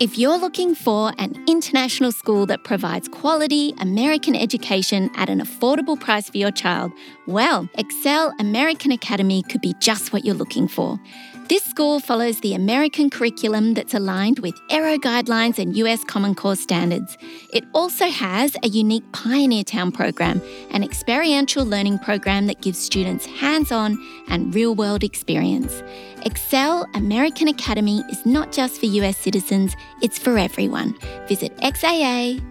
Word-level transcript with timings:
If 0.00 0.18
you're 0.18 0.38
looking 0.38 0.74
for 0.74 1.12
an 1.18 1.40
international 1.46 2.10
school 2.10 2.46
that 2.46 2.64
provides 2.64 3.06
quality 3.06 3.74
American 3.78 4.34
education 4.34 5.08
at 5.14 5.30
an 5.30 5.38
affordable 5.38 5.98
price 5.98 6.28
for 6.28 6.36
your 6.36 6.50
child, 6.50 6.90
well, 7.28 7.68
Excel 7.78 8.34
American 8.40 8.90
Academy 8.90 9.44
could 9.44 9.60
be 9.60 9.72
just 9.78 10.12
what 10.12 10.24
you're 10.24 10.34
looking 10.34 10.66
for. 10.66 10.98
This 11.46 11.62
school 11.62 12.00
follows 12.00 12.40
the 12.40 12.54
American 12.54 13.10
curriculum 13.10 13.74
that's 13.74 13.92
aligned 13.92 14.38
with 14.38 14.58
Aero 14.70 14.96
guidelines 14.96 15.58
and 15.58 15.76
US 15.76 16.02
Common 16.02 16.34
Core 16.34 16.56
standards. 16.56 17.18
It 17.52 17.64
also 17.74 18.06
has 18.06 18.56
a 18.62 18.68
unique 18.68 19.04
Pioneer 19.12 19.62
Town 19.62 19.92
program, 19.92 20.40
an 20.70 20.82
experiential 20.82 21.66
learning 21.66 21.98
program 21.98 22.46
that 22.46 22.62
gives 22.62 22.78
students 22.78 23.26
hands 23.26 23.70
on 23.70 23.98
and 24.28 24.54
real 24.54 24.74
world 24.74 25.04
experience. 25.04 25.82
Excel 26.24 26.88
American 26.94 27.48
Academy 27.48 28.02
is 28.10 28.24
not 28.24 28.50
just 28.50 28.80
for 28.80 28.86
US 28.86 29.18
citizens, 29.18 29.76
it's 30.00 30.18
for 30.18 30.38
everyone. 30.38 30.94
Visit 31.28 31.54
xaa.edu.sg 31.58 32.44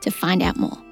to 0.00 0.10
find 0.10 0.42
out 0.42 0.56
more. 0.56 0.89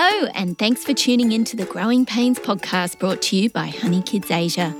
Hello, 0.00 0.30
and 0.36 0.56
thanks 0.56 0.84
for 0.84 0.94
tuning 0.94 1.32
in 1.32 1.42
to 1.42 1.56
the 1.56 1.64
Growing 1.64 2.06
Pains 2.06 2.38
podcast 2.38 3.00
brought 3.00 3.20
to 3.22 3.36
you 3.36 3.50
by 3.50 3.66
Honey 3.66 4.00
Kids 4.00 4.30
Asia. 4.30 4.72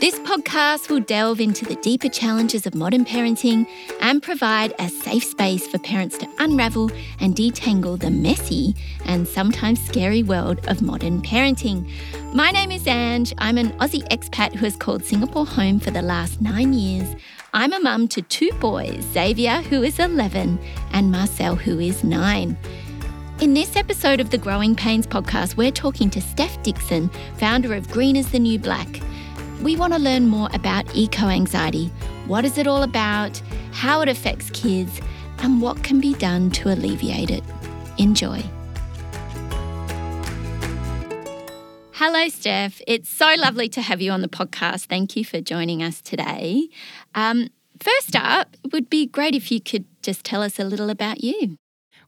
This 0.00 0.18
podcast 0.18 0.90
will 0.90 1.00
delve 1.00 1.40
into 1.40 1.64
the 1.64 1.76
deeper 1.76 2.10
challenges 2.10 2.66
of 2.66 2.74
modern 2.74 3.06
parenting 3.06 3.66
and 4.02 4.22
provide 4.22 4.74
a 4.78 4.90
safe 4.90 5.24
space 5.24 5.66
for 5.66 5.78
parents 5.78 6.18
to 6.18 6.28
unravel 6.40 6.90
and 7.20 7.34
detangle 7.34 7.98
the 7.98 8.10
messy 8.10 8.74
and 9.06 9.26
sometimes 9.26 9.82
scary 9.82 10.22
world 10.22 10.60
of 10.68 10.82
modern 10.82 11.22
parenting. 11.22 11.90
My 12.34 12.50
name 12.50 12.70
is 12.70 12.86
Ange. 12.86 13.32
I'm 13.38 13.56
an 13.56 13.70
Aussie 13.78 14.06
expat 14.08 14.54
who 14.54 14.66
has 14.66 14.76
called 14.76 15.02
Singapore 15.02 15.46
home 15.46 15.80
for 15.80 15.90
the 15.90 16.02
last 16.02 16.42
nine 16.42 16.74
years. 16.74 17.16
I'm 17.54 17.72
a 17.72 17.80
mum 17.80 18.08
to 18.08 18.20
two 18.20 18.50
boys, 18.60 19.02
Xavier, 19.14 19.62
who 19.62 19.82
is 19.82 19.98
11, 19.98 20.58
and 20.92 21.10
Marcel, 21.10 21.56
who 21.56 21.80
is 21.80 22.04
nine. 22.04 22.58
In 23.38 23.52
this 23.52 23.76
episode 23.76 24.18
of 24.18 24.30
the 24.30 24.38
Growing 24.38 24.74
Pains 24.74 25.06
podcast, 25.06 25.58
we're 25.58 25.70
talking 25.70 26.08
to 26.08 26.22
Steph 26.22 26.62
Dickson, 26.62 27.10
founder 27.36 27.74
of 27.74 27.86
Green 27.90 28.16
is 28.16 28.30
the 28.32 28.38
New 28.38 28.58
Black. 28.58 28.88
We 29.60 29.76
want 29.76 29.92
to 29.92 29.98
learn 29.98 30.26
more 30.28 30.48
about 30.54 30.96
eco 30.96 31.26
anxiety. 31.26 31.88
What 32.26 32.46
is 32.46 32.56
it 32.56 32.66
all 32.66 32.82
about? 32.82 33.38
How 33.72 34.00
it 34.00 34.08
affects 34.08 34.48
kids? 34.50 35.02
And 35.40 35.60
what 35.60 35.84
can 35.84 36.00
be 36.00 36.14
done 36.14 36.50
to 36.52 36.72
alleviate 36.72 37.30
it? 37.30 37.44
Enjoy. 37.98 38.42
Hello, 41.92 42.30
Steph. 42.30 42.80
It's 42.86 43.10
so 43.10 43.34
lovely 43.36 43.68
to 43.68 43.82
have 43.82 44.00
you 44.00 44.12
on 44.12 44.22
the 44.22 44.28
podcast. 44.28 44.86
Thank 44.86 45.14
you 45.14 45.26
for 45.26 45.42
joining 45.42 45.82
us 45.82 46.00
today. 46.00 46.70
Um, 47.14 47.50
first 47.80 48.16
up, 48.16 48.56
it 48.64 48.72
would 48.72 48.88
be 48.88 49.06
great 49.06 49.34
if 49.34 49.52
you 49.52 49.60
could 49.60 49.84
just 50.00 50.24
tell 50.24 50.42
us 50.42 50.58
a 50.58 50.64
little 50.64 50.88
about 50.88 51.22
you. 51.22 51.58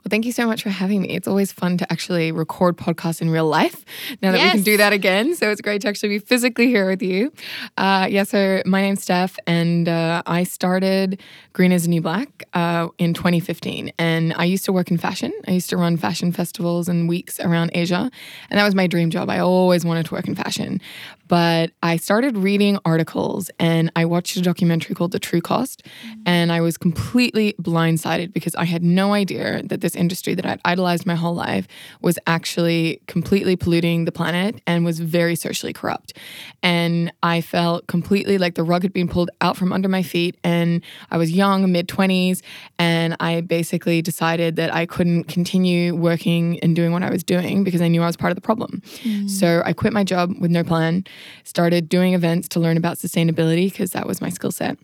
Well, 0.09 0.17
thank 0.17 0.25
you 0.25 0.33
so 0.33 0.47
much 0.47 0.63
for 0.63 0.71
having 0.71 1.03
me. 1.03 1.11
It's 1.11 1.29
always 1.29 1.53
fun 1.53 1.77
to 1.77 1.93
actually 1.93 2.33
record 2.33 2.79
podcasts 2.79 3.21
in 3.21 3.29
real 3.29 3.47
life 3.47 3.85
now 4.23 4.33
that 4.33 4.39
yes. 4.39 4.55
we 4.55 4.59
can 4.61 4.65
do 4.65 4.77
that 4.79 4.95
again. 4.95 5.35
So 5.35 5.51
it's 5.51 5.61
great 5.61 5.83
to 5.83 5.89
actually 5.89 6.09
be 6.09 6.19
physically 6.19 6.69
here 6.69 6.89
with 6.89 7.03
you. 7.03 7.31
Uh, 7.77 8.07
yeah, 8.09 8.23
so 8.23 8.63
my 8.65 8.81
name's 8.81 9.03
Steph, 9.03 9.37
and 9.47 9.87
uh, 9.87 10.23
I 10.25 10.45
started 10.45 11.21
Green 11.53 11.73
is 11.73 11.85
a 11.85 11.91
New 11.91 12.01
Black 12.01 12.45
uh, 12.55 12.89
in 12.97 13.13
2015. 13.13 13.93
And 13.99 14.33
I 14.39 14.45
used 14.45 14.65
to 14.65 14.73
work 14.73 14.91
in 14.91 14.97
fashion. 14.97 15.31
I 15.47 15.51
used 15.51 15.69
to 15.71 15.77
run 15.77 15.99
fashion 15.99 16.33
festivals 16.33 16.89
and 16.89 17.07
weeks 17.07 17.39
around 17.39 17.73
Asia. 17.75 18.11
And 18.49 18.59
that 18.59 18.65
was 18.65 18.75
my 18.75 18.87
dream 18.87 19.11
job. 19.11 19.29
I 19.29 19.41
always 19.41 19.85
wanted 19.85 20.07
to 20.07 20.15
work 20.15 20.27
in 20.27 20.35
fashion. 20.35 20.81
But 21.29 21.73
I 21.83 21.97
started 21.97 22.37
reading 22.37 22.79
articles 22.85 23.51
and 23.59 23.93
I 23.95 24.07
watched 24.07 24.37
a 24.37 24.43
documentary 24.43 24.95
called 24.95 25.13
The 25.13 25.19
True 25.19 25.41
Cost. 25.41 25.85
Mm-hmm. 25.85 26.23
And 26.27 26.53
I 26.53 26.61
was 26.61 26.77
completely 26.77 27.55
blindsided 27.61 28.33
because 28.33 28.55
I 28.55 28.65
had 28.65 28.83
no 28.83 29.13
idea 29.13 29.63
that 29.65 29.83
this 29.83 29.95
industry 29.95 30.35
that 30.35 30.47
I'd 30.47 30.61
idolized 30.65 31.07
my 31.07 31.15
whole 31.15 31.35
life 31.35 31.69
was 32.01 32.19
actually 32.27 33.03
completely 33.07 33.57
polluting 33.57 34.07
the 34.07 34.13
planet 34.13 34.61
and 34.67 34.85
was 34.85 35.01
very 35.01 35.37
socially 35.37 35.73
corrupt. 35.73 36.15
And 36.63 37.13
I 37.23 37.43
felt 37.43 37.87
completely 37.87 38.39
like 38.39 38.55
the 38.55 38.65
rug 38.65 38.83
had 38.83 38.93
been 38.93 39.09
pulled 39.09 39.31
out 39.41 39.57
from 39.57 39.73
under 39.73 39.89
my 39.89 40.03
feet. 40.03 40.37
And 40.43 40.83
I 41.11 41.19
was 41.19 41.31
young, 41.31 41.71
mid 41.71 41.89
20s. 41.89 42.43
And 42.79 43.17
I 43.21 43.43
basically 43.43 44.01
decided 44.01 44.57
that 44.57 44.75
I 44.75 44.87
couldn't 44.87 45.25
continue 45.25 45.95
working 45.95 46.59
and 46.61 46.75
doing 46.75 46.93
what 46.93 47.03
I 47.03 47.11
was 47.11 47.23
doing 47.23 47.65
because 47.65 47.83
I 47.83 47.89
knew 47.89 48.03
I 48.03 48.07
was 48.07 48.17
part 48.17 48.31
of 48.31 48.37
the 48.37 48.43
problem. 48.43 48.83
Mm. 49.03 49.29
So 49.29 49.63
I 49.65 49.75
quit 49.75 49.93
my 49.93 50.05
job 50.05 50.33
with 50.41 50.51
no 50.51 50.65
plan 50.65 51.05
started 51.45 51.89
doing 51.89 52.15
events 52.15 52.49
to 52.49 52.61
learn 52.61 52.77
about 52.77 52.97
sustainability 52.97 53.71
because 53.71 53.91
that 53.91 54.07
was 54.07 54.21
my 54.21 54.29
skill 54.29 54.51
set. 54.51 54.79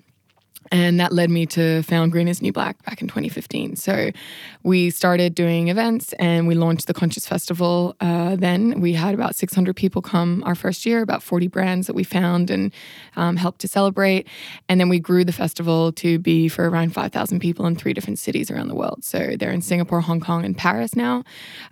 And 0.75 0.99
that 0.99 1.13
led 1.13 1.31
me 1.31 1.47
to 1.47 1.85
found 1.85 2.11
Green 2.11 2.27
is 2.27 2.43
New 2.43 2.53
Black 2.53 2.83
back 2.83 3.01
in 3.01 3.07
2015. 3.07 3.77
So 3.77 4.11
we 4.65 4.91
started 4.91 5.33
doing 5.33 5.69
events 5.69 6.13
and 6.15 6.49
we 6.49 6.57
launched 6.57 6.89
the 6.89 6.95
Conscious 6.95 7.29
Festival. 7.29 7.95
Uh, 8.01 8.35
then 8.35 8.81
we 8.81 8.93
had 8.93 9.15
about 9.15 9.37
600 9.37 9.77
people 9.77 10.03
come 10.03 10.43
our 10.45 10.57
first 10.57 10.85
year, 10.85 11.01
about 11.01 11.23
40 11.23 11.47
brands 11.47 11.87
that 11.87 11.95
we 11.95 12.03
found 12.03 12.51
and 12.51 12.73
um, 13.15 13.37
helped 13.37 13.61
to 13.61 13.69
celebrate. 13.69 14.27
And 14.69 14.81
then 14.81 14.89
we 14.89 14.99
grew 14.99 15.25
the 15.25 15.31
festival 15.31 15.93
to 15.93 16.19
be 16.19 16.49
for 16.49 16.69
around 16.69 16.93
5,000 16.93 17.39
people 17.39 17.67
in 17.67 17.77
three 17.77 17.93
different 17.93 18.19
cities 18.19 18.51
around 18.51 18.67
the 18.67 18.75
world. 18.75 19.05
So 19.05 19.37
they're 19.39 19.53
in 19.53 19.63
Singapore, 19.63 20.01
Hong 20.01 20.19
Kong, 20.19 20.45
and 20.45 20.59
Paris 20.59 20.97
now. 20.97 21.23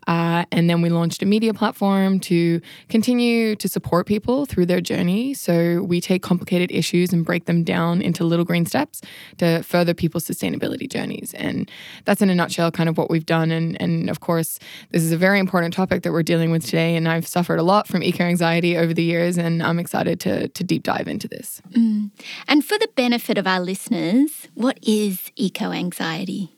Uh, 0.06 0.44
and 0.52 0.70
then 0.70 0.80
we 0.80 0.91
launched 0.91 1.24
a 1.24 1.26
media 1.26 1.52
platform 1.52 2.20
to 2.20 2.60
continue 2.88 3.56
to 3.56 3.68
support 3.68 4.06
people 4.06 4.46
through 4.46 4.66
their 4.66 4.80
journey. 4.80 5.34
So 5.34 5.82
we 5.82 6.00
take 6.00 6.22
complicated 6.22 6.70
issues 6.70 7.12
and 7.12 7.24
break 7.24 7.46
them 7.46 7.64
down 7.64 8.00
into 8.00 8.22
little 8.22 8.44
green 8.44 8.64
steps 8.64 8.91
to 9.38 9.62
further 9.62 9.94
people's 9.94 10.25
sustainability 10.25 10.91
journeys. 10.91 11.34
And 11.34 11.70
that's 12.04 12.22
in 12.22 12.30
a 12.30 12.34
nutshell 12.34 12.70
kind 12.70 12.88
of 12.88 12.98
what 12.98 13.10
we've 13.10 13.26
done. 13.26 13.50
And, 13.50 13.80
and 13.80 14.10
of 14.10 14.20
course, 14.20 14.58
this 14.91 15.03
is 15.03 15.12
a 15.12 15.16
very 15.16 15.38
important 15.38 15.72
topic 15.72 16.03
that 16.03 16.12
we're 16.12 16.22
dealing 16.22 16.50
with 16.50 16.64
today. 16.64 16.97
And 16.97 17.08
I've 17.08 17.26
suffered 17.26 17.58
a 17.58 17.62
lot 17.62 17.88
from 17.88 18.03
eco 18.03 18.25
anxiety 18.25 18.76
over 18.76 18.94
the 18.94 19.03
years, 19.03 19.38
and 19.38 19.62
I'm 19.62 19.78
excited 19.78 20.20
to, 20.20 20.48
to 20.48 20.64
deep 20.64 20.82
dive 20.82 21.08
into 21.08 21.28
this. 21.28 21.62
Mm. 21.72 22.10
And 22.48 22.64
for 22.64 22.78
the 22.78 22.88
benefit 22.94 23.38
of 23.38 23.47
our 23.47 23.60
listeners, 23.60 24.48
what 24.54 24.78
is 24.82 25.30
eco 25.36 25.72
anxiety? 25.72 26.50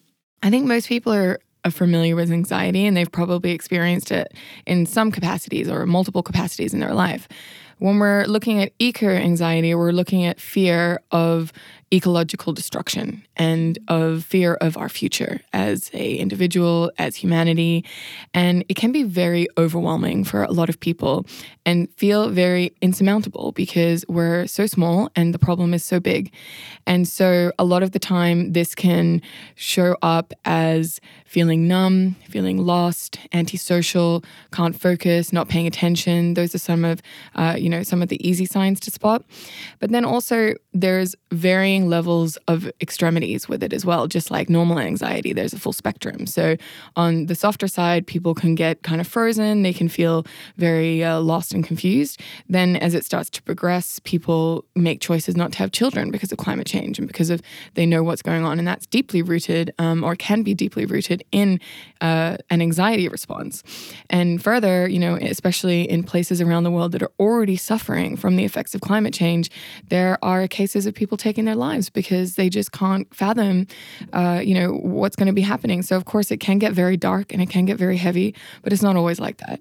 I 0.42 0.50
think 0.50 0.66
most 0.66 0.88
people 0.88 1.12
are 1.12 1.38
familiar 1.70 2.14
with 2.14 2.30
anxiety 2.30 2.86
and 2.86 2.96
they've 2.96 3.10
probably 3.10 3.52
experienced 3.52 4.12
it 4.12 4.34
in 4.66 4.86
some 4.86 5.10
capacities 5.10 5.68
or 5.68 5.86
multiple 5.86 6.22
capacities 6.22 6.74
in 6.74 6.80
their 6.80 6.94
life. 6.94 7.26
When 7.78 7.98
we're 7.98 8.24
looking 8.26 8.62
at 8.62 8.72
eco 8.78 9.08
anxiety, 9.08 9.74
we're 9.74 9.92
looking 9.92 10.24
at 10.24 10.40
fear 10.40 11.00
of 11.10 11.52
ecological 11.94 12.52
destruction 12.52 13.24
and 13.36 13.78
of 13.88 14.24
fear 14.24 14.54
of 14.54 14.76
our 14.76 14.88
future 14.88 15.40
as 15.52 15.90
a 15.94 16.16
individual 16.16 16.90
as 16.98 17.16
humanity. 17.16 17.84
And 18.32 18.64
it 18.68 18.74
can 18.74 18.92
be 18.92 19.02
very 19.02 19.46
overwhelming 19.56 20.24
for 20.24 20.42
a 20.42 20.50
lot 20.50 20.68
of 20.68 20.80
people 20.80 21.26
and 21.64 21.88
feel 21.96 22.28
very 22.28 22.74
insurmountable 22.82 23.52
because 23.52 24.04
we're 24.08 24.46
so 24.46 24.66
small 24.66 25.10
and 25.14 25.32
the 25.32 25.38
problem 25.38 25.72
is 25.72 25.84
so 25.84 26.00
big. 26.00 26.32
And 26.86 27.06
so 27.06 27.52
a 27.58 27.64
lot 27.64 27.82
of 27.82 27.92
the 27.92 27.98
time 27.98 28.52
this 28.52 28.74
can 28.74 29.22
show 29.54 29.96
up 30.02 30.32
as 30.44 31.00
feeling 31.26 31.66
numb 31.66 32.14
feeling 32.28 32.58
lost 32.58 33.18
antisocial 33.32 34.24
can't 34.52 34.80
focus 34.80 35.32
not 35.32 35.48
paying 35.48 35.66
attention. 35.66 36.34
Those 36.34 36.54
are 36.54 36.58
some 36.58 36.84
of 36.84 37.02
uh, 37.34 37.56
you 37.58 37.68
know 37.68 37.82
some 37.82 38.02
of 38.02 38.08
the 38.08 38.28
easy 38.28 38.46
signs 38.46 38.80
to 38.80 38.90
spot. 38.90 39.24
But 39.80 39.90
then 39.90 40.04
also 40.04 40.54
there's 40.72 41.14
varying 41.32 41.83
varying 41.84 41.90
levels 41.90 42.38
of 42.48 42.70
extremities 42.80 43.48
with 43.48 43.62
it 43.62 43.72
as 43.72 43.84
well, 43.84 44.06
just 44.06 44.30
like 44.30 44.48
normal 44.50 44.78
anxiety. 44.78 45.32
There's 45.32 45.54
a 45.54 45.58
full 45.58 45.72
spectrum. 45.72 46.26
So, 46.26 46.56
on 46.96 47.26
the 47.26 47.34
softer 47.34 47.68
side, 47.68 48.06
people 48.06 48.34
can 48.34 48.54
get 48.54 48.82
kind 48.82 49.00
of 49.00 49.06
frozen, 49.06 49.62
they 49.62 49.72
can 49.72 49.88
feel 49.88 50.24
very 50.56 51.02
uh, 51.04 51.20
lost 51.20 51.54
and 51.54 51.66
confused. 51.66 52.20
Then, 52.48 52.76
as 52.76 52.94
it 52.94 53.04
starts 53.04 53.30
to 53.30 53.42
progress, 53.42 54.00
people 54.04 54.64
make 54.74 55.00
choices 55.00 55.36
not 55.36 55.52
to 55.52 55.58
have 55.58 55.70
children 55.70 56.10
because 56.10 56.32
of 56.32 56.38
climate 56.38 56.66
change 56.66 56.98
and 56.98 57.08
because 57.08 57.30
of 57.30 57.40
they 57.74 57.86
know 57.86 58.02
what's 58.02 58.22
going 58.22 58.44
on. 58.44 58.58
And 58.58 58.66
that's 58.66 58.86
deeply 58.86 59.22
rooted 59.22 59.72
um, 59.78 60.04
or 60.04 60.16
can 60.16 60.42
be 60.42 60.54
deeply 60.54 60.86
rooted 60.86 61.22
in 61.32 61.60
uh, 62.00 62.36
an 62.50 62.60
anxiety 62.60 63.08
response. 63.08 63.62
And 64.10 64.42
further, 64.42 64.88
you 64.88 64.98
know, 64.98 65.16
especially 65.16 65.88
in 65.88 66.02
places 66.02 66.40
around 66.40 66.64
the 66.64 66.70
world 66.70 66.92
that 66.92 67.02
are 67.02 67.12
already 67.18 67.56
suffering 67.56 68.16
from 68.16 68.36
the 68.36 68.44
effects 68.44 68.74
of 68.74 68.80
climate 68.80 69.14
change, 69.14 69.50
there 69.88 70.18
are 70.22 70.46
cases 70.48 70.86
of 70.86 70.94
people 70.94 71.16
taking 71.16 71.44
their 71.44 71.54
lives 71.56 71.73
lives 71.74 71.90
because 71.90 72.34
they 72.36 72.48
just 72.48 72.72
can't 72.72 73.12
fathom, 73.14 73.66
uh, 74.12 74.40
you 74.42 74.54
know, 74.54 74.72
what's 74.72 75.16
going 75.16 75.26
to 75.26 75.32
be 75.32 75.42
happening. 75.42 75.82
So 75.82 75.96
of 75.96 76.04
course 76.04 76.30
it 76.30 76.38
can 76.38 76.58
get 76.58 76.72
very 76.72 76.96
dark 76.96 77.32
and 77.32 77.42
it 77.42 77.50
can 77.50 77.64
get 77.64 77.76
very 77.76 77.96
heavy, 77.96 78.34
but 78.62 78.72
it's 78.72 78.82
not 78.82 78.96
always 78.96 79.20
like 79.20 79.38
that. 79.38 79.60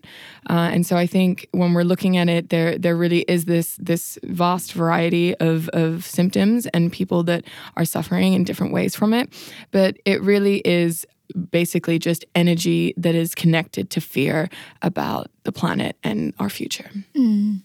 Uh, 0.49 0.69
and 0.73 0.85
so 0.85 0.97
I 0.97 1.07
think 1.07 1.47
when 1.51 1.73
we're 1.73 1.83
looking 1.83 2.17
at 2.17 2.29
it, 2.29 2.49
there 2.49 2.77
there 2.77 2.95
really 2.95 3.21
is 3.27 3.45
this 3.45 3.77
this 3.79 4.17
vast 4.23 4.73
variety 4.73 5.35
of 5.35 5.69
of 5.69 6.05
symptoms 6.05 6.67
and 6.67 6.91
people 6.91 7.23
that 7.23 7.43
are 7.75 7.85
suffering 7.85 8.33
in 8.33 8.43
different 8.43 8.73
ways 8.73 8.95
from 8.95 9.13
it. 9.13 9.33
But 9.71 9.97
it 10.05 10.21
really 10.21 10.57
is 10.65 11.05
basically 11.51 11.97
just 11.99 12.25
energy 12.35 12.93
that 12.97 13.15
is 13.15 13.33
connected 13.33 13.89
to 13.89 14.01
fear 14.01 14.49
about 14.81 15.31
the 15.43 15.51
planet 15.51 15.95
and 16.03 16.33
our 16.37 16.49
future. 16.49 16.89
Mm. 17.15 17.61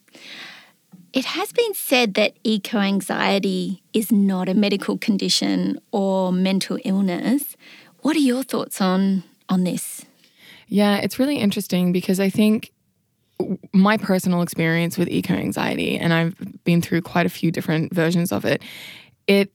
It 1.13 1.25
has 1.25 1.53
been 1.53 1.75
said 1.75 2.15
that 2.15 2.35
eco 2.45 2.79
anxiety 2.79 3.83
is 3.93 4.13
not 4.13 4.49
a 4.49 4.55
medical 4.55 4.99
condition 4.99 5.81
or 5.91 6.33
mental 6.33 6.79
illness. 6.85 7.57
What 8.01 8.15
are 8.17 8.21
your 8.21 8.43
thoughts 8.43 8.81
on 8.81 9.25
on 9.49 9.65
this? 9.65 10.05
Yeah, 10.69 10.97
it's 10.99 11.19
really 11.19 11.39
interesting 11.39 11.93
because 11.93 12.21
I 12.21 12.29
think 12.29 12.73
my 13.73 13.97
personal 13.97 14.43
experience 14.43 14.99
with 14.99 15.09
eco 15.09 15.35
anxiety, 15.35 15.97
and 15.97 16.13
I've 16.13 16.37
been 16.65 16.83
through 16.83 17.03
quite 17.03 17.25
a 17.25 17.31
few 17.31 17.51
different 17.51 17.95
versions 17.95 18.33
of 18.33 18.45
it, 18.45 18.63
it 19.27 19.51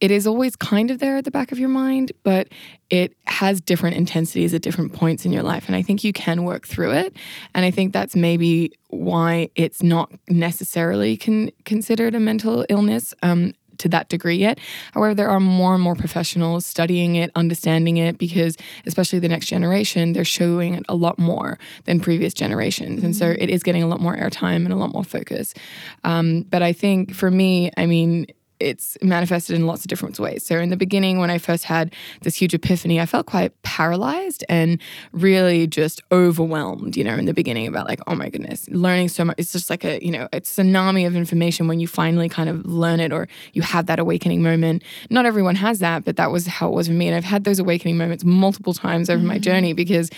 it 0.00 0.10
is 0.10 0.26
always 0.26 0.54
kind 0.56 0.90
of 0.90 0.98
there 0.98 1.16
at 1.16 1.24
the 1.24 1.30
back 1.30 1.52
of 1.52 1.58
your 1.58 1.68
mind, 1.68 2.12
but 2.22 2.48
it 2.90 3.14
has 3.26 3.60
different 3.60 3.96
intensities 3.96 4.54
at 4.54 4.62
different 4.62 4.92
points 4.92 5.24
in 5.24 5.32
your 5.32 5.42
life. 5.42 5.66
And 5.66 5.74
I 5.74 5.82
think 5.82 6.04
you 6.04 6.12
can 6.12 6.44
work 6.44 6.66
through 6.66 6.92
it. 6.92 7.16
And 7.54 7.64
I 7.64 7.70
think 7.70 7.92
that's 7.92 8.14
maybe 8.14 8.72
why 8.88 9.50
it's 9.54 9.82
not 9.82 10.12
necessarily 10.28 11.16
con- 11.16 11.50
considered 11.64 12.14
a 12.14 12.20
mental 12.20 12.64
illness. 12.68 13.12
Um, 13.22 13.54
to 13.78 13.88
that 13.88 14.08
degree 14.08 14.36
yet. 14.36 14.58
However, 14.92 15.14
there 15.14 15.28
are 15.28 15.40
more 15.40 15.74
and 15.74 15.82
more 15.82 15.94
professionals 15.94 16.66
studying 16.66 17.14
it, 17.14 17.30
understanding 17.34 17.96
it, 17.96 18.18
because 18.18 18.56
especially 18.86 19.20
the 19.20 19.28
next 19.28 19.46
generation, 19.46 20.12
they're 20.12 20.24
showing 20.24 20.74
it 20.74 20.84
a 20.88 20.94
lot 20.94 21.18
more 21.18 21.58
than 21.84 22.00
previous 22.00 22.34
generations. 22.34 22.98
Mm-hmm. 22.98 23.06
And 23.06 23.16
so 23.16 23.26
mm-hmm. 23.26 23.42
it 23.42 23.50
is 23.50 23.62
getting 23.62 23.82
a 23.82 23.86
lot 23.86 24.00
more 24.00 24.16
airtime 24.16 24.64
and 24.64 24.72
a 24.72 24.76
lot 24.76 24.92
more 24.92 25.04
focus. 25.04 25.54
Um, 26.04 26.42
but 26.50 26.62
I 26.62 26.72
think 26.72 27.14
for 27.14 27.30
me, 27.30 27.70
I 27.76 27.86
mean, 27.86 28.26
it's 28.60 28.96
manifested 29.02 29.56
in 29.56 29.66
lots 29.66 29.82
of 29.82 29.88
different 29.88 30.18
ways. 30.18 30.44
So, 30.44 30.58
in 30.58 30.70
the 30.70 30.76
beginning, 30.76 31.18
when 31.18 31.30
I 31.30 31.38
first 31.38 31.64
had 31.64 31.94
this 32.22 32.36
huge 32.36 32.54
epiphany, 32.54 33.00
I 33.00 33.06
felt 33.06 33.26
quite 33.26 33.60
paralyzed 33.62 34.44
and 34.48 34.80
really 35.12 35.66
just 35.66 36.02
overwhelmed, 36.12 36.96
you 36.96 37.04
know, 37.04 37.14
in 37.14 37.26
the 37.26 37.34
beginning 37.34 37.66
about 37.66 37.86
like, 37.86 38.00
oh 38.06 38.14
my 38.14 38.28
goodness, 38.28 38.68
learning 38.68 39.08
so 39.08 39.24
much. 39.24 39.36
It's 39.38 39.52
just 39.52 39.70
like 39.70 39.84
a, 39.84 40.04
you 40.04 40.10
know, 40.10 40.28
it's 40.32 40.58
a 40.58 40.62
tsunami 40.62 41.06
of 41.06 41.16
information 41.16 41.68
when 41.68 41.80
you 41.80 41.88
finally 41.88 42.28
kind 42.28 42.48
of 42.48 42.64
learn 42.66 43.00
it 43.00 43.12
or 43.12 43.28
you 43.52 43.62
have 43.62 43.86
that 43.86 43.98
awakening 43.98 44.42
moment. 44.42 44.82
Not 45.10 45.26
everyone 45.26 45.54
has 45.56 45.78
that, 45.80 46.04
but 46.04 46.16
that 46.16 46.30
was 46.30 46.46
how 46.46 46.68
it 46.68 46.74
was 46.74 46.88
for 46.88 46.92
me. 46.92 47.08
And 47.08 47.16
I've 47.16 47.24
had 47.24 47.44
those 47.44 47.58
awakening 47.58 47.96
moments 47.96 48.24
multiple 48.24 48.74
times 48.74 49.08
over 49.08 49.18
mm-hmm. 49.18 49.28
my 49.28 49.38
journey 49.38 49.72
because, 49.72 50.10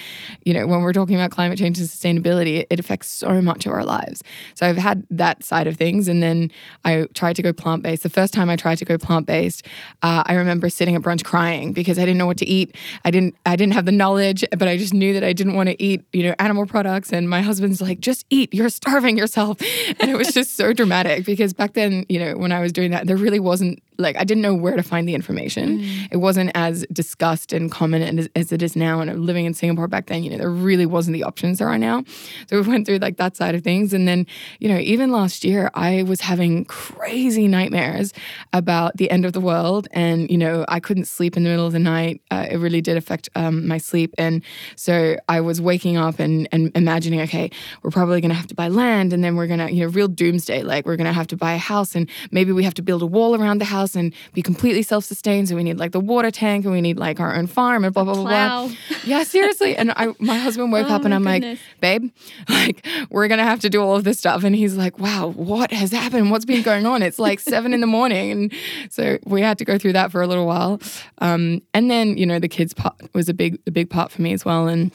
you 0.45 0.55
know, 0.55 0.67
when 0.67 0.81
we're 0.81 0.93
talking 0.93 1.17
about 1.17 1.31
climate 1.31 1.59
change 1.59 1.79
and 1.79 1.89
sustainability, 1.89 2.67
it 2.71 2.81
affects 2.81 3.09
so 3.09 3.41
much 3.41 3.67
of 3.67 3.73
our 3.73 3.85
lives. 3.85 4.23
So, 4.55 4.67
I've 4.67 4.77
had 4.77 5.07
that 5.11 5.45
side 5.45 5.67
of 5.67 5.77
things. 5.77 6.09
And 6.09 6.23
then 6.23 6.51
I 6.85 7.07
tried 7.15 7.37
to 7.37 7.43
go 7.43 7.53
plant 7.53 7.83
based. 7.83 8.03
The 8.03 8.11
first 8.11 8.30
first 8.31 8.35
time 8.37 8.49
I 8.49 8.55
tried 8.55 8.79
to 8.79 8.85
go 8.85 8.97
plant 8.97 9.27
based, 9.27 9.67
uh, 10.03 10.23
I 10.25 10.35
remember 10.35 10.71
sitting 10.71 10.95
at 10.95 11.03
brunch 11.03 11.25
crying 11.25 11.73
because 11.73 11.99
I 11.99 12.03
didn't 12.03 12.19
know 12.19 12.27
what 12.27 12.37
to 12.39 12.47
eat. 12.47 12.77
I 13.05 13.11
didn't 13.11 13.35
I 13.45 13.57
didn't 13.57 13.75
have 13.75 13.87
the 13.87 13.93
knowledge, 13.93 14.45
but 14.57 14.69
I 14.69 14.77
just 14.77 14.95
knew 14.95 15.13
that 15.15 15.25
I 15.25 15.33
didn't 15.33 15.55
want 15.55 15.69
to 15.69 15.83
eat 15.83 16.05
you 16.13 16.23
know 16.23 16.35
animal 16.39 16.65
products. 16.65 17.13
And 17.13 17.29
my 17.29 17.43
husband's 17.43 17.81
like, 17.81 17.99
just 17.99 18.25
eat. 18.31 18.55
You're 18.55 18.69
starving 18.69 19.19
yourself, 19.19 19.61
and 20.01 20.09
it 20.09 20.17
was 20.17 20.33
just 20.33 20.57
so 20.57 20.73
dramatic 20.73 21.25
because 21.25 21.53
back 21.53 21.73
then 21.73 22.07
you 22.09 22.21
know 22.21 22.37
when 22.37 22.53
I 22.53 22.61
was 22.61 22.73
doing 22.73 22.93
that, 22.93 23.09
there 23.09 23.17
really 23.17 23.41
wasn't 23.41 23.83
like 24.01 24.17
I 24.17 24.25
didn't 24.25 24.43
know 24.43 24.55
where 24.55 24.77
to 24.77 24.83
find 24.83 25.09
the 25.09 25.15
information. 25.15 25.81
Mm. 25.81 26.09
It 26.11 26.17
wasn't 26.17 26.51
as 26.55 26.87
discussed 26.93 27.53
and 27.53 27.71
common 27.71 28.19
as, 28.19 28.29
as 28.35 28.53
it 28.53 28.63
is 28.63 28.77
now. 28.77 29.01
And 29.01 29.25
living 29.25 29.45
in 29.47 29.55
Singapore 29.55 29.89
back 29.89 30.07
then, 30.07 30.25
you 30.25 30.31
know, 30.31 30.39
there 30.39 30.51
really 30.51 30.87
wasn't 30.87 31.15
the 31.15 31.25
options 31.25 31.59
there 31.59 31.69
are 31.69 31.79
now. 31.79 32.05
So 32.49 32.61
we 32.61 32.67
went 32.67 32.87
through 32.87 32.99
like 32.99 33.17
that 33.19 33.37
side 33.37 33.55
of 33.55 33.63
things. 33.63 33.93
And 33.93 34.09
then, 34.09 34.27
you 34.59 34.69
know, 34.69 34.79
even 34.79 35.13
last 35.13 35.45
year, 35.45 35.71
I 35.75 36.03
was 36.03 36.21
having 36.21 36.65
crazy 36.65 37.49
nightmares 37.49 38.13
about 38.53 38.97
the 38.97 39.11
end 39.11 39.25
of 39.25 39.33
the 39.33 39.41
world. 39.41 39.89
And, 39.93 40.31
you 40.31 40.39
know, 40.39 40.65
I 40.69 40.81
couldn't 40.81 41.07
sleep 41.07 41.37
in 41.37 41.45
the 41.45 41.51
middle 41.51 41.67
of 41.67 41.73
the 41.73 41.79
night. 41.79 42.23
Uh, 42.31 42.47
it 42.51 42.57
really 42.57 42.81
did 42.81 42.97
affect 42.97 43.29
um, 43.35 43.67
my 43.67 43.79
sleep. 43.79 44.15
And 44.19 44.43
so 44.77 45.17
I 45.29 45.41
was 45.41 45.61
waking 45.61 45.97
up 45.97 46.19
and, 46.19 46.49
and 46.53 46.73
imagining, 46.75 47.21
okay, 47.23 47.51
we're 47.83 47.91
probably 47.91 48.21
going 48.21 48.31
to 48.31 48.37
have 48.37 48.47
to 48.49 48.55
buy 48.55 48.69
land 48.69 49.13
and 49.13 49.23
then 49.23 49.37
we're 49.37 49.47
going 49.47 49.61
to, 49.61 49.73
you 49.73 49.85
know, 49.85 49.91
real 49.91 50.09
doomsday. 50.09 50.63
Like 50.63 50.87
we're 50.87 50.97
going 50.97 51.07
to 51.07 51.13
have 51.13 51.27
to 51.29 51.37
buy 51.37 51.55
a 51.55 51.59
house 51.59 51.95
and 51.95 52.09
maybe 52.31 52.53
we 52.53 52.65
have 52.65 52.75
to 52.75 52.83
build 52.83 53.03
a 53.03 53.07
wall 53.07 53.35
around 53.35 53.59
the 53.61 53.67
house 53.67 53.90
house 53.91 53.97
and 53.97 54.13
be 54.35 54.43
completely 54.43 54.83
self-sustained. 54.83 55.49
So 55.49 55.57
we 55.57 55.63
need 55.63 55.79
like 55.79 55.93
the 55.93 56.01
water 56.01 56.31
tank 56.31 56.65
and 56.65 56.73
we 56.73 56.81
need 56.81 56.99
like 56.99 57.21
our 57.21 57.35
own 57.35 57.47
farm 57.47 57.85
and 57.85 57.93
blah 57.93 58.05
blah 58.05 58.15
blah 58.15 58.23
blah. 58.25 58.75
Yeah, 59.05 59.25
seriously. 59.25 59.77
And 59.77 59.93
I, 59.93 60.15
my 60.19 60.39
husband 60.39 60.73
woke 60.73 60.87
oh 60.91 60.95
up 60.95 61.05
and 61.05 61.15
I'm 61.15 61.25
goodness. 61.25 61.59
like, 61.59 61.81
babe, 61.81 62.11
like 62.49 62.87
we're 63.11 63.29
gonna 63.29 63.45
have 63.45 63.61
to 63.61 63.71
do 63.71 63.83
all 63.83 63.97
of 63.97 64.05
this 64.05 64.19
stuff. 64.19 64.45
And 64.45 64.55
he's 64.55 64.77
like, 64.77 64.99
wow, 64.99 65.29
what 65.29 65.73
has 65.73 65.93
happened? 65.93 66.31
What's 66.31 66.45
been 66.45 66.63
going 66.63 66.87
on? 66.87 67.03
It's 67.03 67.19
like 67.19 67.41
seven 67.41 67.73
in 67.73 67.81
the 67.81 67.87
morning, 67.87 68.31
and 68.31 68.53
so 68.91 69.19
we 69.25 69.43
had 69.43 69.59
to 69.59 69.65
go 69.65 69.79
through 69.79 69.95
that 69.95 70.13
for 70.13 70.23
a 70.23 70.27
little 70.27 70.47
while. 70.47 70.81
Um, 71.19 71.63
and 71.75 71.91
then 71.91 72.17
you 72.17 72.27
know 72.27 72.39
the 72.39 72.49
kids 72.49 72.75
part 72.75 72.97
was 73.15 73.29
a 73.29 73.35
big 73.35 73.59
a 73.67 73.71
big 73.71 73.91
part 73.91 74.13
for 74.13 74.23
me 74.23 74.33
as 74.33 74.45
well, 74.45 74.69
and 74.69 74.95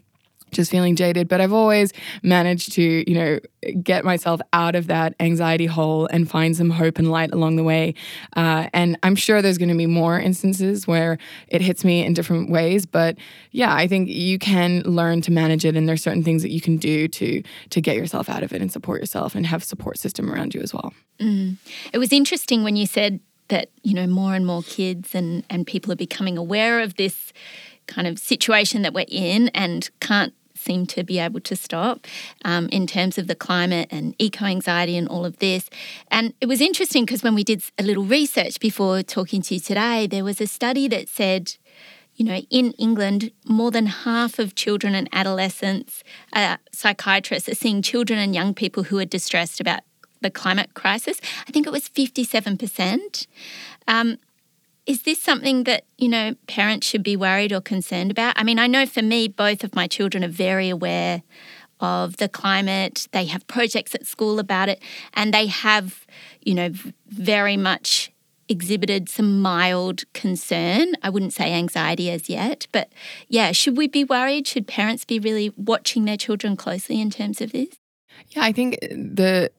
just 0.56 0.72
feeling 0.72 0.96
jaded. 0.96 1.28
But 1.28 1.42
I've 1.42 1.54
always 1.54 1.92
managed 2.24 2.72
to, 2.74 3.10
you 3.10 3.16
know, 3.16 3.40
get 3.82 4.06
myself 4.06 4.42
out 4.54 4.76
of 4.76 4.88
that 4.88 5.16
anxiety 5.20 5.66
hole 5.66 6.08
and 6.08 6.30
find 6.30 6.56
some 6.56 6.70
hope 6.70 6.98
and 6.98 7.12
light 7.12 7.34
along 7.34 7.56
the 7.56 7.64
way. 7.64 7.94
Uh, 8.36 8.70
and 8.74 8.98
I'm 9.04 9.16
sure 9.16 9.42
there's 9.42 9.58
going 9.58 9.70
to 9.70 9.76
be 9.76 9.88
more 9.88 10.20
instances 10.20 10.88
where 10.88 11.18
it 11.48 11.62
hits 11.62 11.84
me 11.84 12.06
in 12.06 12.14
different 12.14 12.50
ways. 12.50 12.86
But 12.86 13.18
yeah, 13.52 13.74
I 13.74 13.88
think 13.88 14.10
you 14.10 14.40
can 14.40 14.82
learn 14.82 15.22
to 15.22 15.32
manage 15.32 15.66
it, 15.66 15.76
and 15.76 15.88
there's 15.88 16.04
certain 16.04 16.24
things 16.24 16.42
that 16.42 16.52
you 16.52 16.62
can 16.62 16.78
do 16.78 17.08
to 17.08 17.44
to 17.70 17.82
get 17.82 17.96
yourself 17.96 18.30
out 18.30 18.44
of 18.44 18.54
it 18.54 18.62
and 18.62 18.72
support 18.72 19.02
yourself 19.02 19.36
and 19.36 19.46
have 19.46 19.64
support 19.64 19.98
system 19.98 20.32
around 20.32 20.54
you 20.54 20.62
as 20.62 20.74
well. 20.74 20.94
Mm. 21.20 21.58
It 21.94 21.98
was 21.98 22.12
interesting 22.12 22.64
when 22.64 22.76
you 22.76 22.86
said 22.86 23.20
that 23.50 23.70
you 23.84 23.94
know 23.94 24.08
more 24.08 24.34
and 24.34 24.46
more 24.46 24.64
kids 24.64 25.14
and 25.14 25.44
and 25.50 25.68
people 25.68 25.92
are 25.92 25.98
becoming 25.98 26.38
aware 26.38 26.80
of 26.80 26.96
this 26.96 27.32
kind 27.88 28.08
of 28.08 28.18
situation 28.18 28.82
that 28.82 28.94
we're 28.94 29.06
in 29.08 29.50
and 29.50 29.90
can't 30.00 30.34
seem 30.66 30.86
to 30.88 31.04
be 31.04 31.20
able 31.20 31.40
to 31.42 31.56
stop 31.56 32.08
um, 32.44 32.68
in 32.70 32.88
terms 32.88 33.18
of 33.18 33.28
the 33.28 33.36
climate 33.36 33.88
and 33.92 34.16
eco 34.20 34.46
anxiety 34.46 34.98
and 34.98 35.08
all 35.08 35.26
of 35.26 35.38
this. 35.38 35.70
And 36.10 36.34
it 36.42 36.48
was 36.48 36.62
interesting 36.62 37.06
because 37.06 37.24
when 37.24 37.36
we 37.36 37.44
did 37.44 37.64
a 37.78 37.84
little 37.84 38.04
research 38.04 38.60
before 38.60 39.04
talking 39.04 39.42
to 39.44 39.54
you 39.56 39.60
today, 39.60 40.08
there 40.08 40.24
was 40.24 40.42
a 40.42 40.48
study 40.48 40.88
that 40.90 41.08
said, 41.08 41.56
you 42.16 42.26
know, 42.26 42.40
in 42.50 42.72
England, 42.74 43.32
more 43.46 43.72
than 43.72 43.86
half 43.86 44.40
of 44.40 44.56
children 44.56 44.96
and 44.96 45.08
adolescents, 45.12 46.04
uh, 46.34 46.58
psychiatrists 46.72 47.48
are 47.50 47.56
seeing 47.56 47.82
children 47.82 48.20
and 48.20 48.34
young 48.34 48.54
people 48.54 48.84
who 48.84 48.98
are 48.98 49.06
distressed 49.06 49.60
about 49.60 49.82
the 50.22 50.32
climate 50.32 50.74
crisis. 50.74 51.20
I 51.48 51.52
think 51.52 51.68
it 51.68 51.74
was 51.74 51.88
57%. 51.90 53.28
Um, 53.88 54.18
is 54.86 55.04
this 55.04 55.22
something 55.22 55.64
that, 55.64 55.86
you 55.98 56.08
know, 56.08 56.36
parents 56.48 56.88
should 56.88 57.04
be 57.04 57.16
worried 57.16 57.52
or 57.52 57.62
concerned 57.62 58.12
about? 58.12 58.34
I 58.38 58.44
mean, 58.44 58.60
I 58.60 58.68
know 58.68 58.86
for 58.86 59.02
me, 59.02 59.28
both 59.28 59.64
of 59.64 59.76
my 59.76 59.88
children 59.88 60.24
are 60.24 60.30
very 60.30 60.70
aware 60.70 61.24
of 61.80 62.18
the 62.18 62.30
climate. 62.30 63.08
They 63.12 63.26
have 63.26 63.46
projects 63.48 63.96
at 63.96 64.06
school 64.06 64.40
about 64.40 64.70
it, 64.70 64.82
and 65.14 65.34
they 65.34 65.48
have, 65.48 66.06
you 66.42 66.54
know, 66.54 66.70
very 67.08 67.58
much 67.58 68.12
exhibited 68.48 69.10
some 69.10 69.42
mild 69.42 70.04
concern. 70.14 70.94
I 71.02 71.10
wouldn't 71.10 71.34
say 71.34 71.52
anxiety 71.52 72.12
as 72.12 72.30
yet, 72.30 72.68
but 72.72 72.92
yeah, 73.28 73.52
should 73.52 73.76
we 73.76 73.88
be 73.88 74.04
worried? 74.04 74.48
Should 74.48 74.68
parents 74.68 75.04
be 75.04 75.20
really 75.20 75.52
watching 75.58 76.06
their 76.06 76.18
children 76.18 76.56
closely 76.56 77.02
in 77.02 77.10
terms 77.10 77.42
of 77.42 77.52
this? 77.52 77.70
Yeah, 78.30 78.44
I 78.44 78.52
think 78.52 78.78
the 78.82 79.52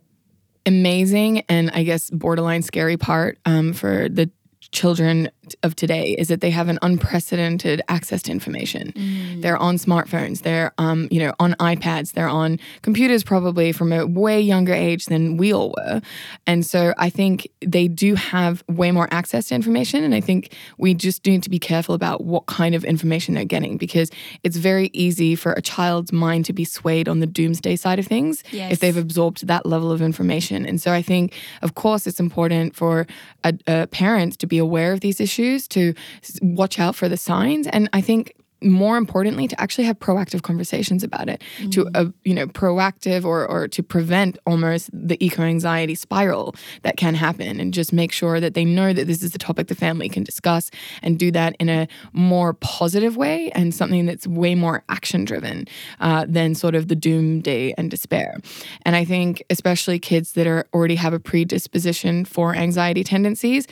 amazing 0.64 1.40
and 1.48 1.70
I 1.72 1.82
guess 1.82 2.10
borderline 2.10 2.62
scary 2.62 2.96
part 2.96 3.38
um, 3.44 3.72
for 3.72 4.08
the 4.08 4.30
children 4.76 5.30
of 5.62 5.76
today 5.76 6.14
is 6.18 6.28
that 6.28 6.40
they 6.40 6.50
have 6.50 6.68
an 6.68 6.78
unprecedented 6.82 7.82
access 7.88 8.22
to 8.22 8.32
information. 8.32 8.92
Mm. 8.92 9.42
They're 9.42 9.56
on 9.56 9.76
smartphones, 9.76 10.42
they're 10.42 10.72
um, 10.78 11.08
you 11.10 11.20
know 11.20 11.32
on 11.38 11.54
iPads, 11.54 12.12
they're 12.12 12.28
on 12.28 12.58
computers 12.82 13.22
probably 13.22 13.72
from 13.72 13.92
a 13.92 14.06
way 14.06 14.40
younger 14.40 14.74
age 14.74 15.06
than 15.06 15.36
we 15.36 15.52
all 15.52 15.74
were. 15.76 16.00
And 16.46 16.64
so 16.66 16.94
I 16.98 17.10
think 17.10 17.48
they 17.60 17.88
do 17.88 18.14
have 18.14 18.64
way 18.68 18.90
more 18.90 19.08
access 19.10 19.48
to 19.48 19.54
information 19.54 20.02
and 20.02 20.14
I 20.14 20.20
think 20.20 20.54
we 20.78 20.94
just 20.94 21.24
need 21.26 21.42
to 21.44 21.50
be 21.50 21.58
careful 21.58 21.94
about 21.94 22.24
what 22.24 22.46
kind 22.46 22.74
of 22.74 22.84
information 22.84 23.34
they're 23.34 23.44
getting 23.44 23.76
because 23.76 24.10
it's 24.42 24.56
very 24.56 24.90
easy 24.92 25.36
for 25.36 25.52
a 25.52 25.62
child's 25.62 26.12
mind 26.12 26.44
to 26.46 26.52
be 26.52 26.64
swayed 26.64 27.08
on 27.08 27.20
the 27.20 27.26
doomsday 27.26 27.76
side 27.76 27.98
of 27.98 28.06
things 28.06 28.42
yes. 28.50 28.72
if 28.72 28.80
they've 28.80 28.96
absorbed 28.96 29.46
that 29.46 29.66
level 29.66 29.92
of 29.92 30.02
information. 30.02 30.66
And 30.66 30.80
so 30.80 30.92
I 30.92 31.02
think 31.02 31.34
of 31.62 31.74
course 31.74 32.06
it's 32.06 32.20
important 32.20 32.74
for 32.74 33.06
a, 33.44 33.54
a 33.66 33.86
parent 33.86 34.38
to 34.38 34.46
be 34.46 34.58
aware 34.58 34.92
of 34.92 35.00
these 35.00 35.20
issues 35.20 35.35
issues, 35.38 35.68
to 35.68 35.94
watch 36.42 36.78
out 36.78 36.94
for 36.94 37.08
the 37.08 37.16
signs. 37.16 37.66
And 37.68 37.88
I 37.92 38.00
think 38.00 38.34
more 38.62 38.96
importantly 38.96 39.46
to 39.46 39.60
actually 39.60 39.84
have 39.84 39.98
proactive 39.98 40.42
conversations 40.42 41.04
about 41.04 41.28
it 41.28 41.42
mm-hmm. 41.58 41.70
to 41.70 41.88
uh, 41.94 42.06
you 42.24 42.32
know 42.32 42.46
proactive 42.46 43.24
or 43.24 43.46
or 43.46 43.68
to 43.68 43.82
prevent 43.82 44.38
almost 44.46 44.88
the 44.92 45.22
eco 45.24 45.42
anxiety 45.42 45.94
spiral 45.94 46.54
that 46.82 46.96
can 46.96 47.14
happen 47.14 47.60
and 47.60 47.74
just 47.74 47.92
make 47.92 48.12
sure 48.12 48.40
that 48.40 48.54
they 48.54 48.64
know 48.64 48.92
that 48.92 49.06
this 49.06 49.22
is 49.22 49.34
a 49.34 49.38
topic 49.38 49.68
the 49.68 49.74
family 49.74 50.08
can 50.08 50.24
discuss 50.24 50.70
and 51.02 51.18
do 51.18 51.30
that 51.30 51.54
in 51.58 51.68
a 51.68 51.86
more 52.12 52.54
positive 52.54 53.16
way 53.16 53.50
and 53.50 53.74
something 53.74 54.06
that's 54.06 54.26
way 54.26 54.54
more 54.54 54.82
action 54.88 55.24
driven 55.24 55.66
uh, 56.00 56.24
than 56.26 56.54
sort 56.54 56.74
of 56.74 56.88
the 56.88 56.96
doomsday 56.96 57.74
and 57.76 57.90
despair 57.90 58.38
and 58.82 58.96
i 58.96 59.04
think 59.04 59.42
especially 59.50 59.98
kids 59.98 60.32
that 60.32 60.46
are 60.46 60.66
already 60.72 60.96
have 60.96 61.12
a 61.12 61.20
predisposition 61.20 62.24
for 62.24 62.54
anxiety 62.54 63.04
tendencies 63.04 63.66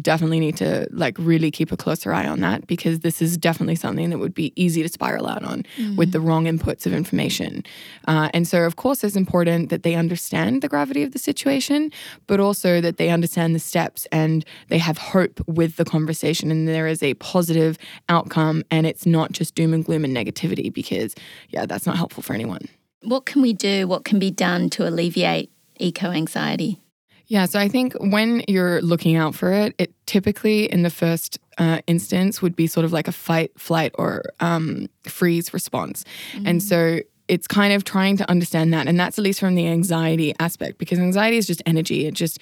definitely 0.00 0.40
need 0.40 0.56
to 0.56 0.88
like 0.90 1.16
really 1.18 1.50
keep 1.50 1.70
a 1.70 1.76
closer 1.76 2.12
eye 2.12 2.26
on 2.26 2.40
that 2.40 2.66
because 2.66 3.00
this 3.00 3.20
is 3.20 3.36
definitely 3.36 3.74
something 3.74 4.10
that 4.10 4.18
would 4.24 4.34
be 4.34 4.52
easy 4.56 4.82
to 4.82 4.88
spiral 4.88 5.28
out 5.28 5.44
on 5.44 5.62
mm-hmm. 5.76 5.94
with 5.94 6.10
the 6.10 6.20
wrong 6.20 6.46
inputs 6.46 6.86
of 6.86 6.92
information. 6.92 7.62
Uh, 8.08 8.28
and 8.34 8.48
so, 8.48 8.64
of 8.64 8.74
course, 8.74 9.04
it's 9.04 9.14
important 9.14 9.68
that 9.68 9.84
they 9.84 9.94
understand 9.94 10.62
the 10.62 10.68
gravity 10.68 11.04
of 11.04 11.12
the 11.12 11.18
situation, 11.18 11.92
but 12.26 12.40
also 12.40 12.80
that 12.80 12.96
they 12.96 13.10
understand 13.10 13.54
the 13.54 13.60
steps 13.60 14.08
and 14.10 14.44
they 14.68 14.78
have 14.78 14.98
hope 14.98 15.40
with 15.46 15.76
the 15.76 15.84
conversation 15.84 16.50
and 16.50 16.66
there 16.66 16.88
is 16.88 17.02
a 17.02 17.14
positive 17.14 17.78
outcome 18.08 18.64
and 18.70 18.86
it's 18.86 19.06
not 19.06 19.30
just 19.30 19.54
doom 19.54 19.72
and 19.72 19.84
gloom 19.84 20.04
and 20.04 20.16
negativity 20.16 20.72
because, 20.72 21.14
yeah, 21.50 21.66
that's 21.66 21.86
not 21.86 21.96
helpful 21.96 22.22
for 22.22 22.34
anyone. 22.34 22.62
What 23.02 23.26
can 23.26 23.42
we 23.42 23.52
do? 23.52 23.86
What 23.86 24.04
can 24.04 24.18
be 24.18 24.30
done 24.30 24.70
to 24.70 24.88
alleviate 24.88 25.52
eco 25.78 26.10
anxiety? 26.10 26.80
Yeah, 27.26 27.46
so 27.46 27.58
I 27.58 27.68
think 27.68 27.94
when 28.00 28.42
you're 28.48 28.82
looking 28.82 29.16
out 29.16 29.34
for 29.34 29.52
it, 29.52 29.74
it 29.78 29.94
typically 30.06 30.70
in 30.70 30.82
the 30.82 30.90
first 30.90 31.38
uh, 31.58 31.80
instance 31.86 32.42
would 32.42 32.56
be 32.56 32.66
sort 32.66 32.84
of 32.84 32.92
like 32.92 33.08
a 33.08 33.12
fight, 33.12 33.58
flight, 33.58 33.92
or 33.98 34.22
um, 34.40 34.88
freeze 35.04 35.52
response. 35.52 36.04
Mm-hmm. 36.32 36.46
And 36.46 36.62
so 36.62 37.00
it's 37.26 37.46
kind 37.46 37.72
of 37.72 37.84
trying 37.84 38.18
to 38.18 38.30
understand 38.30 38.72
that. 38.74 38.86
And 38.86 39.00
that's 39.00 39.18
at 39.18 39.24
least 39.24 39.40
from 39.40 39.54
the 39.54 39.66
anxiety 39.66 40.34
aspect, 40.38 40.76
because 40.78 40.98
anxiety 40.98 41.38
is 41.38 41.46
just 41.46 41.62
energy. 41.64 42.06
It 42.06 42.12
just 42.12 42.38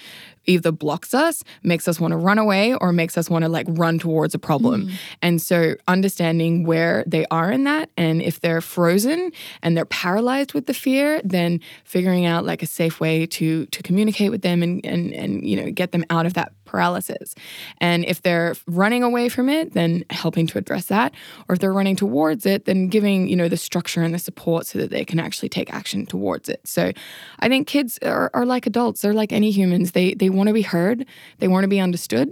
either 0.47 0.73
blocks 0.73 1.15
us, 1.15 1.45
makes 1.63 1.87
us 1.87 2.01
want 2.01 2.11
to 2.11 2.17
run 2.17 2.39
away, 2.39 2.75
or 2.75 2.93
makes 2.93 3.17
us 3.17 3.31
want 3.31 3.45
to 3.45 3.49
like 3.49 3.67
run 3.69 4.01
towards 4.01 4.35
a 4.35 4.41
problem. 4.41 4.87
Mm. 4.89 4.93
And 5.23 5.43
so 5.43 5.77
understanding 5.87 6.65
where 6.65 7.05
they 7.07 7.27
are 7.31 7.53
in 7.53 7.63
that, 7.65 7.91
and 7.97 8.21
if 8.21 8.41
they're 8.41 8.61
frozen 8.61 9.31
and 9.63 9.77
they're 9.77 9.85
paralyzed 9.85 10.53
with 10.53 10.67
the 10.67 10.75
fear, 10.75 11.21
then 11.23 11.61
figuring 11.85 12.27
out 12.27 12.45
like 12.45 12.63
a 12.63 12.67
safe 12.67 12.99
way 12.99 13.27
to 13.27 13.67
to 13.67 13.83
communicate 13.85 14.33
with 14.33 14.43
them 14.43 14.65
and 14.65 14.85
and 14.85 15.13
and 15.13 15.49
you 15.49 15.57
know 15.57 15.71
get 15.71 15.93
them 15.93 16.05
out 16.11 16.27
of 16.27 16.35
that 16.35 16.53
paralysis. 16.73 17.35
And 17.79 18.05
if 18.13 18.23
they're 18.23 18.55
running 18.67 19.03
away 19.03 19.29
from 19.29 19.49
it, 19.49 19.75
then 19.75 20.05
helping 20.11 20.47
to 20.49 20.59
address 20.59 20.87
that. 20.87 21.13
Or 21.49 21.53
if 21.55 21.59
they're 21.61 21.79
running 21.81 21.97
towards 21.97 22.47
it, 22.47 22.65
then 22.65 22.89
giving, 22.89 23.29
you 23.29 23.37
know, 23.37 23.49
the 23.49 23.57
structure 23.57 24.03
and 24.03 24.13
the 24.15 24.19
support 24.19 24.67
so 24.67 24.79
that 24.79 24.91
they 24.91 25.05
can 25.05 25.21
actually 25.21 25.51
take 25.51 25.73
action 25.73 26.07
towards 26.07 26.49
it. 26.49 26.61
So 26.65 26.93
I 27.39 27.49
think 27.49 27.69
kids 27.69 27.99
are, 28.03 28.31
are 28.35 28.47
like 28.47 28.67
adults. 28.67 29.03
They're 29.03 29.21
like 29.23 29.33
any 29.33 29.51
humans. 29.51 29.93
They 29.93 30.15
they 30.15 30.31
want 30.31 30.49
to 30.49 30.55
be 30.55 30.63
heard. 30.63 31.07
They 31.41 31.49
want 31.49 31.65
to 31.65 31.69
be 31.69 31.81
understood. 31.81 32.29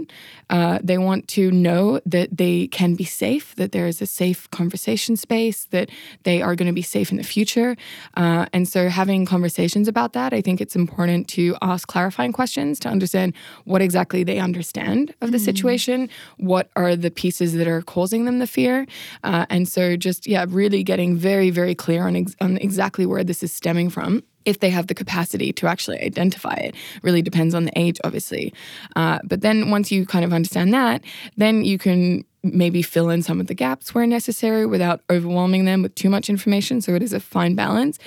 Uh, 0.48 0.78
they 0.82 0.98
want 0.98 1.28
to 1.28 1.50
know 1.50 2.00
that 2.06 2.28
they 2.36 2.66
can 2.68 2.94
be 2.94 3.04
safe, 3.04 3.54
that 3.56 3.72
there 3.72 3.86
is 3.86 4.02
a 4.02 4.06
safe 4.06 4.50
conversation 4.50 5.16
space, 5.16 5.66
that 5.66 5.90
they 6.24 6.42
are 6.42 6.56
going 6.56 6.66
to 6.66 6.80
be 6.82 6.82
safe 6.82 7.10
in 7.12 7.16
the 7.16 7.22
future. 7.36 7.76
Uh, 8.16 8.46
and 8.52 8.66
so 8.68 8.88
having 8.88 9.26
conversations 9.26 9.86
about 9.88 10.12
that, 10.12 10.32
I 10.32 10.40
think 10.40 10.60
it's 10.60 10.76
important 10.76 11.28
to 11.36 11.56
ask 11.62 11.86
clarifying 11.86 12.32
questions 12.32 12.80
to 12.80 12.88
understand 12.88 13.34
what 13.64 13.80
exactly 13.82 14.24
they 14.30 14.38
understand 14.38 15.12
of 15.20 15.32
the 15.32 15.38
mm. 15.38 15.44
situation, 15.44 16.08
what 16.36 16.70
are 16.76 16.94
the 16.94 17.10
pieces 17.10 17.54
that 17.54 17.66
are 17.66 17.82
causing 17.82 18.24
them 18.26 18.38
the 18.38 18.46
fear. 18.46 18.86
Uh, 19.24 19.44
and 19.50 19.68
so 19.68 19.96
just, 19.96 20.26
yeah, 20.26 20.46
really 20.48 20.84
getting 20.84 21.16
very, 21.16 21.50
very 21.50 21.74
clear 21.74 22.06
on, 22.06 22.14
ex- 22.14 22.36
on 22.40 22.56
exactly 22.58 23.06
where 23.06 23.24
this 23.24 23.42
is 23.42 23.52
stemming 23.52 23.90
from 23.90 24.22
if 24.44 24.60
they 24.60 24.70
have 24.70 24.86
the 24.86 24.94
capacity 24.94 25.52
to 25.52 25.66
actually 25.66 26.00
identify 26.00 26.54
it. 26.54 26.74
Really 27.02 27.22
depends 27.22 27.54
on 27.54 27.64
the 27.64 27.76
age, 27.76 27.98
obviously. 28.04 28.54
Uh, 28.94 29.18
but 29.24 29.40
then 29.40 29.70
once 29.70 29.90
you 29.90 30.06
kind 30.06 30.24
of 30.24 30.32
understand 30.32 30.72
that, 30.72 31.02
then 31.36 31.64
you 31.64 31.76
can 31.76 32.24
maybe 32.42 32.82
fill 32.82 33.10
in 33.10 33.22
some 33.22 33.40
of 33.40 33.46
the 33.46 33.54
gaps 33.54 33.94
where 33.94 34.06
necessary 34.06 34.66
without 34.66 35.00
overwhelming 35.10 35.64
them 35.64 35.82
with 35.82 35.94
too 35.94 36.08
much 36.08 36.30
information. 36.30 36.80
So 36.80 36.94
it 36.94 37.02
is 37.02 37.12
a 37.12 37.20
fine 37.20 37.54
balance. 37.54 37.98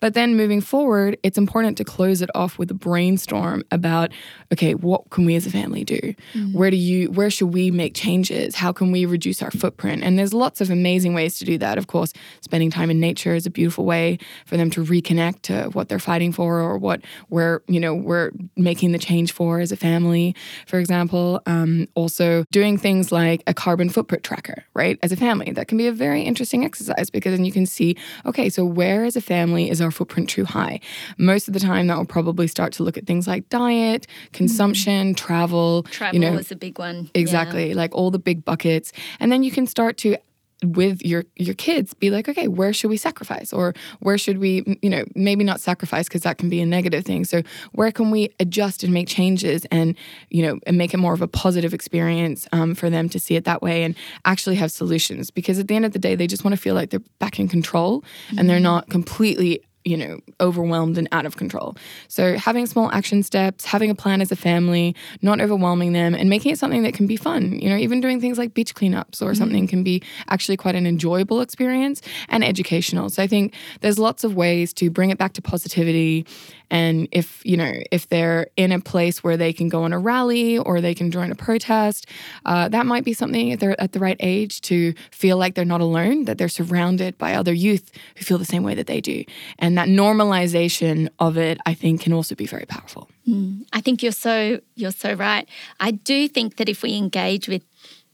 But 0.00 0.14
then 0.14 0.36
moving 0.36 0.60
forward, 0.60 1.18
it's 1.22 1.38
important 1.38 1.76
to 1.78 1.84
close 1.84 2.22
it 2.22 2.30
off 2.34 2.58
with 2.58 2.70
a 2.70 2.74
brainstorm 2.74 3.62
about 3.70 4.12
okay, 4.52 4.74
what 4.74 5.08
can 5.10 5.24
we 5.24 5.34
as 5.36 5.46
a 5.46 5.50
family 5.50 5.84
do? 5.84 5.98
Mm-hmm. 5.98 6.52
Where 6.52 6.70
do 6.70 6.76
you 6.76 7.10
where 7.10 7.30
should 7.30 7.48
we 7.48 7.70
make 7.70 7.94
changes? 7.94 8.54
How 8.54 8.72
can 8.72 8.92
we 8.92 9.06
reduce 9.06 9.42
our 9.42 9.50
footprint? 9.50 10.02
And 10.02 10.18
there's 10.18 10.34
lots 10.34 10.60
of 10.60 10.70
amazing 10.70 11.14
ways 11.14 11.38
to 11.38 11.44
do 11.44 11.58
that. 11.58 11.78
Of 11.78 11.86
course, 11.86 12.12
spending 12.40 12.70
time 12.70 12.90
in 12.90 13.00
nature 13.00 13.34
is 13.34 13.46
a 13.46 13.50
beautiful 13.50 13.84
way 13.84 14.18
for 14.46 14.56
them 14.56 14.70
to 14.70 14.84
reconnect 14.84 15.42
to 15.42 15.70
what 15.70 15.88
they're 15.88 15.98
fighting 15.98 16.32
for 16.32 16.60
or 16.60 16.78
what 16.78 17.00
we're, 17.30 17.62
you 17.68 17.80
know, 17.80 17.94
we're 17.94 18.30
making 18.56 18.92
the 18.92 18.98
change 18.98 19.32
for 19.32 19.60
as 19.60 19.72
a 19.72 19.76
family, 19.76 20.34
for 20.66 20.78
example. 20.78 21.40
Um, 21.46 21.88
also 21.94 22.44
doing 22.50 22.78
things 22.78 23.12
like 23.12 23.42
a 23.46 23.54
carbon 23.54 23.81
carbon 23.82 23.92
footprint 23.92 24.22
tracker, 24.22 24.64
right? 24.74 24.98
As 25.02 25.10
a 25.10 25.16
family, 25.16 25.50
that 25.52 25.66
can 25.66 25.76
be 25.76 25.88
a 25.88 25.92
very 25.92 26.22
interesting 26.22 26.64
exercise 26.64 27.10
because 27.10 27.32
then 27.32 27.44
you 27.44 27.50
can 27.50 27.66
see, 27.66 27.96
okay, 28.26 28.48
so 28.48 28.64
where 28.64 29.04
as 29.04 29.16
a 29.16 29.20
family 29.20 29.70
is 29.70 29.80
our 29.80 29.90
footprint 29.90 30.28
too 30.28 30.44
high? 30.44 30.78
Most 31.18 31.48
of 31.48 31.54
the 31.54 31.60
time, 31.60 31.88
that 31.88 31.96
will 31.96 32.04
probably 32.04 32.46
start 32.46 32.72
to 32.74 32.84
look 32.84 32.96
at 32.96 33.06
things 33.06 33.26
like 33.26 33.48
diet, 33.48 34.06
consumption, 34.32 35.08
mm-hmm. 35.08 35.26
travel. 35.26 35.82
Travel 35.90 36.14
you 36.14 36.20
know, 36.20 36.38
is 36.38 36.52
a 36.52 36.56
big 36.56 36.78
one. 36.78 37.10
Exactly, 37.14 37.70
yeah. 37.70 37.74
like 37.74 37.92
all 37.94 38.12
the 38.12 38.20
big 38.20 38.44
buckets. 38.44 38.92
And 39.18 39.32
then 39.32 39.42
you 39.42 39.50
can 39.50 39.66
start 39.66 39.96
to 39.98 40.16
with 40.62 41.04
your 41.04 41.24
your 41.36 41.54
kids 41.54 41.94
be 41.94 42.10
like 42.10 42.28
okay 42.28 42.48
where 42.48 42.72
should 42.72 42.88
we 42.88 42.96
sacrifice 42.96 43.52
or 43.52 43.74
where 44.00 44.16
should 44.16 44.38
we 44.38 44.78
you 44.82 44.90
know 44.90 45.04
maybe 45.14 45.44
not 45.44 45.60
sacrifice 45.60 46.08
because 46.08 46.22
that 46.22 46.38
can 46.38 46.48
be 46.48 46.60
a 46.60 46.66
negative 46.66 47.04
thing 47.04 47.24
so 47.24 47.42
where 47.72 47.90
can 47.90 48.10
we 48.10 48.32
adjust 48.38 48.82
and 48.84 48.92
make 48.92 49.08
changes 49.08 49.66
and 49.70 49.96
you 50.30 50.42
know 50.42 50.58
and 50.66 50.78
make 50.78 50.94
it 50.94 50.98
more 50.98 51.14
of 51.14 51.22
a 51.22 51.28
positive 51.28 51.74
experience 51.74 52.46
um, 52.52 52.74
for 52.74 52.88
them 52.88 53.08
to 53.08 53.18
see 53.18 53.34
it 53.34 53.44
that 53.44 53.62
way 53.62 53.82
and 53.82 53.96
actually 54.24 54.56
have 54.56 54.70
solutions 54.70 55.30
because 55.30 55.58
at 55.58 55.68
the 55.68 55.74
end 55.74 55.84
of 55.84 55.92
the 55.92 55.98
day 55.98 56.14
they 56.14 56.26
just 56.26 56.44
want 56.44 56.54
to 56.54 56.60
feel 56.60 56.74
like 56.74 56.90
they're 56.90 57.00
back 57.18 57.38
in 57.38 57.48
control 57.48 58.02
mm-hmm. 58.02 58.38
and 58.38 58.48
they're 58.48 58.56
mm-hmm. 58.56 58.64
not 58.64 58.88
completely 58.88 59.62
you 59.84 59.96
know, 59.96 60.20
overwhelmed 60.40 60.98
and 60.98 61.08
out 61.12 61.26
of 61.26 61.36
control. 61.36 61.76
So, 62.08 62.36
having 62.36 62.66
small 62.66 62.90
action 62.92 63.22
steps, 63.22 63.64
having 63.64 63.90
a 63.90 63.94
plan 63.94 64.20
as 64.20 64.30
a 64.30 64.36
family, 64.36 64.94
not 65.22 65.40
overwhelming 65.40 65.92
them, 65.92 66.14
and 66.14 66.28
making 66.28 66.52
it 66.52 66.58
something 66.58 66.82
that 66.84 66.94
can 66.94 67.06
be 67.06 67.16
fun. 67.16 67.58
You 67.58 67.68
know, 67.68 67.76
even 67.76 68.00
doing 68.00 68.20
things 68.20 68.38
like 68.38 68.54
beach 68.54 68.74
cleanups 68.74 69.20
or 69.20 69.26
mm-hmm. 69.26 69.34
something 69.34 69.66
can 69.66 69.82
be 69.82 70.02
actually 70.28 70.56
quite 70.56 70.74
an 70.74 70.86
enjoyable 70.86 71.40
experience 71.40 72.00
and 72.28 72.44
educational. 72.44 73.10
So, 73.10 73.22
I 73.22 73.26
think 73.26 73.54
there's 73.80 73.98
lots 73.98 74.24
of 74.24 74.34
ways 74.34 74.72
to 74.74 74.90
bring 74.90 75.10
it 75.10 75.18
back 75.18 75.32
to 75.34 75.42
positivity 75.42 76.26
and 76.72 77.06
if, 77.12 77.42
you 77.44 77.58
know, 77.58 77.74
if 77.90 78.08
they're 78.08 78.46
in 78.56 78.72
a 78.72 78.80
place 78.80 79.22
where 79.22 79.36
they 79.36 79.52
can 79.52 79.68
go 79.68 79.82
on 79.82 79.92
a 79.92 79.98
rally 79.98 80.56
or 80.56 80.80
they 80.80 80.94
can 80.94 81.10
join 81.10 81.30
a 81.30 81.34
protest, 81.34 82.06
uh, 82.46 82.66
that 82.70 82.86
might 82.86 83.04
be 83.04 83.12
something 83.12 83.50
if 83.50 83.60
they're 83.60 83.78
at 83.78 83.92
the 83.92 83.98
right 83.98 84.16
age 84.20 84.62
to 84.62 84.94
feel 85.10 85.36
like 85.36 85.54
they're 85.54 85.66
not 85.66 85.82
alone, 85.82 86.24
that 86.24 86.38
they're 86.38 86.48
surrounded 86.48 87.18
by 87.18 87.34
other 87.34 87.52
youth 87.52 87.92
who 88.16 88.24
feel 88.24 88.38
the 88.38 88.46
same 88.46 88.62
way 88.62 88.74
that 88.74 88.86
they 88.86 89.02
do. 89.02 89.22
And 89.58 89.71
that 89.76 89.88
normalization 89.88 91.08
of 91.18 91.36
it, 91.36 91.58
I 91.66 91.74
think, 91.74 92.02
can 92.02 92.12
also 92.12 92.34
be 92.34 92.46
very 92.46 92.66
powerful. 92.66 93.08
Mm, 93.28 93.64
I 93.72 93.80
think 93.80 94.02
you're 94.02 94.12
so 94.12 94.60
you're 94.74 94.90
so 94.90 95.14
right. 95.14 95.48
I 95.80 95.92
do 95.92 96.28
think 96.28 96.56
that 96.56 96.68
if 96.68 96.82
we 96.82 96.96
engage 96.96 97.48
with 97.48 97.62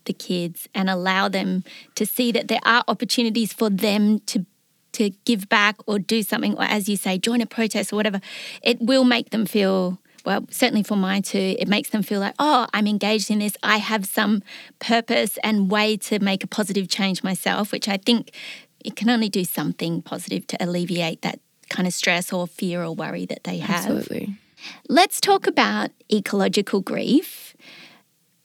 the 0.04 0.12
kids 0.12 0.68
and 0.74 0.88
allow 0.88 1.28
them 1.28 1.64
to 1.94 2.06
see 2.06 2.32
that 2.32 2.48
there 2.48 2.60
are 2.64 2.82
opportunities 2.88 3.52
for 3.52 3.70
them 3.70 4.20
to 4.20 4.44
to 4.92 5.10
give 5.24 5.48
back 5.48 5.76
or 5.86 5.98
do 5.98 6.22
something, 6.22 6.56
or 6.56 6.64
as 6.64 6.88
you 6.88 6.96
say, 6.96 7.18
join 7.18 7.40
a 7.40 7.46
protest 7.46 7.92
or 7.92 7.96
whatever, 7.96 8.20
it 8.62 8.80
will 8.80 9.04
make 9.04 9.30
them 9.30 9.46
feel 9.46 9.98
well, 10.24 10.44
certainly 10.50 10.82
for 10.82 10.96
mine 10.96 11.22
too, 11.22 11.56
it 11.58 11.68
makes 11.68 11.90
them 11.90 12.02
feel 12.02 12.20
like, 12.20 12.34
oh, 12.38 12.66
I'm 12.74 12.86
engaged 12.86 13.30
in 13.30 13.38
this. 13.38 13.56
I 13.62 13.78
have 13.78 14.04
some 14.04 14.42
purpose 14.78 15.38
and 15.42 15.70
way 15.70 15.96
to 16.08 16.18
make 16.18 16.44
a 16.44 16.46
positive 16.46 16.88
change 16.88 17.22
myself, 17.22 17.72
which 17.72 17.88
I 17.88 17.96
think 17.96 18.32
it 18.84 18.94
can 18.94 19.08
only 19.08 19.28
do 19.28 19.44
something 19.44 20.02
positive 20.02 20.46
to 20.48 20.62
alleviate 20.62 21.22
that 21.22 21.40
kind 21.68 21.86
of 21.86 21.94
stress 21.94 22.32
or 22.32 22.46
fear 22.46 22.82
or 22.82 22.94
worry 22.94 23.26
that 23.26 23.44
they 23.44 23.58
have. 23.58 23.86
Absolutely. 23.86 24.36
Let's 24.88 25.20
talk 25.20 25.46
about 25.46 25.90
ecological 26.12 26.80
grief. 26.80 27.56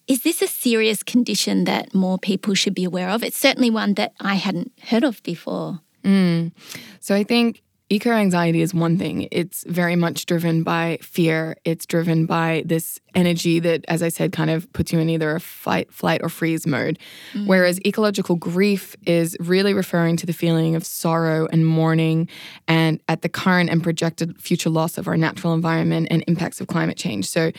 Is 0.08 0.24
this 0.24 0.42
a 0.42 0.48
serious 0.48 1.02
condition 1.02 1.64
that 1.64 1.94
more 1.96 2.18
people 2.18 2.54
should 2.54 2.76
be 2.76 2.84
aware 2.84 3.10
of? 3.10 3.24
It's 3.24 3.38
certainly 3.38 3.70
one 3.70 3.94
that 3.96 4.14
I 4.20 4.36
hadn't 4.36 4.72
heard 4.90 5.04
of 5.04 5.24
before. 5.24 5.80
Mm. 6.04 6.52
So 7.00 7.16
I 7.16 7.24
think 7.24 7.62
eco 7.90 8.12
anxiety 8.12 8.62
is 8.62 8.74
one 8.74 8.98
thing. 8.98 9.28
It's 9.32 9.64
very 9.68 9.96
much 9.96 10.26
driven 10.26 10.64
by 10.64 10.98
fear. 11.02 11.56
It's 11.64 11.86
driven 11.86 12.26
by 12.26 12.64
this 12.66 13.00
energy 13.14 13.60
that, 13.60 13.86
as 13.88 14.02
I 14.02 14.10
said, 14.10 14.32
kind 14.32 14.50
of 14.50 14.72
puts 14.74 14.92
you 14.92 15.00
in 15.00 15.10
either 15.10 15.36
a 15.36 15.40
fight, 15.40 15.92
flight, 15.92 16.22
or 16.24 16.30
freeze 16.30 16.66
mode. 16.66 16.98
Mm-hmm. 17.34 17.48
Whereas 17.48 17.80
ecological 17.86 18.36
grief 18.36 18.96
is 19.06 19.38
really 19.40 19.74
referring 19.74 20.18
to 20.18 20.26
the 20.26 20.34
feeling 20.34 20.76
of 20.76 20.86
sorrow 20.86 21.48
and 21.52 21.68
mourning 21.68 22.30
and 22.68 23.02
at 23.08 23.22
the 23.22 23.30
current 23.30 23.70
and 23.70 23.84
projected 23.84 24.42
future 24.42 24.70
loss 24.70 24.98
of 24.98 25.08
our 25.08 25.18
natural 25.18 25.54
environment 25.54 26.08
and 26.10 26.24
impacts 26.28 26.60
of 26.62 26.68
climate 26.68 26.98
change. 26.98 27.28
So 27.28 27.52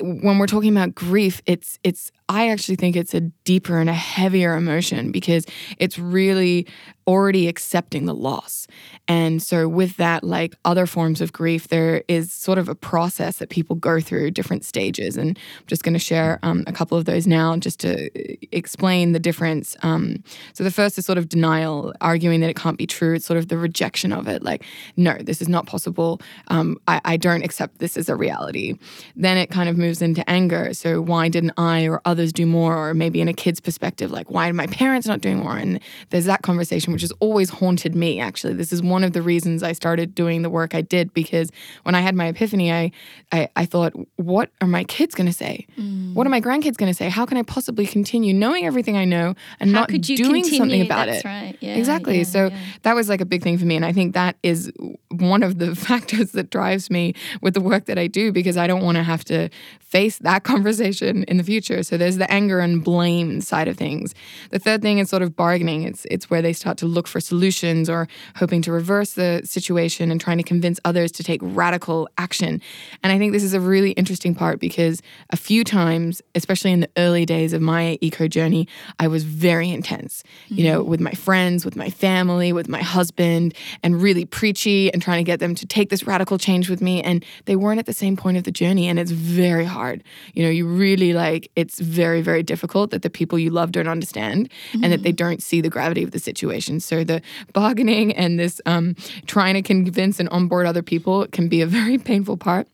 when 0.00 0.38
we're 0.38 0.46
talking 0.46 0.70
about 0.70 0.94
grief, 0.94 1.42
it's 1.46 1.78
it's 1.82 2.12
I 2.28 2.50
actually 2.50 2.76
think 2.76 2.96
it's 2.96 3.14
a 3.14 3.20
deeper 3.20 3.78
and 3.78 3.90
a 3.90 3.94
heavier 3.94 4.54
emotion 4.54 5.10
because 5.10 5.44
it's 5.78 5.98
really 5.98 6.66
already 7.06 7.48
accepting 7.48 8.06
the 8.06 8.14
loss. 8.14 8.66
And 9.08 9.42
so, 9.42 9.68
with 9.68 9.96
that, 9.96 10.24
like 10.24 10.54
other 10.64 10.86
forms 10.86 11.20
of 11.20 11.32
grief, 11.32 11.68
there 11.68 12.04
is 12.08 12.32
sort 12.32 12.58
of 12.58 12.68
a 12.68 12.74
process 12.74 13.38
that 13.38 13.50
people 13.50 13.76
go 13.76 14.00
through 14.00 14.30
different 14.30 14.64
stages. 14.64 15.16
And 15.16 15.36
I'm 15.36 15.66
just 15.66 15.82
going 15.82 15.94
to 15.94 15.98
share 15.98 16.38
um, 16.42 16.64
a 16.66 16.72
couple 16.72 16.96
of 16.96 17.04
those 17.04 17.26
now 17.26 17.56
just 17.56 17.80
to 17.80 18.06
uh, 18.06 18.34
explain 18.52 19.12
the 19.12 19.18
difference. 19.18 19.76
Um, 19.82 20.22
so, 20.52 20.64
the 20.64 20.70
first 20.70 20.98
is 20.98 21.06
sort 21.06 21.18
of 21.18 21.28
denial, 21.28 21.92
arguing 22.00 22.40
that 22.40 22.50
it 22.50 22.56
can't 22.56 22.78
be 22.78 22.86
true. 22.86 23.14
It's 23.14 23.26
sort 23.26 23.38
of 23.38 23.48
the 23.48 23.58
rejection 23.58 24.12
of 24.12 24.28
it, 24.28 24.42
like, 24.42 24.64
no, 24.96 25.14
this 25.20 25.42
is 25.42 25.48
not 25.48 25.66
possible. 25.66 26.20
Um, 26.48 26.78
I, 26.86 27.00
I 27.04 27.16
don't 27.16 27.42
accept 27.42 27.78
this 27.78 27.96
as 27.96 28.08
a 28.08 28.16
reality. 28.16 28.74
Then 29.16 29.36
it 29.36 29.50
kind 29.50 29.68
of 29.68 29.76
moves 29.76 30.00
into 30.00 30.28
anger. 30.30 30.72
So, 30.74 31.00
why 31.00 31.28
didn't 31.28 31.54
I 31.56 31.86
or 31.86 32.00
others 32.04 32.32
do 32.32 32.46
more? 32.46 32.90
Or 32.90 32.94
maybe 32.94 33.20
in 33.20 33.28
a 33.28 33.34
kid's 33.34 33.60
perspective, 33.60 34.10
like, 34.10 34.30
why 34.30 34.48
are 34.48 34.52
my 34.52 34.68
parents 34.68 35.06
not 35.06 35.20
doing 35.20 35.38
more? 35.38 35.56
And 35.56 35.80
there's 36.10 36.26
that 36.26 36.42
conversation 36.42 36.91
which 36.92 37.02
has 37.02 37.12
always 37.20 37.50
haunted 37.50 37.94
me, 37.94 38.20
actually. 38.20 38.54
This 38.54 38.72
is 38.72 38.82
one 38.82 39.04
of 39.04 39.12
the 39.12 39.22
reasons 39.22 39.62
I 39.62 39.72
started 39.72 40.14
doing 40.14 40.42
the 40.42 40.50
work 40.50 40.74
I 40.74 40.80
did 40.80 41.12
because 41.12 41.50
when 41.82 41.94
I 41.94 42.00
had 42.00 42.14
my 42.14 42.26
epiphany, 42.26 42.72
I, 42.72 42.92
I, 43.32 43.48
I 43.56 43.64
thought, 43.66 43.92
what 44.16 44.50
are 44.60 44.66
my 44.66 44.84
kids 44.84 45.14
going 45.14 45.26
to 45.26 45.32
say? 45.32 45.66
Mm. 45.78 46.14
What 46.14 46.26
are 46.26 46.30
my 46.30 46.40
grandkids 46.40 46.76
going 46.76 46.90
to 46.90 46.94
say? 46.94 47.08
How 47.08 47.26
can 47.26 47.36
I 47.36 47.42
possibly 47.42 47.86
continue 47.86 48.34
knowing 48.34 48.66
everything 48.66 48.96
I 48.96 49.04
know 49.04 49.34
and 49.60 49.70
How 49.70 49.80
not 49.80 49.88
doing 49.88 50.02
continue? 50.02 50.44
something 50.44 50.82
about 50.82 51.06
That's 51.06 51.24
it? 51.24 51.28
Right. 51.28 51.56
Yeah, 51.60 51.76
exactly. 51.76 52.18
Yeah, 52.18 52.24
so 52.24 52.46
yeah. 52.48 52.58
that 52.82 52.94
was 52.94 53.08
like 53.08 53.20
a 53.20 53.26
big 53.26 53.42
thing 53.42 53.58
for 53.58 53.64
me. 53.64 53.76
And 53.76 53.84
I 53.84 53.92
think 53.92 54.14
that 54.14 54.36
is 54.42 54.72
one 55.10 55.42
of 55.42 55.58
the 55.58 55.74
factors 55.88 56.32
that 56.32 56.50
drives 56.50 56.90
me 56.90 57.14
with 57.40 57.54
the 57.54 57.60
work 57.60 57.86
that 57.86 57.98
I 57.98 58.06
do 58.06 58.32
because 58.32 58.56
I 58.56 58.66
don't 58.66 58.82
want 58.82 58.96
to 58.96 59.02
have 59.02 59.24
to 59.26 59.48
face 59.80 60.18
that 60.18 60.42
conversation 60.52 61.24
in 61.24 61.36
the 61.36 61.44
future. 61.44 61.82
So 61.82 61.96
there's 61.96 62.16
the 62.16 62.30
anger 62.30 62.60
and 62.60 62.82
blame 62.82 63.40
side 63.40 63.68
of 63.68 63.76
things. 63.76 64.14
The 64.50 64.58
third 64.58 64.82
thing 64.82 64.98
is 64.98 65.08
sort 65.08 65.22
of 65.22 65.36
bargaining. 65.36 65.82
It's 65.82 66.06
it's 66.10 66.30
where 66.30 66.42
they 66.42 66.52
start 66.52 66.78
to 66.82 66.86
look 66.86 67.06
for 67.06 67.20
solutions 67.20 67.88
or 67.88 68.08
hoping 68.36 68.60
to 68.60 68.72
reverse 68.72 69.12
the 69.12 69.40
situation 69.44 70.10
and 70.10 70.20
trying 70.20 70.36
to 70.38 70.42
convince 70.42 70.80
others 70.84 71.12
to 71.12 71.22
take 71.22 71.40
radical 71.42 72.08
action. 72.18 72.60
And 73.02 73.12
I 73.12 73.18
think 73.18 73.32
this 73.32 73.44
is 73.44 73.54
a 73.54 73.60
really 73.60 73.92
interesting 73.92 74.34
part 74.34 74.58
because 74.58 75.00
a 75.30 75.36
few 75.36 75.62
times, 75.62 76.20
especially 76.34 76.72
in 76.72 76.80
the 76.80 76.90
early 76.96 77.24
days 77.24 77.52
of 77.52 77.62
my 77.62 77.98
eco 78.00 78.26
journey, 78.26 78.66
I 78.98 79.06
was 79.06 79.22
very 79.22 79.70
intense, 79.70 80.24
mm-hmm. 80.46 80.54
you 80.56 80.64
know, 80.64 80.82
with 80.82 81.00
my 81.00 81.12
friends, 81.12 81.64
with 81.64 81.76
my 81.76 81.88
family, 81.88 82.52
with 82.52 82.68
my 82.68 82.82
husband, 82.82 83.54
and 83.84 84.02
really 84.02 84.24
preachy 84.24 84.92
and 84.92 85.00
trying 85.00 85.18
to 85.18 85.24
get 85.24 85.38
them 85.38 85.54
to 85.54 85.66
take 85.66 85.88
this 85.88 86.04
radical 86.04 86.36
change 86.36 86.68
with 86.68 86.82
me. 86.82 87.00
And 87.00 87.24
they 87.44 87.54
weren't 87.54 87.78
at 87.78 87.86
the 87.86 87.92
same 87.92 88.16
point 88.16 88.36
of 88.36 88.44
the 88.44 88.50
journey. 88.50 88.88
And 88.88 88.98
it's 88.98 89.12
very 89.12 89.64
hard. 89.64 90.02
You 90.34 90.42
know, 90.42 90.50
you 90.50 90.66
really 90.66 91.12
like, 91.12 91.48
it's 91.54 91.78
very, 91.78 92.22
very 92.22 92.42
difficult 92.42 92.90
that 92.90 93.02
the 93.02 93.10
people 93.10 93.38
you 93.38 93.50
love 93.50 93.70
don't 93.70 93.88
understand 93.88 94.48
mm-hmm. 94.48 94.82
and 94.82 94.92
that 94.92 95.04
they 95.04 95.10
mm-hmm. 95.10 95.28
don't 95.28 95.42
see 95.42 95.60
the 95.60 95.70
gravity 95.70 96.02
of 96.02 96.10
the 96.10 96.18
situation. 96.18 96.71
So 96.80 97.04
the 97.04 97.22
bargaining 97.52 98.14
and 98.14 98.38
this 98.38 98.60
um, 98.66 98.94
trying 99.26 99.54
to 99.54 99.62
convince 99.62 100.20
and 100.20 100.28
onboard 100.28 100.66
other 100.66 100.82
people 100.82 101.26
can 101.28 101.48
be 101.48 101.60
a 101.60 101.66
very 101.78 101.98
painful 101.98 102.36
part. 102.36 102.68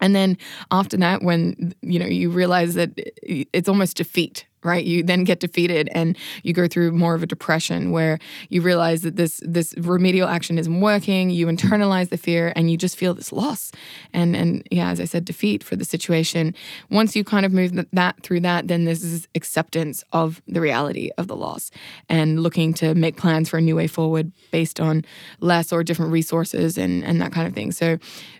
And 0.00 0.14
then 0.14 0.38
after 0.70 0.96
that, 0.98 1.22
when 1.22 1.74
you 1.82 1.98
know 1.98 2.06
you 2.06 2.30
realize 2.30 2.74
that 2.74 2.90
it's 3.22 3.68
almost 3.68 3.96
defeat, 3.96 4.46
right? 4.64 4.84
You 4.84 5.02
then 5.02 5.24
get 5.24 5.40
defeated 5.40 5.88
and 5.92 6.16
you 6.42 6.52
go 6.52 6.66
through 6.66 6.92
more 6.92 7.14
of 7.14 7.22
a 7.22 7.26
depression 7.26 7.90
where 7.90 8.18
you 8.48 8.62
realize 8.62 9.02
that 9.02 9.16
this 9.16 9.40
this 9.44 9.74
remedial 9.78 10.28
action 10.28 10.58
isn't 10.58 10.80
working 10.80 11.30
you 11.30 11.46
hmm. 11.46 11.54
internalize 11.54 12.08
the 12.08 12.16
fear 12.16 12.52
and 12.56 12.70
you 12.70 12.76
just 12.76 12.96
feel 12.96 13.14
this 13.14 13.32
loss. 13.32 13.72
And 14.12 14.36
and 14.36 14.66
yeah 14.70 14.90
as 14.90 15.00
i 15.00 15.04
said 15.04 15.24
defeat 15.24 15.62
for 15.62 15.76
the 15.76 15.84
situation. 15.84 16.54
Once 16.90 17.14
you 17.14 17.24
kind 17.24 17.46
of 17.46 17.52
move 17.52 17.72
that 17.92 18.22
through 18.22 18.40
that 18.40 18.68
then 18.68 18.84
this 18.84 19.02
is 19.02 19.28
acceptance 19.34 20.04
of 20.12 20.42
the 20.48 20.60
reality 20.60 21.10
of 21.18 21.28
the 21.28 21.36
loss 21.36 21.70
and 22.08 22.42
looking 22.42 22.74
to 22.74 22.94
make 22.94 23.16
plans 23.16 23.48
for 23.48 23.58
a 23.58 23.60
new 23.60 23.76
way 23.76 23.86
forward 23.86 24.32
based 24.50 24.80
on 24.80 25.04
less 25.40 25.72
or 25.72 25.82
different 25.82 26.12
resources 26.12 26.78
and 26.78 27.04
and 27.04 27.20
that 27.20 27.32
kind 27.32 27.46
of 27.46 27.54
thing. 27.54 27.72
So 27.72 27.98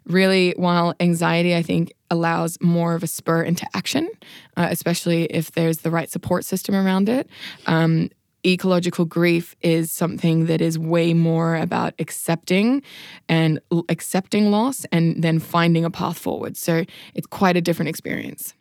really 0.08 0.54
while 0.56 0.94
anxiety 1.00 1.54
i 1.54 1.62
think 1.62 1.92
allows 2.10 2.58
more 2.60 2.94
of 2.94 3.02
a 3.02 3.06
spur 3.06 3.42
into 3.42 3.66
action, 3.74 4.08
uh, 4.56 4.68
especially 4.70 5.24
if 5.24 5.52
there's 5.52 5.78
the 5.78 5.90
right 5.90 6.10
support 6.10 6.44
system 6.44 6.74
around 6.74 7.08
it. 7.08 7.28
Um, 7.66 8.10
ecological 8.46 9.04
grief 9.04 9.54
is 9.60 9.92
something 9.92 10.46
that 10.46 10.60
is 10.60 10.78
way 10.78 11.12
more 11.12 11.56
about 11.56 11.94
accepting 11.98 12.82
and 13.28 13.60
l- 13.72 13.84
accepting 13.88 14.50
loss 14.50 14.86
and 14.92 15.22
then 15.22 15.38
finding 15.38 15.84
a 15.84 15.90
path 15.90 16.18
forward. 16.18 16.56
So 16.56 16.84
it's 17.14 17.26
quite 17.26 17.56
a 17.56 17.60
different 17.60 17.88
experience. 17.88 18.54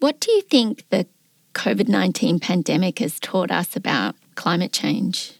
What 0.00 0.20
do 0.20 0.32
you 0.32 0.42
think 0.42 0.88
the 0.88 1.06
COVID 1.54 1.88
19 1.88 2.40
pandemic 2.40 2.98
has 2.98 3.20
taught 3.20 3.50
us 3.50 3.76
about 3.76 4.16
climate 4.34 4.72
change? 4.72 5.38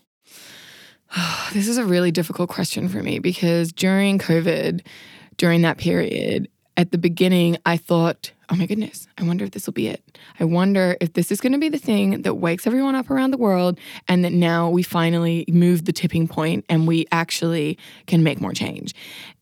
this 1.53 1.67
is 1.67 1.79
a 1.79 1.85
really 1.85 2.11
difficult 2.11 2.51
question 2.51 2.89
for 2.89 3.03
me 3.03 3.19
because 3.19 3.73
during 3.73 4.19
COVID, 4.19 4.83
during 5.37 5.63
that 5.63 5.79
period, 5.79 6.49
at 6.77 6.91
the 6.91 6.99
beginning, 6.99 7.57
I 7.65 7.77
thought, 7.77 8.33
oh 8.51 8.57
my 8.57 8.67
goodness, 8.67 9.07
I 9.17 9.23
wonder 9.23 9.45
if 9.45 9.53
this 9.53 9.67
will 9.67 9.73
be 9.73 9.87
it. 9.87 10.19
I 10.41 10.45
wonder 10.45 10.97
if 11.01 11.13
this 11.13 11.31
is 11.31 11.41
going 11.41 11.53
to 11.53 11.59
be 11.59 11.69
the 11.69 11.79
thing 11.79 12.23
that 12.23 12.35
wakes 12.35 12.67
everyone 12.67 12.95
up 12.95 13.11
around 13.11 13.31
the 13.31 13.39
world 13.39 13.79
and 14.09 14.25
that 14.25 14.33
now 14.33 14.69
we 14.69 14.83
finally 14.83 15.45
move 15.49 15.85
the 15.85 15.93
tipping 15.93 16.27
point 16.27 16.65
and 16.69 16.87
we 16.87 17.07
actually 17.13 17.79
can 18.07 18.25
make 18.25 18.41
more 18.41 18.53
change. 18.53 18.95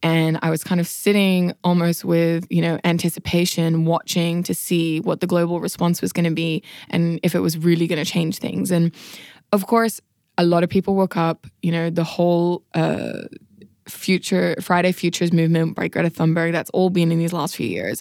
And 0.02 0.38
I 0.42 0.50
was 0.50 0.62
kind 0.62 0.80
of 0.80 0.86
sitting 0.86 1.54
almost 1.64 2.04
with, 2.04 2.46
you 2.50 2.60
know, 2.60 2.78
anticipation, 2.84 3.86
watching 3.86 4.42
to 4.42 4.54
see 4.54 5.00
what 5.00 5.20
the 5.20 5.26
global 5.26 5.58
response 5.58 6.02
was 6.02 6.12
going 6.12 6.26
to 6.26 6.34
be 6.34 6.62
and 6.90 7.18
if 7.22 7.34
it 7.34 7.40
was 7.40 7.56
really 7.56 7.86
going 7.86 8.02
to 8.02 8.10
change 8.10 8.38
things. 8.38 8.70
And 8.70 8.94
of 9.52 9.66
course, 9.66 10.00
a 10.38 10.44
lot 10.44 10.62
of 10.62 10.70
people 10.70 10.94
woke 10.94 11.16
up, 11.16 11.46
you 11.62 11.72
know, 11.72 11.90
the 11.90 12.04
whole 12.04 12.62
uh, 12.74 13.22
future 13.88 14.56
Friday 14.60 14.92
Futures 14.92 15.32
movement 15.32 15.74
by 15.76 15.88
Greta 15.88 16.10
Thunberg. 16.10 16.52
That's 16.52 16.70
all 16.70 16.90
been 16.90 17.12
in 17.12 17.18
these 17.18 17.32
last 17.32 17.56
few 17.56 17.66
years. 17.66 18.00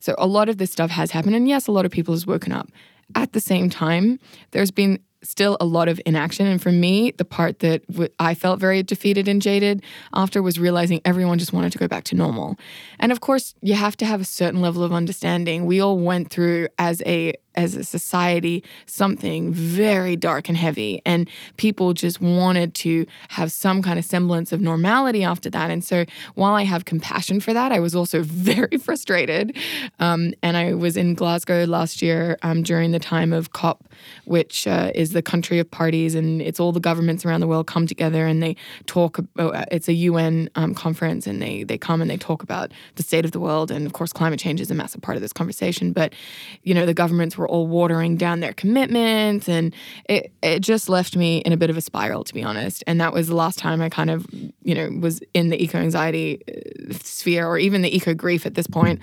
So 0.00 0.14
a 0.18 0.26
lot 0.26 0.48
of 0.48 0.58
this 0.58 0.70
stuff 0.70 0.90
has 0.90 1.10
happened, 1.10 1.34
and 1.34 1.48
yes, 1.48 1.66
a 1.66 1.72
lot 1.72 1.84
of 1.84 1.92
people 1.92 2.14
has 2.14 2.26
woken 2.26 2.52
up. 2.52 2.68
At 3.14 3.32
the 3.32 3.40
same 3.40 3.70
time, 3.70 4.18
there's 4.50 4.70
been 4.70 5.00
still 5.22 5.56
a 5.60 5.64
lot 5.64 5.88
of 5.88 6.00
inaction. 6.06 6.46
And 6.46 6.62
for 6.62 6.70
me, 6.70 7.12
the 7.12 7.24
part 7.24 7.58
that 7.60 7.86
w- 7.88 8.10
I 8.18 8.34
felt 8.34 8.60
very 8.60 8.82
defeated 8.82 9.28
and 9.28 9.42
jaded 9.42 9.82
after 10.14 10.42
was 10.42 10.58
realizing 10.58 11.00
everyone 11.04 11.38
just 11.38 11.52
wanted 11.52 11.72
to 11.72 11.78
go 11.78 11.88
back 11.88 12.04
to 12.04 12.14
normal. 12.14 12.56
And 12.98 13.10
of 13.10 13.20
course, 13.20 13.54
you 13.60 13.74
have 13.74 13.96
to 13.98 14.06
have 14.06 14.20
a 14.20 14.24
certain 14.24 14.60
level 14.60 14.84
of 14.84 14.92
understanding. 14.92 15.66
We 15.66 15.80
all 15.80 15.98
went 15.98 16.30
through 16.30 16.68
as 16.78 17.02
a 17.04 17.34
as 17.58 17.74
a 17.74 17.82
society 17.82 18.62
something 18.86 19.52
very 19.52 20.14
dark 20.14 20.48
and 20.48 20.56
heavy. 20.56 21.02
And 21.04 21.28
people 21.56 21.92
just 21.92 22.20
wanted 22.20 22.72
to 22.74 23.04
have 23.30 23.50
some 23.50 23.82
kind 23.82 23.98
of 23.98 24.04
semblance 24.04 24.52
of 24.52 24.60
normality 24.60 25.24
after 25.24 25.50
that. 25.50 25.68
And 25.70 25.84
so 25.84 26.04
while 26.36 26.54
I 26.54 26.62
have 26.62 26.84
compassion 26.84 27.40
for 27.40 27.52
that, 27.52 27.72
I 27.72 27.80
was 27.80 27.96
also 27.96 28.22
very 28.50 28.78
frustrated. 28.78 29.56
Um, 29.98 30.34
and 30.42 30.56
I 30.56 30.74
was 30.74 30.96
in 30.96 31.14
Glasgow 31.14 31.64
last 31.64 32.00
year 32.00 32.38
um, 32.42 32.62
during 32.62 32.92
the 32.92 33.00
time 33.00 33.32
of 33.32 33.52
COP, 33.52 33.84
which 34.24 34.68
uh, 34.68 34.92
is 34.94 35.10
the 35.10 35.22
country 35.22 35.58
of 35.58 35.68
parties, 35.68 36.14
and 36.14 36.40
it's 36.40 36.60
all 36.60 36.70
the 36.70 36.80
governments 36.80 37.26
around 37.26 37.40
the 37.40 37.48
world 37.48 37.66
come 37.66 37.86
together 37.86 38.26
and 38.26 38.40
they 38.40 38.54
talk. 38.86 39.18
About, 39.18 39.66
it's 39.72 39.88
a 39.88 39.92
UN 39.92 40.48
um, 40.54 40.74
conference, 40.74 41.26
and 41.26 41.42
they 41.42 41.64
they 41.64 41.78
come 41.78 42.00
and 42.00 42.08
they 42.08 42.16
talk 42.16 42.42
about 42.42 42.70
the 42.94 43.02
state 43.02 43.24
of 43.24 43.32
the 43.32 43.40
world, 43.40 43.70
and 43.70 43.84
of 43.86 43.92
course, 43.92 44.12
climate 44.12 44.38
change 44.38 44.60
is 44.60 44.70
a 44.70 44.74
massive 44.74 45.02
part 45.02 45.16
of 45.16 45.22
this 45.22 45.32
conversation. 45.32 45.92
But 45.92 46.14
you 46.62 46.74
know, 46.74 46.86
the 46.86 46.94
governments 46.94 47.36
were 47.36 47.47
all 47.48 47.66
watering 47.66 48.16
down 48.16 48.40
their 48.40 48.52
commitments. 48.52 49.48
And 49.48 49.74
it, 50.08 50.32
it 50.42 50.60
just 50.60 50.88
left 50.88 51.16
me 51.16 51.38
in 51.38 51.52
a 51.52 51.56
bit 51.56 51.70
of 51.70 51.76
a 51.76 51.80
spiral, 51.80 52.24
to 52.24 52.34
be 52.34 52.42
honest. 52.42 52.84
And 52.86 53.00
that 53.00 53.12
was 53.12 53.28
the 53.28 53.34
last 53.34 53.58
time 53.58 53.80
I 53.80 53.88
kind 53.88 54.10
of, 54.10 54.26
you 54.62 54.74
know, 54.74 54.90
was 55.00 55.20
in 55.34 55.48
the 55.48 55.62
eco 55.62 55.78
anxiety 55.78 56.42
uh, 56.48 56.94
sphere 57.02 57.46
or 57.46 57.58
even 57.58 57.82
the 57.82 57.94
eco 57.94 58.14
grief 58.14 58.46
at 58.46 58.54
this 58.54 58.66
point. 58.66 59.00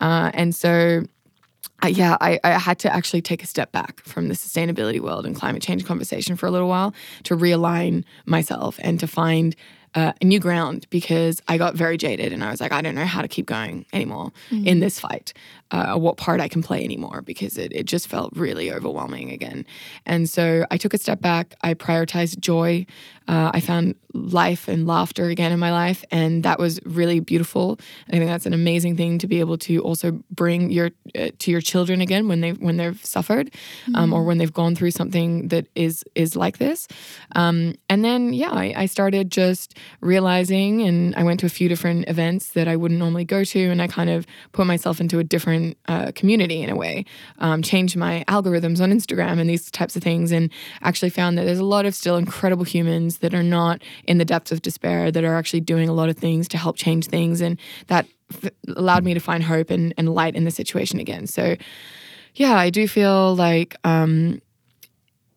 Uh, 0.00 0.30
and 0.34 0.54
so, 0.54 1.02
uh, 1.82 1.88
yeah, 1.88 2.16
I, 2.20 2.40
I, 2.42 2.58
had 2.58 2.78
to 2.80 2.92
actually 2.92 3.22
take 3.22 3.42
a 3.42 3.46
step 3.46 3.70
back 3.70 4.00
from 4.04 4.28
the 4.28 4.34
sustainability 4.34 5.00
world 5.00 5.24
and 5.24 5.36
climate 5.36 5.62
change 5.62 5.84
conversation 5.84 6.34
for 6.34 6.46
a 6.46 6.50
little 6.50 6.68
while 6.68 6.92
to 7.24 7.36
realign 7.36 8.04
myself 8.26 8.80
and 8.82 8.98
to 8.98 9.06
find 9.06 9.54
uh, 9.94 10.12
a 10.20 10.24
new 10.24 10.38
ground 10.38 10.86
because 10.90 11.40
I 11.48 11.58
got 11.58 11.74
very 11.74 11.96
jaded 11.96 12.32
and 12.32 12.44
I 12.44 12.50
was 12.50 12.60
like, 12.60 12.72
I 12.72 12.82
don't 12.82 12.94
know 12.94 13.04
how 13.04 13.22
to 13.22 13.28
keep 13.28 13.46
going 13.46 13.86
anymore 13.92 14.32
mm-hmm. 14.50 14.66
in 14.66 14.80
this 14.80 15.00
fight, 15.00 15.32
uh, 15.70 15.96
what 15.96 16.16
part 16.16 16.40
I 16.40 16.48
can 16.48 16.62
play 16.62 16.82
anymore 16.84 17.22
because 17.22 17.58
it, 17.58 17.72
it 17.72 17.84
just 17.84 18.08
felt 18.08 18.32
really 18.34 18.72
overwhelming 18.72 19.30
again. 19.30 19.66
And 20.06 20.28
so 20.28 20.64
I 20.70 20.76
took 20.76 20.94
a 20.94 20.98
step 20.98 21.20
back. 21.20 21.54
I 21.62 21.74
prioritized 21.74 22.38
joy. 22.38 22.86
Uh, 23.28 23.50
I 23.52 23.60
found 23.60 23.94
life 24.14 24.68
and 24.68 24.86
laughter 24.86 25.26
again 25.26 25.52
in 25.52 25.58
my 25.58 25.70
life, 25.70 26.02
and 26.10 26.42
that 26.44 26.58
was 26.58 26.80
really 26.84 27.20
beautiful. 27.20 27.78
I 28.08 28.12
think 28.12 28.26
that's 28.26 28.46
an 28.46 28.54
amazing 28.54 28.96
thing 28.96 29.18
to 29.18 29.26
be 29.26 29.40
able 29.40 29.58
to 29.58 29.80
also 29.80 30.22
bring 30.30 30.70
your 30.70 30.90
uh, 31.14 31.28
to 31.38 31.50
your 31.50 31.60
children 31.60 32.00
again 32.00 32.26
when 32.26 32.40
they 32.40 32.52
when 32.52 32.78
they've 32.78 33.04
suffered 33.04 33.50
um, 33.94 34.14
or 34.14 34.22
mm. 34.22 34.26
when 34.26 34.38
they've 34.38 34.52
gone 34.52 34.74
through 34.74 34.92
something 34.92 35.48
that 35.48 35.66
is 35.74 36.04
is 36.14 36.36
like 36.36 36.56
this. 36.56 36.88
Um, 37.36 37.74
and 37.90 38.02
then 38.02 38.32
yeah, 38.32 38.50
I, 38.50 38.72
I 38.74 38.86
started 38.86 39.30
just 39.30 39.76
realizing, 40.00 40.82
and 40.82 41.14
I 41.14 41.22
went 41.22 41.40
to 41.40 41.46
a 41.46 41.50
few 41.50 41.68
different 41.68 42.08
events 42.08 42.52
that 42.52 42.66
I 42.66 42.76
wouldn't 42.76 42.98
normally 42.98 43.26
go 43.26 43.44
to, 43.44 43.70
and 43.70 43.82
I 43.82 43.88
kind 43.88 44.08
of 44.08 44.26
put 44.52 44.66
myself 44.66 45.00
into 45.00 45.18
a 45.18 45.24
different 45.58 45.78
uh, 45.88 46.12
community 46.14 46.62
in 46.62 46.70
a 46.70 46.76
way, 46.76 47.04
um, 47.38 47.62
changed 47.62 47.96
my 47.96 48.24
algorithms 48.28 48.80
on 48.80 48.92
Instagram 48.92 49.38
and 49.38 49.48
these 49.48 49.70
types 49.70 49.96
of 49.96 50.02
things, 50.02 50.32
and 50.32 50.50
actually 50.82 51.10
found 51.10 51.38
that 51.38 51.44
there's 51.44 51.58
a 51.58 51.64
lot 51.64 51.86
of 51.86 51.94
still 51.94 52.16
incredible 52.16 52.64
humans 52.64 53.18
that 53.18 53.34
are 53.34 53.42
not 53.42 53.82
in 54.04 54.18
the 54.18 54.24
depths 54.24 54.52
of 54.52 54.62
despair 54.62 55.10
that 55.10 55.24
are 55.24 55.36
actually 55.36 55.60
doing 55.60 55.88
a 55.88 55.92
lot 55.92 56.08
of 56.08 56.16
things 56.16 56.48
to 56.48 56.58
help 56.58 56.76
change 56.76 57.06
things. 57.06 57.40
And 57.40 57.58
that 57.88 58.06
f- 58.32 58.52
allowed 58.76 59.04
me 59.04 59.14
to 59.14 59.20
find 59.20 59.42
hope 59.42 59.70
and, 59.70 59.94
and 59.96 60.14
light 60.14 60.36
in 60.36 60.44
the 60.44 60.50
situation 60.50 61.00
again. 61.00 61.26
So, 61.26 61.56
yeah, 62.34 62.56
I 62.56 62.70
do 62.70 62.86
feel 62.86 63.34
like 63.34 63.76
um, 63.84 64.40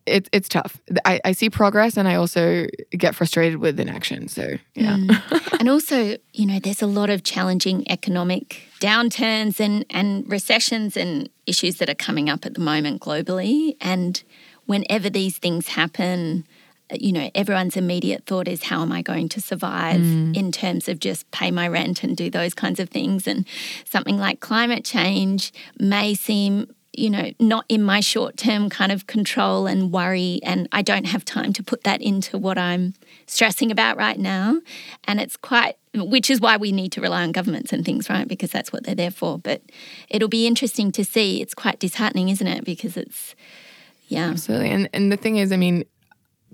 it, 0.06 0.28
it's 0.32 0.48
tough. 0.48 0.80
I, 1.04 1.20
I 1.24 1.32
see 1.32 1.50
progress 1.50 1.96
and 1.96 2.08
I 2.08 2.16
also 2.16 2.66
get 2.90 3.14
frustrated 3.14 3.58
with 3.58 3.78
inaction. 3.78 4.28
So, 4.28 4.56
yeah. 4.74 4.96
Mm. 4.96 5.56
and 5.60 5.68
also, 5.68 6.16
you 6.32 6.46
know, 6.46 6.58
there's 6.58 6.82
a 6.82 6.86
lot 6.86 7.10
of 7.10 7.22
challenging 7.22 7.88
economic 7.90 8.62
downturns 8.80 9.60
and, 9.60 9.84
and 9.90 10.28
recessions 10.30 10.96
and 10.96 11.28
issues 11.46 11.76
that 11.78 11.88
are 11.88 11.94
coming 11.94 12.28
up 12.28 12.44
at 12.44 12.54
the 12.54 12.60
moment 12.60 13.00
globally. 13.00 13.76
And 13.80 14.22
whenever 14.66 15.08
these 15.08 15.38
things 15.38 15.68
happen, 15.68 16.46
you 16.92 17.12
know, 17.12 17.30
everyone's 17.34 17.76
immediate 17.76 18.26
thought 18.26 18.48
is, 18.48 18.64
how 18.64 18.82
am 18.82 18.92
I 18.92 19.02
going 19.02 19.28
to 19.30 19.40
survive 19.40 20.00
mm. 20.00 20.36
in 20.36 20.52
terms 20.52 20.88
of 20.88 20.98
just 20.98 21.30
pay 21.30 21.50
my 21.50 21.68
rent 21.68 22.02
and 22.02 22.16
do 22.16 22.28
those 22.28 22.54
kinds 22.54 22.80
of 22.80 22.90
things? 22.90 23.26
And 23.26 23.46
something 23.84 24.18
like 24.18 24.40
climate 24.40 24.84
change 24.84 25.52
may 25.78 26.14
seem 26.14 26.74
you 26.92 27.08
know, 27.08 27.32
not 27.40 27.64
in 27.68 27.82
my 27.82 28.00
short 28.00 28.36
term 28.36 28.68
kind 28.68 28.92
of 28.92 29.06
control 29.06 29.66
and 29.66 29.90
worry. 29.90 30.40
And 30.42 30.68
I 30.72 30.82
don't 30.82 31.06
have 31.06 31.24
time 31.24 31.52
to 31.54 31.62
put 31.62 31.84
that 31.84 32.02
into 32.02 32.36
what 32.36 32.58
I'm 32.58 32.94
stressing 33.26 33.70
about 33.70 33.96
right 33.96 34.18
now. 34.18 34.60
And 35.04 35.20
it's 35.20 35.36
quite, 35.36 35.76
which 35.94 36.28
is 36.28 36.40
why 36.40 36.56
we 36.58 36.70
need 36.70 36.92
to 36.92 37.00
rely 37.00 37.22
on 37.22 37.32
governments 37.32 37.72
and 37.72 37.84
things, 37.84 38.10
right? 38.10 38.28
Because 38.28 38.50
that's 38.50 38.72
what 38.72 38.84
they're 38.84 38.94
there 38.94 39.10
for. 39.10 39.38
But 39.38 39.62
it'll 40.08 40.28
be 40.28 40.46
interesting 40.46 40.92
to 40.92 41.04
see. 41.04 41.40
It's 41.40 41.54
quite 41.54 41.78
disheartening, 41.78 42.28
isn't 42.28 42.46
it? 42.46 42.64
Because 42.64 42.96
it's, 42.96 43.34
yeah. 44.08 44.28
Absolutely. 44.28 44.70
And, 44.70 44.90
and 44.92 45.10
the 45.10 45.16
thing 45.16 45.38
is, 45.38 45.50
I 45.50 45.56
mean, 45.56 45.84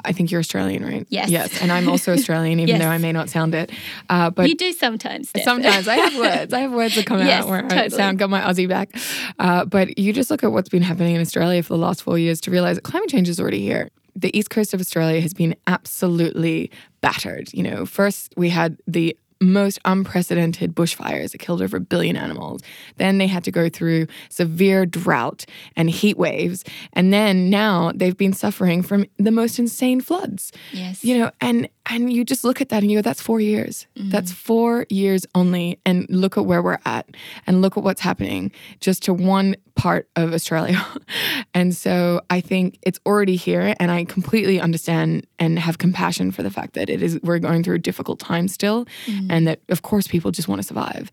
I 0.05 0.13
think 0.13 0.31
you're 0.31 0.41
Australian, 0.41 0.85
right? 0.85 1.07
Yes. 1.09 1.31
Yes. 1.31 1.61
And 1.61 1.73
I'm 1.73 1.89
also 1.89 2.13
Australian, 2.13 2.61
even 2.61 2.77
yes. 2.77 2.81
though 2.83 2.89
I 2.89 2.99
may 2.99 3.13
not 3.13 3.29
sound 3.29 3.55
it. 3.55 3.71
Uh, 4.09 4.31
but 4.31 4.49
you 4.49 4.55
do 4.55 4.73
sometimes. 4.73 5.31
Steph. 5.31 5.45
Sometimes 5.45 5.89
I 5.89 5.97
have 5.97 6.17
words. 6.19 6.53
I 6.53 6.61
have 6.61 6.73
words 6.73 6.95
that 6.95 7.07
come 7.07 7.19
yes, 7.21 7.43
out 7.43 7.49
where 7.49 7.63
totally. 7.63 7.81
I 7.81 7.89
sound 7.89 8.19
got 8.19 8.31
my 8.31 8.41
Aussie 8.41 8.69
back. 8.69 8.91
Uh, 9.39 9.65
but 9.65 9.99
you 9.99 10.13
just 10.13 10.31
look 10.31 10.45
at 10.45 10.53
what's 10.53 10.69
been 10.69 10.83
happening 10.83 11.15
in 11.15 11.21
Australia 11.21 11.63
for 11.63 11.75
the 11.75 11.79
last 11.79 12.03
four 12.03 12.19
years 12.19 12.41
to 12.43 12.51
realize 12.51 12.77
that 12.77 12.83
climate 12.83 13.09
change 13.09 13.29
is 13.29 13.41
already 13.41 13.61
here. 13.61 13.91
The 14.15 14.37
east 14.37 14.51
coast 14.51 14.75
of 14.75 14.81
Australia 14.81 15.21
has 15.21 15.35
been 15.35 15.55
absolutely 15.67 16.71
battered. 17.01 17.53
You 17.53 17.63
know, 17.63 17.87
first 17.87 18.35
we 18.37 18.49
had 18.51 18.79
the 18.87 19.17
most 19.41 19.79
unprecedented 19.85 20.75
bushfires 20.75 21.33
that 21.33 21.39
killed 21.39 21.63
over 21.63 21.77
a 21.77 21.81
billion 21.81 22.17
animals. 22.17 22.63
Then 22.97 23.19
they 23.19 23.27
had 23.27 23.45
to 23.45 23.51
go 23.51 23.69
through 23.69 24.07
severe 24.29 24.87
drought 24.87 25.45
and 25.77 25.89
heat 25.89 26.19
waves. 26.19 26.65
And 26.93 27.13
then 27.13 27.51
now 27.51 27.93
they've 27.95 28.17
been 28.17 28.33
suffering 28.33 28.83
from 28.83 29.07
the 29.19 29.31
most 29.31 29.59
insane 29.59 30.01
floods. 30.01 30.53
Yes. 30.73 31.05
You 31.05 31.19
know, 31.19 31.31
and 31.41 31.69
and 31.89 32.13
you 32.13 32.25
just 32.25 32.45
look 32.45 32.61
at 32.61 32.69
that 32.69 32.83
and 32.83 32.91
you 32.91 32.99
go, 32.99 33.03
that's 33.03 33.21
four 33.21 33.41
years. 33.41 33.87
Mm-hmm. 33.97 34.11
That's 34.11 34.31
four 34.31 34.87
years 34.91 35.27
only. 35.35 35.81
And 35.87 36.07
look 36.11 36.37
at 36.37 36.45
where 36.45 36.63
we're 36.63 36.79
at 36.85 37.09
and 37.47 37.63
look 37.63 37.77
at 37.77 37.83
what's 37.83 38.01
happening 38.01 38.53
just 38.81 39.03
to 39.05 39.15
one 39.15 39.57
part 39.75 40.09
of 40.15 40.35
Australia. 40.35 40.85
and 41.55 41.75
so 41.75 42.21
I 42.29 42.41
think 42.41 42.79
it's 42.83 43.01
already 43.07 43.37
here. 43.37 43.75
And 43.81 43.91
I 43.91 44.05
completely 44.05 44.61
understand 44.61 45.27
and 45.39 45.59
have 45.59 45.79
compassion 45.79 46.31
for 46.31 46.43
the 46.43 46.51
fact 46.51 46.75
that 46.75 46.91
it 46.91 47.03
is 47.03 47.19
we're 47.23 47.39
going 47.39 47.63
through 47.63 47.77
a 47.77 47.81
difficult 47.81 48.19
time 48.19 48.49
still. 48.49 48.85
Mm-hmm. 49.07 49.31
And 49.31 49.47
that 49.47 49.61
of 49.69 49.83
course 49.83 50.07
people 50.07 50.31
just 50.31 50.49
want 50.49 50.61
to 50.61 50.67
survive. 50.67 51.11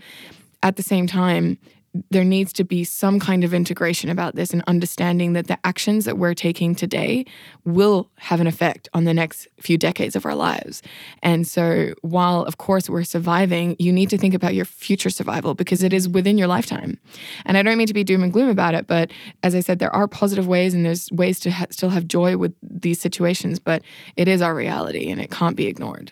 At 0.61 0.75
the 0.75 0.83
same 0.83 1.07
time, 1.07 1.57
there 2.11 2.23
needs 2.23 2.51
to 2.53 2.63
be 2.63 2.83
some 2.83 3.19
kind 3.19 3.43
of 3.43 3.53
integration 3.53 4.09
about 4.09 4.35
this 4.35 4.51
and 4.51 4.63
understanding 4.67 5.33
that 5.33 5.47
the 5.47 5.57
actions 5.65 6.05
that 6.05 6.17
we're 6.17 6.33
taking 6.33 6.75
today 6.75 7.25
will 7.63 8.09
have 8.17 8.41
an 8.41 8.47
effect 8.47 8.89
on 8.93 9.05
the 9.05 9.13
next 9.13 9.47
few 9.59 9.77
decades 9.77 10.15
of 10.15 10.25
our 10.25 10.35
lives. 10.35 10.81
And 11.23 11.47
so, 11.47 11.93
while 12.01 12.43
of 12.43 12.57
course 12.57 12.89
we're 12.89 13.03
surviving, 13.03 13.75
you 13.79 13.91
need 13.91 14.09
to 14.09 14.17
think 14.17 14.33
about 14.33 14.55
your 14.55 14.65
future 14.65 15.09
survival 15.09 15.53
because 15.53 15.83
it 15.83 15.93
is 15.93 16.09
within 16.09 16.37
your 16.37 16.47
lifetime. 16.47 16.99
And 17.45 17.57
I 17.57 17.63
don't 17.63 17.77
mean 17.77 17.87
to 17.87 17.93
be 17.93 18.03
doom 18.03 18.23
and 18.23 18.33
gloom 18.33 18.49
about 18.49 18.75
it, 18.75 18.87
but 18.87 19.11
as 19.43 19.55
I 19.55 19.59
said, 19.59 19.79
there 19.79 19.95
are 19.95 20.07
positive 20.07 20.47
ways 20.47 20.73
and 20.73 20.85
there's 20.85 21.09
ways 21.11 21.39
to 21.41 21.51
ha- 21.51 21.67
still 21.69 21.89
have 21.89 22.07
joy 22.07 22.37
with 22.37 22.53
these 22.61 22.99
situations, 22.99 23.59
but 23.59 23.81
it 24.17 24.27
is 24.27 24.41
our 24.41 24.55
reality 24.55 25.09
and 25.09 25.21
it 25.21 25.31
can't 25.31 25.55
be 25.55 25.67
ignored. 25.67 26.11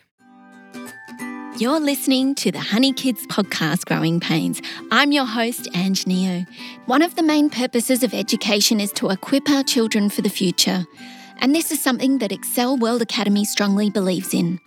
You're 1.58 1.80
listening 1.80 2.34
to 2.36 2.52
the 2.52 2.60
Honey 2.60 2.94
Kids 2.94 3.28
podcast, 3.28 3.86
Growing 3.86 4.20
Pains. 4.20 4.60
I'm 4.90 5.12
your 5.12 5.26
host, 5.26 5.68
Ange 5.76 6.08
Neo. 6.08 6.48
One 6.88 7.04
of 7.04 7.16
the 7.16 7.22
main 7.22 7.52
purposes 7.52 8.02
of 8.02 8.12
education 8.12 8.80
is 8.80 8.92
to 8.94 9.12
equip 9.12 9.48
our 9.52 9.62
children 9.62 10.10
for 10.10 10.24
the 10.24 10.32
future. 10.32 10.84
And 11.38 11.54
this 11.54 11.72
is 11.72 11.80
something 11.80 12.18
that 12.18 12.32
Excel 12.32 12.76
World 12.76 13.04
Academy 13.04 13.46
strongly 13.46 13.92
believes 13.92 14.34
in. 14.34 14.60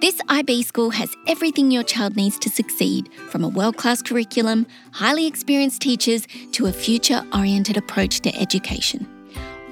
This 0.00 0.20
IB 0.28 0.64
school 0.64 0.90
has 0.90 1.14
everything 1.28 1.70
your 1.70 1.84
child 1.84 2.16
needs 2.16 2.40
to 2.40 2.50
succeed, 2.50 3.08
from 3.30 3.44
a 3.44 3.48
world 3.48 3.76
class 3.76 4.02
curriculum, 4.02 4.66
highly 4.90 5.26
experienced 5.28 5.80
teachers, 5.80 6.26
to 6.52 6.66
a 6.66 6.72
future 6.72 7.22
oriented 7.32 7.76
approach 7.76 8.18
to 8.20 8.34
education. 8.36 9.06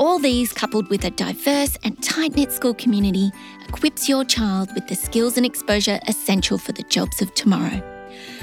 All 0.00 0.18
these, 0.18 0.50
coupled 0.54 0.88
with 0.88 1.04
a 1.04 1.10
diverse 1.10 1.76
and 1.84 2.02
tight 2.02 2.34
knit 2.34 2.52
school 2.52 2.72
community, 2.72 3.30
equips 3.68 4.08
your 4.08 4.24
child 4.24 4.70
with 4.74 4.88
the 4.88 4.94
skills 4.94 5.36
and 5.36 5.44
exposure 5.44 6.00
essential 6.08 6.56
for 6.56 6.72
the 6.72 6.84
jobs 6.84 7.20
of 7.20 7.34
tomorrow. 7.34 7.82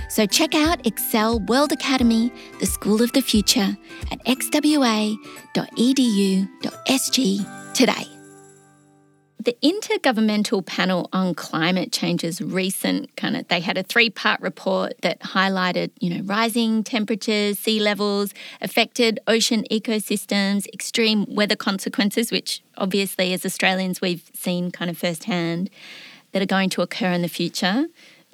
So 0.07 0.27
check 0.27 0.53
out 0.53 0.85
Excel 0.85 1.39
World 1.39 1.71
Academy, 1.71 2.31
the 2.59 2.67
school 2.67 3.01
of 3.01 3.11
the 3.13 3.23
future, 3.23 3.75
at 4.11 4.23
xwa.edu.sg 4.25 5.17
today. 7.73 8.16
The 9.47 9.57
Intergovernmental 9.63 10.65
Panel 10.65 11.07
on 11.13 11.33
Climate 11.33 11.93
Change's 11.93 12.41
recent 12.41 13.15
kind 13.15 13.37
of 13.37 13.47
they 13.47 13.61
had 13.61 13.77
a 13.77 13.83
three-part 13.83 14.41
report 14.41 14.95
that 15.03 15.21
highlighted, 15.21 15.89
you 16.01 16.09
know, 16.09 16.21
rising 16.23 16.83
temperatures, 16.83 17.57
sea 17.57 17.79
levels, 17.79 18.33
affected 18.59 19.21
ocean 19.25 19.63
ecosystems, 19.71 20.67
extreme 20.73 21.25
weather 21.29 21.55
consequences, 21.55 22.29
which 22.29 22.61
obviously 22.75 23.31
as 23.31 23.45
Australians 23.45 24.01
we've 24.01 24.29
seen 24.33 24.69
kind 24.69 24.91
of 24.91 24.97
firsthand 24.97 25.69
that 26.33 26.41
are 26.41 26.45
going 26.45 26.69
to 26.71 26.81
occur 26.81 27.13
in 27.13 27.21
the 27.21 27.29
future 27.29 27.85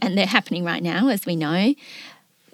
and 0.02 0.18
they're 0.18 0.26
happening 0.26 0.64
right 0.64 0.82
now 0.82 1.10
as 1.10 1.28
we 1.28 1.36
know. 1.36 1.76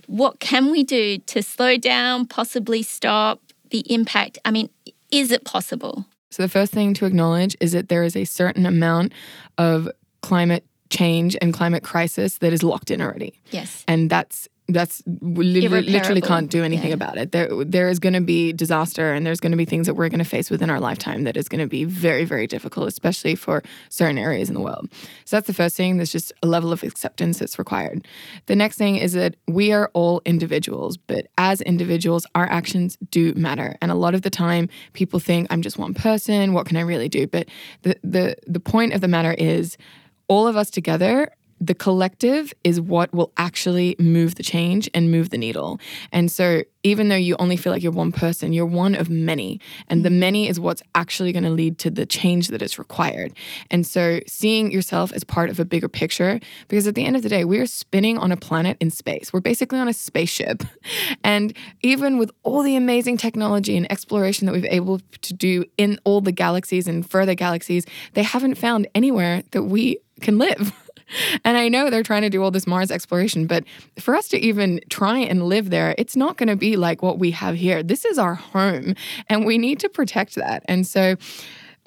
What 0.08 0.42
can 0.42 0.70
we 0.70 0.84
do 0.84 1.20
to 1.20 1.42
slow 1.42 1.78
down, 1.78 2.26
possibly 2.26 2.84
stop 2.84 3.40
the 3.70 3.90
impact? 3.90 4.38
I 4.44 4.52
mean, 4.52 4.70
is 5.12 5.32
it 5.32 5.46
possible? 5.46 6.08
So, 6.30 6.44
the 6.44 6.50
first 6.50 6.72
thing 6.72 6.94
to 6.96 7.06
acknowledge 7.06 7.56
is 7.60 7.72
that 7.72 7.90
there 7.90 8.04
is 8.04 8.16
a 8.16 8.26
certain 8.26 8.66
amount 8.66 9.14
of 9.58 9.90
climate 10.22 10.66
change 10.90 11.38
and 11.42 11.54
climate 11.54 11.84
crisis 11.84 12.40
that 12.40 12.54
is 12.54 12.64
locked 12.64 12.92
in 12.92 13.02
already. 13.02 13.40
Yes. 13.52 13.84
And 13.88 14.10
that's 14.10 14.48
that's 14.74 15.04
li- 15.22 15.68
literally 15.68 16.22
can't 16.22 16.50
do 16.50 16.64
anything 16.64 16.90
yeah. 16.90 16.96
about 16.96 17.18
it. 17.18 17.32
There 17.32 17.64
there 17.66 17.90
is 17.90 18.00
going 18.00 18.14
to 18.14 18.22
be 18.22 18.54
disaster 18.54 19.14
and 19.14 19.26
there's 19.26 19.40
going 19.40 19.52
to 19.52 19.58
be 19.58 19.66
things 19.66 19.88
that 19.88 19.96
we're 19.96 20.10
going 20.10 20.20
to 20.20 20.26
face 20.26 20.50
within 20.50 20.70
our 20.70 20.80
lifetime 20.80 21.24
that 21.24 21.36
is 21.38 21.50
going 21.50 21.60
to 21.60 21.68
be 21.68 21.84
very 21.84 22.26
very 22.26 22.48
difficult 22.48 22.88
especially 22.88 23.36
for 23.36 23.64
certain 23.90 24.18
areas 24.18 24.50
in 24.50 24.56
the 24.56 24.62
world. 24.62 24.90
So 25.26 25.36
that's 25.36 25.48
the 25.48 25.54
first 25.54 25.76
thing 25.76 25.98
there's 25.98 26.12
just 26.12 26.32
a 26.44 26.48
level 26.48 26.72
of 26.72 26.84
acceptance 26.84 27.40
that's 27.40 27.58
required. 27.58 28.08
The 28.46 28.56
next 28.56 28.78
thing 28.78 28.98
is 28.98 29.14
that 29.14 29.36
we 29.48 29.72
are 29.72 29.90
all 29.94 30.22
individuals, 30.26 30.98
but 30.98 31.28
as 31.38 31.62
individuals 31.62 32.26
our 32.36 32.50
actions 32.50 32.98
do 33.12 33.34
matter. 33.34 33.76
And 33.82 33.92
a 33.92 33.96
lot 33.96 34.16
of 34.16 34.22
the 34.22 34.30
time 34.30 34.70
people 34.94 35.20
think 35.20 35.48
I'm 35.50 35.62
just 35.62 35.78
one 35.78 35.94
person, 35.94 36.54
what 36.54 36.66
can 36.66 36.78
I 36.78 36.82
really 36.82 37.10
do? 37.10 37.28
But 37.28 37.48
the 37.82 37.96
the 38.04 38.36
the 38.48 38.60
point 38.60 38.94
of 38.94 39.02
the 39.02 39.08
matter 39.08 39.34
is 39.34 39.78
all 40.28 40.48
of 40.48 40.56
us 40.56 40.70
together 40.70 41.32
the 41.60 41.76
collective 41.76 42.54
is 42.64 42.80
what 42.80 43.14
will 43.14 43.32
actually 43.38 43.96
move 44.00 44.36
the 44.36 44.44
change 44.44 44.90
and 44.94 45.12
move 45.12 45.30
the 45.30 45.38
needle. 45.38 45.80
And 46.12 46.32
so, 46.32 46.64
even 46.82 47.10
though 47.10 47.16
you 47.16 47.36
only 47.40 47.58
feel 47.58 47.74
like 47.74 47.84
you're 47.84 47.92
one 47.92 48.14
person, 48.14 48.54
you're 48.54 48.66
one 48.66 48.96
of 48.96 49.10
many. 49.10 49.60
And 49.90 50.06
the 50.06 50.10
mm. 50.10 50.20
many 50.20 50.48
is 50.48 50.62
what's 50.62 50.82
actually 50.96 51.34
going 51.34 51.44
to 51.44 51.50
lead 51.50 51.78
to 51.80 51.92
the 51.92 52.06
change 52.06 52.48
that 52.48 52.62
is 52.62 52.80
required. 52.80 53.34
And 53.70 53.86
so, 53.86 54.22
seeing 54.28 54.72
yourself 54.72 55.12
as 55.12 55.24
part 55.24 55.50
of 55.50 55.60
a 55.60 55.66
bigger 55.66 55.90
picture, 55.90 56.40
because 56.68 56.88
at 56.88 56.96
the 56.96 57.06
end 57.06 57.16
of 57.16 57.24
the 57.24 57.30
day, 57.30 57.44
we 57.44 57.60
are 57.60 57.66
spinning 57.66 58.18
on 58.18 58.32
a 58.32 58.38
planet 58.38 58.78
in 58.80 58.92
space. 58.92 59.34
We're 59.34 59.42
basically 59.42 59.80
on 59.80 59.88
a 59.88 59.94
spaceship. 59.94 60.64
And 61.24 61.56
even 61.82 62.18
with 62.18 62.32
all 62.44 62.64
the 62.64 62.76
amazing 62.76 63.18
technology 63.18 63.76
and 63.76 63.92
exploration 63.92 64.46
that 64.46 64.54
we've 64.54 64.66
able 64.66 65.00
to 65.22 65.34
do 65.34 65.66
in 65.78 66.00
all 66.04 66.22
the 66.22 66.32
galaxies 66.32 66.88
and 66.88 67.08
further 67.08 67.36
galaxies, 67.36 67.86
they 68.14 68.24
haven't 68.24 68.56
found 68.56 68.88
anywhere 68.96 69.44
that 69.52 69.64
we 69.64 70.00
can 70.22 70.38
live. 70.38 70.74
And 71.46 71.58
I 71.58 71.70
know 71.70 71.90
they're 71.90 72.04
trying 72.04 72.22
to 72.24 72.30
do 72.30 72.44
all 72.44 72.52
this 72.52 72.68
Mars 72.68 72.92
exploration, 72.92 73.48
but 73.48 73.64
for 73.98 74.16
us 74.16 74.28
to 74.30 74.38
even 74.38 74.82
try 74.90 75.20
and 75.20 75.48
live 75.48 75.70
there, 75.70 75.96
it's 75.98 76.16
not 76.16 76.38
going 76.38 76.48
to 76.48 76.56
be 76.56 76.76
like 76.76 77.02
what 77.02 77.18
we 77.18 77.32
have 77.32 77.56
here. 77.56 77.82
This 77.82 78.06
is 78.06 78.18
our 78.18 78.36
home, 78.36 78.96
and 79.28 79.46
we 79.46 79.58
need 79.58 79.80
to 79.80 79.90
protect 79.90 80.36
that. 80.36 80.64
And 80.68 80.86
so, 80.86 81.16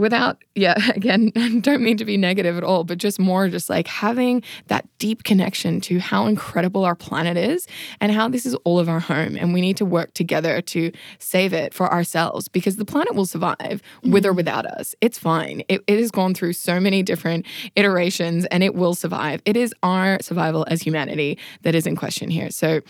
without, 0.02 0.42
yeah, 0.54 0.74
again, 0.94 1.30
don't 1.60 1.82
mean 1.82 1.96
to 1.96 2.04
be 2.04 2.18
negative 2.18 2.58
at 2.58 2.64
all, 2.64 2.84
but 2.84 2.98
just 2.98 3.18
more 3.18 3.48
just 3.48 3.70
like 3.70 3.86
having 3.86 4.42
that 4.66 4.86
deep 4.98 5.24
connection 5.24 5.80
to 5.80 5.98
how 5.98 6.26
incredible 6.26 6.84
our 6.84 6.94
planet 6.94 7.36
is 7.36 7.66
and 8.00 8.12
how 8.12 8.28
this 8.28 8.44
is 8.44 8.54
all 8.64 8.78
of 8.78 8.88
our 8.88 9.00
home. 9.00 9.36
And 9.36 9.54
we 9.54 9.60
need 9.60 9.76
to 9.78 9.84
work 9.84 10.12
together 10.12 10.60
to 10.60 10.92
save 11.18 11.52
it 11.52 11.72
for 11.72 11.90
ourselves 11.90 12.48
because 12.48 12.76
the 12.76 12.84
planet 12.84 13.14
will 13.14 13.26
survive 13.26 13.56
mm-hmm. 13.58 14.12
with 14.12 14.26
or 14.26 14.30
mm-hmm. 14.30 14.36
without 14.36 14.66
us. 14.66 14.94
It's 15.00 15.18
fine. 15.18 15.62
It, 15.68 15.82
it 15.86 15.98
has 15.98 16.10
gone 16.10 16.34
through 16.34 16.52
so 16.52 16.80
many 16.80 17.02
different 17.02 17.46
iterations 17.76 18.44
and 18.46 18.62
it 18.62 18.74
will 18.74 18.94
survive. 18.94 19.40
It 19.44 19.56
is 19.56 19.74
our 19.82 20.18
survival 20.20 20.66
as 20.68 20.82
humanity 20.82 21.38
that 21.62 21.74
is 21.74 21.86
in 21.86 21.96
question 21.96 22.28
here. 22.28 22.50
So, 22.50 22.80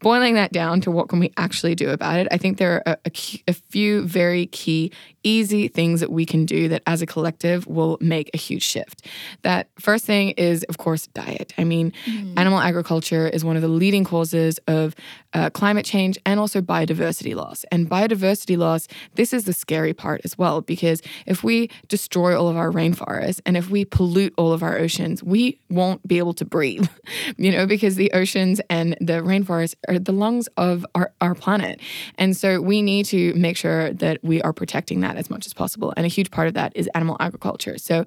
boiling 0.00 0.34
that 0.34 0.52
down 0.52 0.80
to 0.82 0.90
what 0.90 1.08
can 1.08 1.18
we 1.18 1.32
actually 1.36 1.74
do 1.74 1.90
about 1.90 2.20
it, 2.20 2.28
I 2.30 2.38
think 2.38 2.58
there 2.58 2.74
are 2.86 2.94
a, 2.94 2.98
a, 3.06 3.42
a, 3.48 3.52
few 3.52 4.02
very 4.02 4.46
key, 4.46 4.92
easy 5.22 5.68
things 5.68 6.00
that 6.00 6.10
we 6.10 6.24
can 6.24 6.46
do 6.46 6.68
that 6.68 6.82
as 6.86 7.02
a 7.02 7.06
collective 7.06 7.66
will 7.66 7.98
make 8.00 8.30
a 8.32 8.36
huge 8.36 8.62
shift. 8.62 9.06
That 9.42 9.68
first 9.78 10.04
thing 10.04 10.30
is, 10.30 10.62
of 10.64 10.78
course, 10.78 11.06
diet. 11.08 11.52
I 11.58 11.64
mean, 11.64 11.92
mm. 12.06 12.34
animal 12.36 12.60
agriculture 12.60 13.28
is 13.28 13.44
one 13.44 13.56
of 13.56 13.62
the 13.62 13.68
leading 13.68 14.04
causes 14.04 14.58
of 14.68 14.94
uh, 15.34 15.50
climate 15.50 15.84
change 15.84 16.18
and 16.24 16.40
also 16.40 16.60
biodiversity 16.60 17.34
loss. 17.34 17.64
And 17.70 17.88
biodiversity 17.88 18.56
loss, 18.56 18.88
this 19.14 19.32
is 19.32 19.44
the 19.44 19.52
scary 19.52 19.92
part 19.92 20.20
as 20.24 20.38
well, 20.38 20.60
because 20.60 21.02
if 21.26 21.44
we 21.44 21.70
destroy 21.88 22.38
all 22.38 22.48
of 22.48 22.56
our 22.56 22.70
rainforests 22.70 23.40
and 23.44 23.56
if 23.56 23.70
we 23.70 23.84
pollute 23.84 24.34
all 24.36 24.52
of 24.52 24.62
our 24.62 24.78
oceans, 24.78 25.22
we 25.22 25.58
won't 25.68 26.06
be 26.06 26.18
able 26.18 26.34
to 26.34 26.44
breathe, 26.44 26.88
you 27.36 27.52
know, 27.52 27.66
because 27.66 27.96
the 27.96 28.10
oceans 28.12 28.60
and 28.70 28.96
the 29.00 29.22
rainforests 29.22 29.74
are 29.88 29.98
the 29.98 30.12
lungs 30.12 30.48
of 30.56 30.86
our, 30.94 31.12
our 31.20 31.34
planet. 31.34 31.80
And 32.16 32.36
so 32.36 32.60
we 32.60 32.82
need 32.82 33.06
to 33.06 33.34
make 33.34 33.56
sure 33.56 33.92
that 33.94 34.22
we 34.22 34.40
are 34.42 34.52
protecting 34.52 35.00
that 35.00 35.16
as 35.16 35.30
much 35.30 35.46
as 35.46 35.52
possible. 35.52 35.92
And 35.96 36.06
a 36.06 36.08
huge 36.08 36.30
part 36.30 36.48
of 36.48 36.54
that 36.54 36.72
is 36.74 36.88
animal 36.94 37.16
agriculture. 37.20 37.78
So 37.78 38.04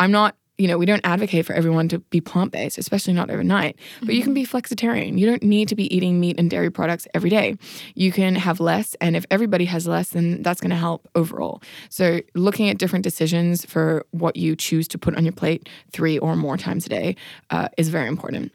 I'm 0.00 0.10
not 0.10 0.36
you 0.58 0.68
know, 0.68 0.78
we 0.78 0.86
don't 0.86 1.04
advocate 1.04 1.46
for 1.46 1.52
everyone 1.52 1.88
to 1.88 1.98
be 1.98 2.20
plant 2.20 2.52
based, 2.52 2.78
especially 2.78 3.12
not 3.12 3.30
overnight, 3.30 3.76
but 3.98 4.08
mm-hmm. 4.08 4.16
you 4.16 4.22
can 4.22 4.34
be 4.34 4.46
flexitarian. 4.46 5.18
You 5.18 5.26
don't 5.26 5.42
need 5.42 5.68
to 5.68 5.74
be 5.74 5.94
eating 5.94 6.20
meat 6.20 6.38
and 6.38 6.48
dairy 6.48 6.70
products 6.70 7.08
every 7.12 7.30
day. 7.30 7.56
You 7.94 8.12
can 8.12 8.36
have 8.36 8.60
less, 8.60 8.94
and 9.00 9.16
if 9.16 9.26
everybody 9.30 9.64
has 9.64 9.86
less, 9.86 10.10
then 10.10 10.42
that's 10.42 10.60
going 10.60 10.70
to 10.70 10.76
help 10.76 11.08
overall. 11.14 11.60
So, 11.88 12.20
looking 12.34 12.68
at 12.68 12.78
different 12.78 13.02
decisions 13.02 13.64
for 13.64 14.06
what 14.12 14.36
you 14.36 14.54
choose 14.54 14.86
to 14.88 14.98
put 14.98 15.16
on 15.16 15.24
your 15.24 15.32
plate 15.32 15.68
three 15.92 16.18
or 16.18 16.36
more 16.36 16.56
times 16.56 16.86
a 16.86 16.88
day 16.88 17.16
uh, 17.50 17.68
is 17.76 17.88
very 17.88 18.06
important. 18.06 18.52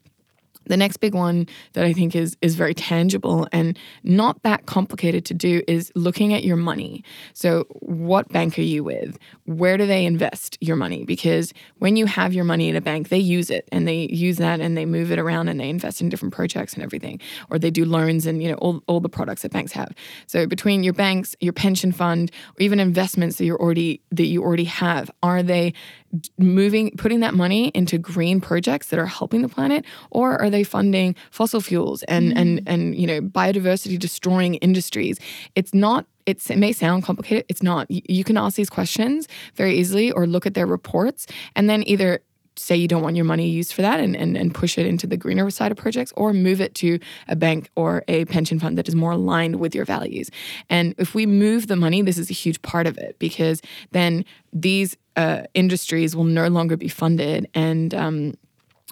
The 0.65 0.77
next 0.77 0.97
big 0.97 1.15
one 1.15 1.47
that 1.73 1.83
I 1.83 1.93
think 1.93 2.15
is 2.15 2.37
is 2.41 2.55
very 2.55 2.73
tangible 2.73 3.47
and 3.51 3.77
not 4.03 4.43
that 4.43 4.65
complicated 4.65 5.25
to 5.25 5.33
do 5.33 5.63
is 5.67 5.91
looking 5.95 6.33
at 6.33 6.43
your 6.43 6.57
money. 6.57 7.03
So, 7.33 7.65
what 7.79 8.29
bank 8.29 8.57
are 8.59 8.63
you 8.63 8.83
with? 8.83 9.17
Where 9.45 9.77
do 9.77 9.87
they 9.87 10.05
invest 10.05 10.57
your 10.61 10.75
money? 10.75 11.05
Because 11.05 11.53
when 11.79 11.95
you 11.95 12.05
have 12.05 12.33
your 12.33 12.43
money 12.43 12.69
in 12.69 12.75
a 12.75 12.81
bank, 12.81 13.09
they 13.09 13.17
use 13.17 13.49
it 13.49 13.67
and 13.71 13.87
they 13.87 14.07
use 14.11 14.37
that 14.37 14.59
and 14.59 14.77
they 14.77 14.85
move 14.85 15.11
it 15.11 15.17
around 15.17 15.47
and 15.47 15.59
they 15.59 15.69
invest 15.69 16.01
in 16.01 16.09
different 16.09 16.33
projects 16.33 16.73
and 16.73 16.83
everything, 16.83 17.19
or 17.49 17.57
they 17.57 17.71
do 17.71 17.85
loans 17.85 18.25
and 18.25 18.43
you 18.43 18.49
know 18.49 18.57
all, 18.57 18.83
all 18.87 18.99
the 18.99 19.09
products 19.09 19.41
that 19.41 19.51
banks 19.51 19.71
have. 19.71 19.93
So, 20.27 20.45
between 20.45 20.83
your 20.83 20.93
banks, 20.93 21.35
your 21.39 21.53
pension 21.53 21.91
fund, 21.91 22.31
or 22.59 22.61
even 22.61 22.79
investments 22.79 23.37
that 23.37 23.45
you're 23.45 23.59
already 23.59 24.01
that 24.11 24.25
you 24.25 24.43
already 24.43 24.65
have, 24.65 25.09
are 25.23 25.41
they 25.41 25.73
moving 26.37 26.91
putting 26.97 27.19
that 27.19 27.33
money 27.33 27.67
into 27.69 27.97
green 27.97 28.41
projects 28.41 28.87
that 28.87 28.99
are 28.99 29.05
helping 29.05 29.41
the 29.41 29.49
planet 29.49 29.85
or 30.09 30.39
are 30.41 30.49
they 30.49 30.63
funding 30.63 31.15
fossil 31.29 31.61
fuels 31.61 32.03
and 32.03 32.33
mm. 32.33 32.37
and 32.37 32.61
and 32.67 32.95
you 32.95 33.05
know 33.05 33.21
biodiversity 33.21 33.97
destroying 33.97 34.55
industries 34.55 35.19
it's 35.55 35.73
not 35.73 36.05
it's, 36.25 36.49
it 36.49 36.57
may 36.57 36.71
sound 36.71 37.03
complicated 37.03 37.45
it's 37.47 37.63
not 37.63 37.85
you 37.89 38.23
can 38.23 38.37
ask 38.37 38.55
these 38.55 38.69
questions 38.69 39.27
very 39.55 39.77
easily 39.77 40.11
or 40.11 40.25
look 40.25 40.45
at 40.45 40.53
their 40.53 40.67
reports 40.67 41.27
and 41.55 41.69
then 41.69 41.83
either 41.87 42.21
say 42.59 42.75
you 42.75 42.87
don't 42.87 43.01
want 43.01 43.15
your 43.15 43.25
money 43.25 43.47
used 43.47 43.73
for 43.73 43.81
that 43.81 43.99
and, 43.99 44.15
and, 44.15 44.35
and 44.35 44.53
push 44.53 44.77
it 44.77 44.85
into 44.85 45.07
the 45.07 45.17
greener 45.17 45.49
side 45.49 45.71
of 45.71 45.77
projects 45.77 46.11
or 46.17 46.33
move 46.33 46.59
it 46.59 46.75
to 46.75 46.99
a 47.27 47.35
bank 47.35 47.69
or 47.75 48.03
a 48.07 48.25
pension 48.25 48.59
fund 48.59 48.77
that 48.77 48.87
is 48.87 48.95
more 48.95 49.11
aligned 49.11 49.59
with 49.59 49.73
your 49.73 49.85
values. 49.85 50.29
And 50.69 50.93
if 50.97 51.15
we 51.15 51.25
move 51.25 51.67
the 51.67 51.75
money, 51.75 52.01
this 52.01 52.17
is 52.17 52.29
a 52.29 52.33
huge 52.33 52.61
part 52.61 52.85
of 52.85 52.97
it 52.97 53.17
because 53.17 53.61
then 53.91 54.25
these 54.51 54.97
uh, 55.19 55.43
industries 55.53 56.15
will 56.15 56.23
no 56.23 56.47
longer 56.47 56.77
be 56.77 56.87
funded 56.87 57.49
and 57.53 57.93
um, 57.93 58.33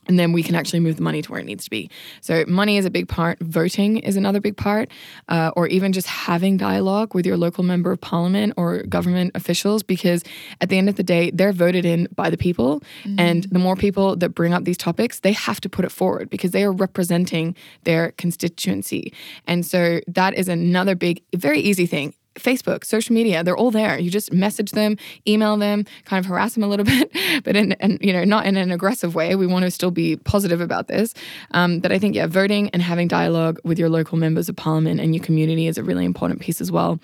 and 0.08 0.18
then 0.18 0.32
we 0.32 0.42
can 0.42 0.56
actually 0.56 0.80
move 0.80 0.96
the 0.96 1.02
money 1.02 1.22
to 1.22 1.32
where 1.32 1.42
it 1.42 1.46
needs 1.46 1.66
to 1.66 1.70
be. 1.70 1.90
So, 2.22 2.46
money 2.48 2.78
is 2.78 2.86
a 2.86 2.90
big 2.90 3.08
part. 3.10 3.40
Voting 3.42 3.98
is 3.98 4.16
another 4.16 4.40
big 4.40 4.56
part, 4.56 4.90
uh, 5.28 5.52
or 5.58 5.68
even 5.68 5.92
just 5.92 6.08
having 6.08 6.56
dialogue 6.56 7.14
with 7.14 7.26
your 7.26 7.36
local 7.36 7.64
member 7.64 7.92
of 7.92 8.00
parliament 8.00 8.54
or 8.56 8.84
government 8.84 9.32
officials, 9.36 9.84
because 9.84 10.24
at 10.62 10.70
the 10.70 10.78
end 10.78 10.88
of 10.88 10.96
the 10.96 11.04
day, 11.04 11.32
they're 11.32 11.52
voted 11.52 11.84
in 11.84 12.08
by 12.16 12.30
the 12.30 12.38
people. 12.38 12.80
Mm-hmm. 13.04 13.20
And 13.20 13.44
the 13.46 13.60
more 13.60 13.76
people 13.76 14.16
that 14.16 14.30
bring 14.30 14.54
up 14.54 14.64
these 14.64 14.78
topics, 14.78 15.20
they 15.20 15.34
have 15.34 15.60
to 15.62 15.70
put 15.70 15.84
it 15.84 15.92
forward 15.92 16.30
because 16.30 16.52
they 16.52 16.64
are 16.64 16.72
representing 16.72 17.56
their 17.84 18.12
constituency. 18.14 19.14
And 19.46 19.66
so, 19.66 20.00
that 20.08 20.36
is 20.36 20.48
another 20.48 20.96
big, 20.96 21.22
very 21.36 21.60
easy 21.60 21.86
thing. 21.86 22.14
Facebook, 22.40 22.86
social 22.86 23.14
media, 23.14 23.44
they're 23.44 23.58
all 23.58 23.72
there. 23.72 23.98
You 24.00 24.10
just 24.10 24.32
message 24.34 24.72
them, 24.72 24.98
email 25.28 25.58
them, 25.58 25.86
kind 26.06 26.24
of 26.24 26.28
harass 26.28 26.54
them 26.54 26.64
a 26.64 26.68
little 26.68 26.86
bit, 26.86 27.12
but 27.44 27.56
in 27.56 27.74
and 27.74 28.00
you 28.02 28.14
know 28.14 28.24
not 28.24 28.46
in 28.46 28.58
an 28.58 28.72
aggressive 28.72 29.16
way. 29.16 29.36
We 29.36 29.48
want 29.48 29.64
to 29.64 29.72
still 29.72 29.92
be 29.92 30.18
positive 30.18 30.62
about 30.62 30.88
this. 30.88 31.14
Um, 31.52 31.80
but 31.80 31.92
I 31.92 32.00
think 32.00 32.16
yeah, 32.16 32.28
voting 32.28 32.70
and 32.70 32.82
having 32.82 33.08
dialogue 33.08 33.60
with 33.64 33.80
your 33.80 33.90
local 33.90 34.18
members 34.18 34.50
of 34.50 34.56
parliament 34.56 35.00
and 35.00 35.16
your 35.16 35.24
community 35.24 35.68
is 35.68 35.78
a 35.78 35.84
really 35.84 36.06
important 36.06 36.42
piece 36.42 36.62
as 36.62 36.72
well. 36.72 37.00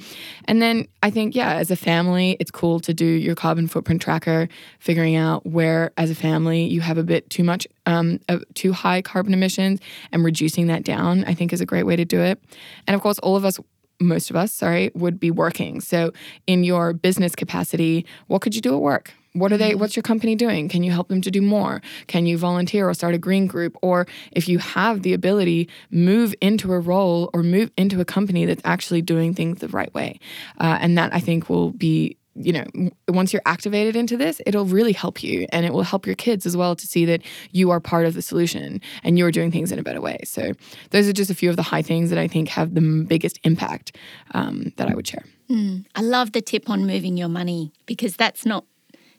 And 0.45 0.61
then 0.61 0.87
I 1.01 1.09
think 1.09 1.35
yeah, 1.35 1.55
as 1.55 1.71
a 1.71 1.75
family, 1.75 2.37
it's 2.39 2.51
cool 2.51 2.79
to 2.81 2.93
do 2.93 3.05
your 3.05 3.35
carbon 3.35 3.67
footprint 3.67 4.01
tracker, 4.01 4.47
figuring 4.79 5.15
out 5.15 5.45
where 5.45 5.91
as 5.97 6.09
a 6.09 6.15
family 6.15 6.65
you 6.65 6.81
have 6.81 6.97
a 6.97 7.03
bit 7.03 7.29
too 7.29 7.43
much, 7.43 7.67
um, 7.85 8.19
too 8.53 8.73
high 8.73 9.01
carbon 9.01 9.33
emissions, 9.33 9.79
and 10.11 10.23
reducing 10.23 10.67
that 10.67 10.83
down. 10.83 11.23
I 11.25 11.33
think 11.33 11.53
is 11.53 11.61
a 11.61 11.65
great 11.65 11.83
way 11.83 11.95
to 11.95 12.05
do 12.05 12.21
it. 12.21 12.41
And 12.87 12.95
of 12.95 13.01
course, 13.01 13.19
all 13.19 13.35
of 13.35 13.45
us 13.45 13.59
most 14.03 14.29
of 14.29 14.35
us, 14.35 14.53
sorry, 14.53 14.91
would 14.93 15.19
be 15.19 15.31
working. 15.31 15.81
So, 15.81 16.11
in 16.47 16.63
your 16.63 16.93
business 16.93 17.35
capacity, 17.35 18.05
what 18.27 18.41
could 18.41 18.55
you 18.55 18.61
do 18.61 18.73
at 18.75 18.81
work? 18.81 19.13
What 19.33 19.51
are 19.51 19.57
they 19.57 19.71
mm-hmm. 19.71 19.79
what's 19.79 19.95
your 19.95 20.03
company 20.03 20.35
doing? 20.35 20.69
Can 20.69 20.83
you 20.83 20.91
help 20.91 21.07
them 21.07 21.21
to 21.21 21.31
do 21.31 21.41
more? 21.41 21.81
Can 22.07 22.25
you 22.25 22.37
volunteer 22.37 22.87
or 22.87 22.93
start 22.93 23.15
a 23.15 23.17
green 23.17 23.47
group 23.47 23.75
or 23.81 24.07
if 24.31 24.47
you 24.47 24.59
have 24.59 25.01
the 25.01 25.13
ability, 25.13 25.69
move 25.89 26.35
into 26.39 26.71
a 26.71 26.79
role 26.79 27.29
or 27.33 27.41
move 27.41 27.71
into 27.75 27.99
a 27.99 28.05
company 28.05 28.45
that's 28.45 28.61
actually 28.63 29.01
doing 29.01 29.33
things 29.33 29.59
the 29.59 29.67
right 29.69 29.93
way. 29.93 30.19
Uh, 30.59 30.77
and 30.79 30.97
that 30.97 31.13
I 31.13 31.19
think 31.19 31.49
will 31.49 31.71
be 31.71 32.17
you 32.35 32.53
know, 32.53 32.65
once 33.07 33.31
you're 33.31 33.41
activated 33.45 33.95
into 33.95 34.17
this, 34.17 34.41
it'll 34.45 34.65
really 34.65 34.93
help 34.93 35.23
you 35.23 35.45
and 35.51 35.65
it 35.65 35.73
will 35.73 35.83
help 35.83 36.05
your 36.05 36.15
kids 36.15 36.45
as 36.45 36.57
well 36.57 36.75
to 36.75 36.87
see 36.87 37.05
that 37.05 37.21
you 37.51 37.69
are 37.71 37.79
part 37.79 38.05
of 38.05 38.13
the 38.13 38.21
solution 38.21 38.81
and 39.03 39.17
you're 39.17 39.31
doing 39.31 39.51
things 39.51 39.71
in 39.71 39.79
a 39.79 39.83
better 39.83 40.01
way. 40.01 40.19
So, 40.23 40.53
those 40.89 41.07
are 41.07 41.13
just 41.13 41.29
a 41.29 41.35
few 41.35 41.49
of 41.49 41.55
the 41.55 41.63
high 41.63 41.81
things 41.81 42.09
that 42.09 42.19
I 42.19 42.27
think 42.27 42.49
have 42.49 42.73
the 42.73 43.05
biggest 43.07 43.39
impact 43.43 43.95
um, 44.33 44.73
that 44.77 44.89
I 44.89 44.95
would 44.95 45.07
share. 45.07 45.23
Mm, 45.49 45.85
I 45.95 46.01
love 46.01 46.31
the 46.31 46.41
tip 46.41 46.69
on 46.69 46.85
moving 46.87 47.17
your 47.17 47.29
money 47.29 47.73
because 47.85 48.15
that's 48.15 48.45
not 48.45 48.65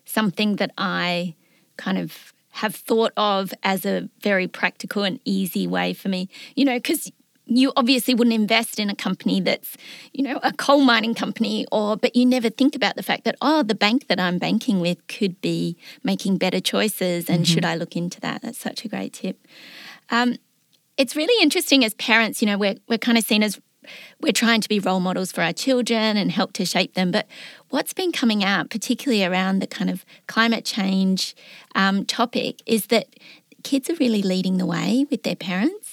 something 0.05 0.57
that 0.57 0.73
I 0.77 1.35
kind 1.77 1.99
of 1.99 2.33
have 2.51 2.75
thought 2.75 3.13
of 3.17 3.53
as 3.63 3.85
a 3.85 4.09
very 4.23 4.47
practical 4.47 5.03
and 5.03 5.19
easy 5.25 5.67
way 5.67 5.93
for 5.93 6.09
me, 6.09 6.29
you 6.55 6.65
know, 6.65 6.77
because 6.77 7.11
you 7.47 7.73
obviously 7.77 8.15
wouldn't 8.15 8.35
invest 8.35 8.79
in 8.79 8.89
a 8.89 8.95
company 8.95 9.41
that's, 9.41 9.77
you 10.13 10.23
know, 10.23 10.41
a 10.43 10.53
coal 10.53 10.81
mining 10.81 11.15
company 11.15 11.67
or 11.71 11.97
but 11.97 12.17
you 12.17 12.25
never 12.25 12.49
think 12.49 12.75
about 12.75 12.97
the 12.97 13.03
fact 13.03 13.25
that 13.25 13.37
oh, 13.43 13.63
the 13.63 13.75
bank 13.75 14.07
that 14.09 14.19
I'm 14.19 14.39
banking 14.39 14.81
with 14.81 15.07
could 15.09 15.41
be 15.41 15.77
making 16.03 16.39
better 16.39 16.61
choices 16.61 17.29
and 17.29 17.45
mm-hmm. 17.45 17.55
should 17.55 17.65
I 17.65 17.77
look 17.77 17.97
into 17.97 18.21
that? 18.21 18.43
That's 18.43 18.59
such 18.59 18.85
a 18.85 18.89
great 18.89 19.13
tip. 19.13 19.47
Um, 20.11 20.37
it's 20.97 21.17
really 21.17 21.43
interesting 21.43 21.85
as 21.85 21.95
parents, 21.95 22.41
you 22.41 22.47
know, 22.47 22.59
we're 22.59 22.77
we're 22.89 22.99
kind 22.99 23.19
of 23.19 23.25
seen 23.25 23.43
as 23.43 23.61
we're 24.21 24.33
trying 24.33 24.63
to 24.63 24.69
be 24.69 24.81
role 24.81 25.01
models 25.01 25.31
for 25.31 25.43
our 25.43 25.53
children 25.53 26.17
and 26.17 26.33
help 26.33 26.55
to 26.55 26.65
shape 26.65 26.95
them. 26.95 27.11
But 27.11 27.27
what's 27.69 27.93
been 27.93 28.13
coming 28.13 28.43
out, 28.43 28.71
particularly 28.71 29.25
around 29.25 29.59
the 29.59 29.67
kind 29.67 29.91
of 29.91 30.07
climate 30.27 30.65
change 30.65 31.37
um, 31.75 32.07
topic, 32.07 32.63
is 32.65 32.87
that 32.87 33.09
kids 33.63 33.91
are 33.91 33.95
really 33.97 34.23
leading 34.23 34.57
the 34.57 34.67
way 34.67 35.05
with 35.11 35.23
their 35.23 35.37
parents 35.37 35.84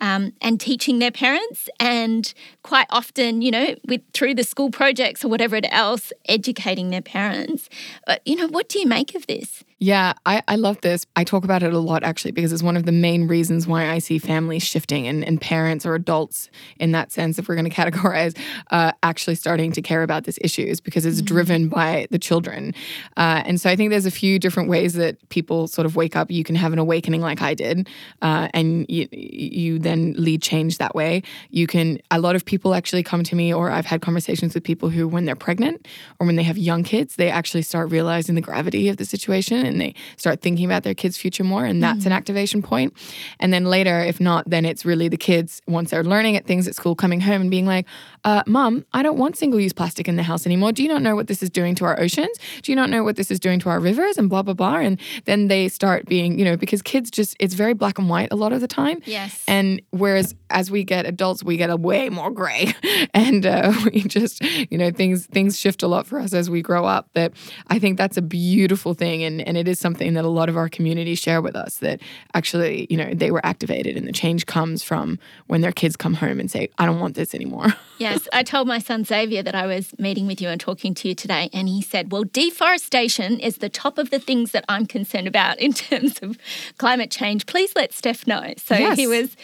um, 0.00 0.32
and 0.40 0.60
teaching 0.60 0.98
their 0.98 1.10
parents, 1.10 1.68
and 1.80 2.32
quite 2.62 2.86
often, 2.90 3.42
you 3.42 3.50
know, 3.50 3.74
with 3.86 4.02
through 4.12 4.34
the 4.34 4.44
school 4.44 4.70
projects 4.70 5.24
or 5.24 5.28
whatever 5.28 5.60
else, 5.70 6.12
educating 6.28 6.90
their 6.90 7.02
parents. 7.02 7.68
But 8.06 8.20
you 8.26 8.36
know, 8.36 8.48
what 8.48 8.68
do 8.68 8.78
you 8.78 8.86
make 8.86 9.14
of 9.14 9.26
this? 9.26 9.64
Yeah, 9.78 10.14
I, 10.24 10.42
I 10.48 10.56
love 10.56 10.80
this. 10.80 11.04
I 11.16 11.24
talk 11.24 11.44
about 11.44 11.62
it 11.62 11.74
a 11.74 11.78
lot 11.78 12.02
actually 12.02 12.30
because 12.30 12.50
it's 12.50 12.62
one 12.62 12.78
of 12.78 12.86
the 12.86 12.92
main 12.92 13.28
reasons 13.28 13.66
why 13.66 13.90
I 13.90 13.98
see 13.98 14.18
families 14.18 14.62
shifting 14.62 15.06
and, 15.06 15.22
and 15.22 15.38
parents 15.38 15.84
or 15.84 15.94
adults 15.94 16.48
in 16.80 16.92
that 16.92 17.12
sense, 17.12 17.38
if 17.38 17.46
we're 17.46 17.56
going 17.56 17.68
to 17.70 17.76
categorize, 17.76 18.38
uh, 18.70 18.92
actually 19.02 19.34
starting 19.34 19.72
to 19.72 19.82
care 19.82 20.02
about 20.02 20.24
this 20.24 20.38
issue 20.40 20.62
is 20.62 20.80
because 20.80 21.04
it's 21.04 21.18
mm-hmm. 21.18 21.26
driven 21.26 21.68
by 21.68 22.06
the 22.10 22.18
children. 22.18 22.72
Uh, 23.18 23.42
and 23.44 23.60
so 23.60 23.68
I 23.68 23.76
think 23.76 23.90
there's 23.90 24.06
a 24.06 24.10
few 24.10 24.38
different 24.38 24.70
ways 24.70 24.94
that 24.94 25.28
people 25.28 25.68
sort 25.68 25.84
of 25.84 25.94
wake 25.94 26.16
up. 26.16 26.30
You 26.30 26.42
can 26.42 26.54
have 26.54 26.72
an 26.72 26.78
awakening 26.78 27.20
like 27.20 27.42
I 27.42 27.52
did, 27.52 27.86
uh, 28.22 28.48
and 28.54 28.86
you, 28.88 29.08
you 29.12 29.78
then 29.78 30.14
lead 30.16 30.40
change 30.40 30.78
that 30.78 30.94
way. 30.94 31.22
You 31.50 31.66
can, 31.66 32.00
a 32.10 32.18
lot 32.18 32.34
of 32.34 32.46
people 32.46 32.74
actually 32.74 33.02
come 33.02 33.22
to 33.24 33.36
me, 33.36 33.52
or 33.52 33.70
I've 33.70 33.84
had 33.84 34.00
conversations 34.00 34.54
with 34.54 34.64
people 34.64 34.88
who, 34.88 35.06
when 35.06 35.26
they're 35.26 35.36
pregnant 35.36 35.86
or 36.18 36.26
when 36.26 36.36
they 36.36 36.44
have 36.44 36.56
young 36.56 36.82
kids, 36.82 37.16
they 37.16 37.30
actually 37.30 37.62
start 37.62 37.90
realizing 37.90 38.36
the 38.36 38.40
gravity 38.40 38.88
of 38.88 38.96
the 38.96 39.04
situation 39.04 39.65
and 39.66 39.80
they 39.80 39.94
start 40.16 40.40
thinking 40.40 40.64
about 40.64 40.82
their 40.82 40.94
kids' 40.94 41.18
future 41.18 41.44
more. 41.44 41.64
And 41.64 41.82
that's 41.82 42.04
mm. 42.04 42.06
an 42.06 42.12
activation 42.12 42.62
point. 42.62 42.94
And 43.40 43.52
then 43.52 43.64
later, 43.64 44.00
if 44.00 44.20
not, 44.20 44.48
then 44.48 44.64
it's 44.64 44.84
really 44.84 45.08
the 45.08 45.16
kids, 45.16 45.60
once 45.66 45.90
they're 45.90 46.04
learning 46.04 46.36
at 46.36 46.46
things 46.46 46.66
at 46.66 46.74
school, 46.74 46.94
coming 46.94 47.20
home 47.20 47.42
and 47.42 47.50
being 47.50 47.66
like, 47.66 47.86
uh, 48.26 48.42
Mom, 48.44 48.84
I 48.92 49.04
don't 49.04 49.16
want 49.16 49.36
single 49.36 49.60
use 49.60 49.72
plastic 49.72 50.08
in 50.08 50.16
the 50.16 50.22
house 50.24 50.46
anymore. 50.46 50.72
Do 50.72 50.82
you 50.82 50.88
not 50.88 51.00
know 51.00 51.14
what 51.14 51.28
this 51.28 51.44
is 51.44 51.48
doing 51.48 51.76
to 51.76 51.84
our 51.84 51.98
oceans? 52.00 52.36
Do 52.60 52.72
you 52.72 52.76
not 52.76 52.90
know 52.90 53.04
what 53.04 53.14
this 53.14 53.30
is 53.30 53.38
doing 53.38 53.60
to 53.60 53.68
our 53.68 53.78
rivers? 53.78 54.18
And 54.18 54.28
blah, 54.28 54.42
blah, 54.42 54.52
blah. 54.52 54.78
And 54.78 55.00
then 55.26 55.46
they 55.46 55.68
start 55.68 56.06
being, 56.06 56.36
you 56.36 56.44
know, 56.44 56.56
because 56.56 56.82
kids 56.82 57.08
just, 57.08 57.36
it's 57.38 57.54
very 57.54 57.72
black 57.72 58.00
and 58.00 58.08
white 58.08 58.32
a 58.32 58.34
lot 58.34 58.52
of 58.52 58.60
the 58.60 58.66
time. 58.66 59.00
Yes. 59.04 59.44
And 59.46 59.80
whereas 59.90 60.34
as 60.50 60.72
we 60.72 60.82
get 60.82 61.06
adults, 61.06 61.44
we 61.44 61.56
get 61.56 61.70
a 61.70 61.76
way 61.76 62.08
more 62.08 62.32
gray. 62.32 62.74
and 63.14 63.46
uh, 63.46 63.72
we 63.84 64.00
just, 64.00 64.42
you 64.72 64.76
know, 64.76 64.90
things, 64.90 65.26
things 65.26 65.56
shift 65.56 65.84
a 65.84 65.86
lot 65.86 66.04
for 66.04 66.18
us 66.18 66.32
as 66.32 66.50
we 66.50 66.62
grow 66.62 66.84
up. 66.84 67.08
That 67.14 67.32
I 67.68 67.78
think 67.78 67.96
that's 67.96 68.16
a 68.16 68.22
beautiful 68.22 68.94
thing. 68.94 69.22
And, 69.22 69.40
and 69.46 69.56
it 69.56 69.68
is 69.68 69.78
something 69.78 70.14
that 70.14 70.24
a 70.24 70.28
lot 70.28 70.48
of 70.48 70.56
our 70.56 70.68
community 70.68 71.14
share 71.14 71.40
with 71.40 71.54
us 71.54 71.76
that 71.76 72.00
actually, 72.34 72.88
you 72.90 72.96
know, 72.96 73.14
they 73.14 73.30
were 73.30 73.44
activated 73.46 73.96
and 73.96 74.08
the 74.08 74.12
change 74.12 74.46
comes 74.46 74.82
from 74.82 75.20
when 75.46 75.60
their 75.60 75.70
kids 75.70 75.94
come 75.94 76.14
home 76.14 76.40
and 76.40 76.50
say, 76.50 76.70
I 76.76 76.86
don't 76.86 76.98
want 76.98 77.14
this 77.14 77.32
anymore. 77.32 77.68
yes. 78.16 78.28
I 78.32 78.42
told 78.42 78.68
my 78.68 78.78
son 78.78 79.04
Xavier 79.04 79.42
that 79.42 79.54
I 79.54 79.66
was 79.66 79.94
meeting 79.98 80.26
with 80.26 80.40
you 80.40 80.48
and 80.48 80.60
talking 80.60 80.94
to 80.94 81.08
you 81.08 81.14
today. 81.14 81.48
And 81.52 81.68
he 81.68 81.82
said, 81.82 82.12
Well, 82.12 82.24
deforestation 82.24 83.38
is 83.40 83.58
the 83.58 83.68
top 83.68 83.98
of 83.98 84.10
the 84.10 84.18
things 84.18 84.52
that 84.52 84.64
I'm 84.68 84.86
concerned 84.86 85.26
about 85.26 85.58
in 85.58 85.72
terms 85.86 86.18
of 86.22 86.38
climate 86.78 87.10
change. 87.10 87.46
Please 87.46 87.72
let 87.76 87.92
Steph 87.92 88.26
know. 88.26 88.54
So 88.56 88.76
yes. 88.76 88.98
he 88.98 89.06
was, 89.06 89.36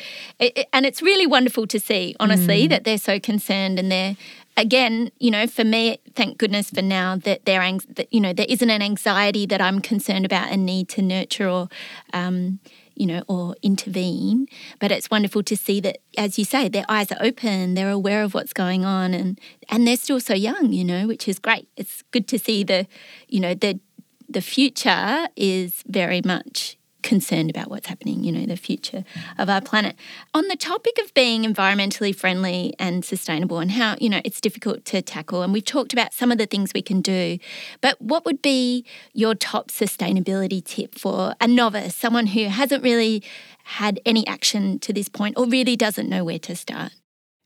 and 0.73 0.87
it's 0.87 1.03
really 1.03 1.27
wonderful 1.27 1.67
to 1.69 1.81
see, 1.81 2.17
honestly, 2.21 2.67
mm. 2.67 2.71
that 2.71 2.85
they're 2.85 2.99
so 2.99 3.19
concerned 3.19 3.79
and 3.79 3.91
they're 3.91 4.17
again, 4.57 5.11
you 5.19 5.31
know, 5.31 5.47
for 5.47 5.65
me, 5.65 5.99
thank 6.15 6.39
goodness 6.39 6.71
for 6.71 6.83
now 6.83 7.17
that 7.17 7.45
there, 7.45 7.63
you 8.11 8.21
know, 8.21 8.33
there 8.33 8.47
isn't 8.49 8.69
an 8.69 8.83
anxiety 8.83 9.47
that 9.47 9.61
I'm 9.61 9.81
concerned 9.81 10.25
about 10.25 10.51
and 10.51 10.67
need 10.67 10.89
to 10.91 11.03
nurture 11.03 11.49
or, 11.49 11.69
um, 12.13 12.61
you 12.94 13.07
know, 13.07 13.22
or 13.28 13.57
intervene. 13.62 14.46
But 14.78 14.92
it's 14.92 15.11
wonderful 15.11 15.42
to 15.44 15.57
see 15.57 15.81
that, 15.81 15.98
as 16.16 16.38
you 16.38 16.44
say, 16.44 16.68
their 16.68 16.85
eyes 16.88 17.11
are 17.12 17.18
open, 17.20 17.74
they're 17.74 17.90
aware 17.90 18.22
of 18.22 18.35
what's 18.35 18.52
going 18.52 18.85
on, 18.85 19.14
and 19.14 19.40
and 19.68 19.87
they're 19.87 19.96
still 19.96 20.20
so 20.20 20.35
young, 20.35 20.72
you 20.72 20.85
know, 20.85 21.07
which 21.07 21.28
is 21.28 21.38
great. 21.38 21.68
It's 21.76 22.02
good 22.11 22.28
to 22.28 22.38
see 22.38 22.64
the, 22.64 22.87
you 23.28 23.40
know, 23.40 23.55
the 23.55 23.81
the 24.28 24.42
future 24.42 25.28
is 25.37 25.83
very 25.87 26.22
much 26.24 26.76
concerned 27.03 27.51
about 27.51 27.71
what's 27.71 27.87
happening, 27.87 28.25
you 28.25 28.33
know, 28.33 28.47
the 28.47 28.57
future 28.57 29.05
of 29.38 29.49
our 29.49 29.61
planet. 29.61 29.97
On 30.35 30.49
the 30.49 30.57
topic 30.57 30.99
of 31.03 31.12
being 31.15 31.45
environmentally 31.45 32.15
friendly 32.15 32.75
and 32.79 33.05
sustainable 33.05 33.59
and 33.59 33.73
how, 33.73 33.97
you 34.01 34.09
know, 34.09 34.21
it's 34.25 34.41
difficult 34.41 34.85
to 34.87 35.03
tackle, 35.03 35.43
and 35.43 35.53
we've 35.53 35.65
talked 35.65 35.93
about 35.93 36.15
some 36.15 36.33
of 36.33 36.38
the 36.38 36.47
things 36.47 36.73
we 36.75 36.83
can 36.83 37.01
do, 37.01 37.38
but 37.81 38.01
what 38.01 38.25
would 38.25 38.43
be 38.43 38.85
your 39.12 39.35
top 39.35 39.69
sustainability 39.69 40.65
tip 40.65 40.99
for 40.99 41.35
a 41.41 41.49
novice, 41.49 41.95
someone 41.97 42.29
who 42.29 42.47
hasn't 42.47 42.83
really 42.83 43.23
had 43.65 44.01
any 44.05 44.27
action 44.27 44.79
to 44.81 44.93
this 44.93 45.09
point 45.09 45.37
or 45.37 45.47
really 45.47 45.77
doesn't 45.77 46.09
know 46.09 46.25
where 46.25 46.38
to 46.38 46.57
start? 46.57 46.93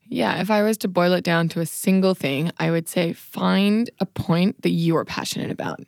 Yeah, 0.08 0.40
if 0.40 0.50
I 0.50 0.62
was 0.62 0.76
to 0.78 0.88
boil 0.88 1.14
it 1.14 1.24
down 1.24 1.48
to 1.50 1.60
a 1.60 1.66
single 1.66 2.14
thing, 2.14 2.52
I 2.58 2.70
would 2.70 2.88
say 2.88 3.12
find 3.12 3.90
a 3.98 4.06
point 4.06 4.62
that 4.62 4.70
you 4.70 4.96
are 4.96 5.04
passionate 5.04 5.50
about. 5.50 5.80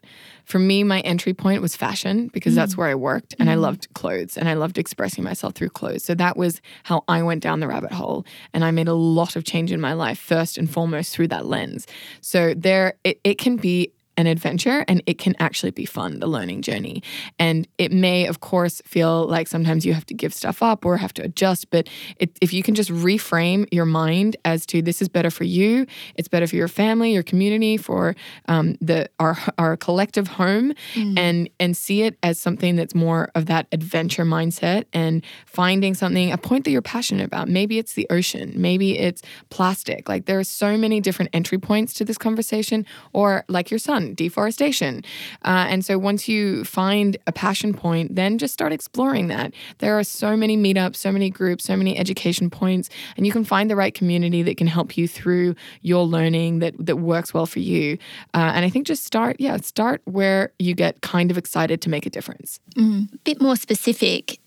For 0.44 0.59
me, 0.59 0.83
my 0.83 1.00
entry 1.00 1.35
point 1.35 1.62
was 1.62 1.76
fashion 1.76 2.28
because 2.28 2.54
mm. 2.54 2.57
that's 2.57 2.76
where 2.76 2.88
I 2.88 2.94
worked 2.94 3.37
and 3.38 3.48
mm. 3.48 3.52
I 3.52 3.54
loved 3.57 3.92
clothes 3.94 4.37
and 4.37 4.48
I 4.48 4.54
loved 4.54 4.78
expressing 4.78 5.22
myself 5.22 5.54
through 5.54 5.68
clothes. 5.70 6.04
So 6.04 6.14
that 6.14 6.37
was 6.37 6.61
how 6.85 7.04
I 7.07 7.22
went 7.22 7.42
down 7.42 7.61
the 7.61 7.68
rabbit 7.68 7.92
hole 7.92 8.24
and 8.52 8.64
I 8.64 8.70
made 8.70 8.88
a 8.88 8.94
lot 8.94 9.37
of 9.37 9.44
change 9.44 9.70
in 9.70 9.81
my 9.81 9.92
life 9.92 10.18
first 10.18 10.59
and 10.59 10.68
foremost 10.68 11.14
through 11.14 11.28
that 11.28 11.46
lens. 11.46 11.87
So 12.20 12.54
there 12.54 12.94
it, 13.04 13.20
it 13.22 13.38
can 13.38 13.57
be 13.57 13.92
an 14.18 14.26
adventure 14.26 14.85
and 14.88 15.00
it 15.07 15.16
can 15.16 15.35
actually 15.38 15.70
be 15.70 15.87
fun, 15.87 16.18
the 16.18 16.26
learning 16.26 16.61
journey. 16.61 17.02
And 17.38 17.68
it 17.78 17.92
may, 17.92 18.26
of 18.26 18.40
course, 18.40 18.83
feel 18.85 19.26
like 19.26 19.46
sometimes 19.46 19.87
you 19.87 19.94
have 19.94 20.04
to 20.07 20.14
give 20.14 20.35
stuff 20.35 20.61
up 20.61 20.85
or 20.85 20.96
have 20.96 21.14
to 21.14 21.22
adjust, 21.22 21.70
but 21.70 21.88
it, 22.16 22.37
if 22.42 22.52
you 22.52 22.64
can 22.64 22.74
just 22.74 22.90
reframe 22.90 23.68
your 23.70 23.87
mind 23.87 24.37
as 24.44 24.66
to 24.66 24.83
this 24.83 25.00
is 25.00 25.09
better 25.09 25.31
for 25.31 25.44
you, 25.44 25.87
it's 26.16 26.26
better 26.26 26.48
for 26.48 26.57
your 26.57 26.66
family, 26.66 27.12
your 27.12 27.22
community, 27.22 27.76
for 27.76 28.16
um, 28.48 28.76
the 28.81 29.09
our 29.20 29.38
our 29.57 29.76
collective 29.76 30.26
home, 30.26 30.74
mm. 30.94 31.16
and 31.16 31.48
and 31.61 31.76
see 31.76 32.02
it 32.02 32.18
as 32.24 32.40
something 32.40 32.74
that's 32.74 32.96
more 32.96 33.31
of 33.37 33.46
that 33.46 33.68
adventure 33.70 34.24
mindset 34.24 34.85
and 34.92 35.24
finding 35.46 35.94
something 35.94 36.33
a 36.33 36.38
point 36.38 36.64
that 36.64 36.72
you're 36.72 36.83
passionate 36.83 37.24
about. 37.24 37.48
Maybe 37.48 37.78
it's 37.78 37.92
the 37.92 38.07
ocean, 38.11 38.52
maybe 38.57 38.98
it's 38.98 39.22
plastic. 39.50 40.09
Like 40.09 40.26
there 40.26 40.40
are 40.40 40.44
so 40.44 40.76
many 40.76 41.00
different 41.00 41.31
entry 41.33 41.59
points 41.59 41.92
to 41.94 42.04
this 42.04 42.18
conversation, 42.18 42.85
or 43.12 43.44
like 43.48 43.70
your 43.70 43.78
son 43.78 44.07
deforestation. 44.14 45.04
Uh, 45.44 45.66
and 45.68 45.84
so 45.84 45.98
once 45.98 46.28
you 46.28 46.64
find 46.64 47.16
a 47.26 47.32
passion 47.32 47.72
point, 47.74 48.14
then 48.14 48.38
just 48.38 48.52
start 48.54 48.72
exploring 48.72 49.28
that. 49.28 49.52
There 49.78 49.98
are 49.98 50.04
so 50.04 50.36
many 50.36 50.56
meetups, 50.56 50.96
so 50.96 51.12
many 51.12 51.30
groups, 51.30 51.64
so 51.64 51.76
many 51.76 51.98
education 51.98 52.50
points, 52.50 52.90
and 53.16 53.26
you 53.26 53.32
can 53.32 53.44
find 53.44 53.70
the 53.70 53.76
right 53.76 53.94
community 53.94 54.42
that 54.42 54.56
can 54.56 54.66
help 54.66 54.96
you 54.96 55.08
through 55.08 55.54
your 55.82 56.04
learning 56.04 56.60
that 56.60 56.74
that 56.78 56.96
works 56.96 57.32
well 57.34 57.46
for 57.46 57.60
you. 57.60 57.98
Uh, 58.34 58.52
and 58.54 58.64
I 58.64 58.70
think 58.70 58.86
just 58.86 59.04
start, 59.04 59.36
yeah, 59.38 59.56
start 59.58 60.02
where 60.04 60.52
you 60.58 60.74
get 60.74 61.00
kind 61.00 61.30
of 61.30 61.38
excited 61.38 61.80
to 61.82 61.90
make 61.90 62.06
a 62.06 62.10
difference. 62.10 62.60
Mm, 62.76 63.12
a 63.12 63.18
bit 63.18 63.40
more 63.40 63.56
specific 63.56 64.38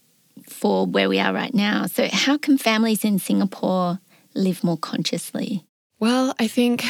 for 0.47 0.85
where 0.85 1.09
we 1.09 1.19
are 1.19 1.33
right 1.33 1.53
now. 1.53 1.85
So, 1.85 2.07
how 2.11 2.37
can 2.37 2.57
families 2.57 3.03
in 3.03 3.19
Singapore 3.19 3.99
live 4.33 4.63
more 4.63 4.77
consciously? 4.77 5.65
Well, 5.99 6.33
I 6.39 6.47
think 6.47 6.83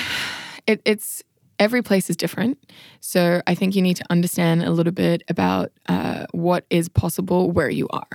it, 0.67 0.81
it's 0.85 1.23
every 1.61 1.83
place 1.83 2.09
is 2.09 2.17
different. 2.17 2.57
So 3.01 3.41
I 3.45 3.53
think 3.53 3.75
you 3.75 3.83
need 3.83 3.95
to 3.97 4.05
understand 4.09 4.63
a 4.63 4.71
little 4.71 4.91
bit 4.91 5.21
about 5.29 5.71
uh, 5.87 6.25
what 6.31 6.65
is 6.71 6.89
possible 6.89 7.51
where 7.51 7.69
you 7.69 7.87
are. 7.91 8.09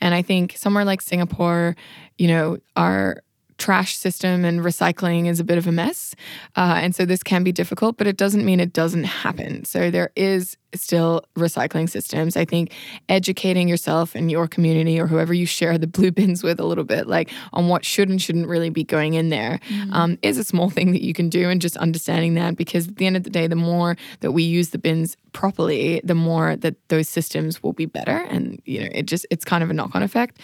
And 0.00 0.12
I 0.12 0.22
think 0.22 0.56
somewhere 0.56 0.84
like 0.84 1.00
Singapore, 1.00 1.76
you 2.18 2.26
know, 2.26 2.58
our 2.76 3.22
trash 3.58 3.96
system 3.96 4.44
and 4.44 4.60
recycling 4.60 5.28
is 5.28 5.38
a 5.38 5.44
bit 5.44 5.56
of 5.56 5.68
a 5.68 5.72
mess. 5.72 6.16
Uh, 6.56 6.80
and 6.82 6.94
so 6.94 7.04
this 7.04 7.22
can 7.22 7.44
be 7.44 7.52
difficult, 7.52 7.96
but 7.96 8.08
it 8.08 8.16
doesn't 8.16 8.44
mean 8.44 8.58
it 8.58 8.72
doesn't 8.72 9.04
happen. 9.04 9.64
So 9.64 9.90
there 9.90 10.10
is 10.16 10.56
still 10.74 11.22
recycling 11.36 11.88
systems. 11.88 12.36
I 12.36 12.44
think 12.44 12.72
educating 13.08 13.68
yourself 13.68 14.14
and 14.14 14.30
your 14.30 14.46
community 14.46 15.00
or 15.00 15.06
whoever 15.06 15.34
you 15.34 15.46
share 15.46 15.78
the 15.78 15.86
blue 15.86 16.10
bins 16.10 16.42
with 16.42 16.60
a 16.60 16.64
little 16.64 16.84
bit, 16.84 17.06
like 17.06 17.30
on 17.52 17.68
what 17.68 17.84
should 17.84 18.08
and 18.08 18.20
shouldn't 18.20 18.48
really 18.48 18.70
be 18.70 18.84
going 18.84 19.14
in 19.14 19.30
there, 19.30 19.60
mm-hmm. 19.68 19.92
um, 19.92 20.18
is 20.22 20.38
a 20.38 20.44
small 20.44 20.70
thing 20.70 20.92
that 20.92 21.02
you 21.02 21.14
can 21.14 21.28
do. 21.28 21.48
And 21.48 21.60
just 21.60 21.76
understanding 21.76 22.34
that 22.34 22.56
because 22.56 22.88
at 22.88 22.96
the 22.96 23.06
end 23.06 23.16
of 23.16 23.24
the 23.24 23.30
day, 23.30 23.46
the 23.46 23.56
more 23.56 23.96
that 24.20 24.32
we 24.32 24.42
use 24.42 24.70
the 24.70 24.78
bins 24.78 25.16
properly, 25.32 26.00
the 26.04 26.14
more 26.14 26.56
that 26.56 26.76
those 26.88 27.08
systems 27.08 27.62
will 27.62 27.72
be 27.72 27.86
better. 27.86 28.16
And, 28.30 28.60
you 28.64 28.80
know, 28.80 28.88
it 28.92 29.06
just, 29.06 29.26
it's 29.30 29.44
kind 29.44 29.62
of 29.62 29.70
a 29.70 29.72
knock 29.72 29.94
on 29.94 30.02
effect. 30.02 30.40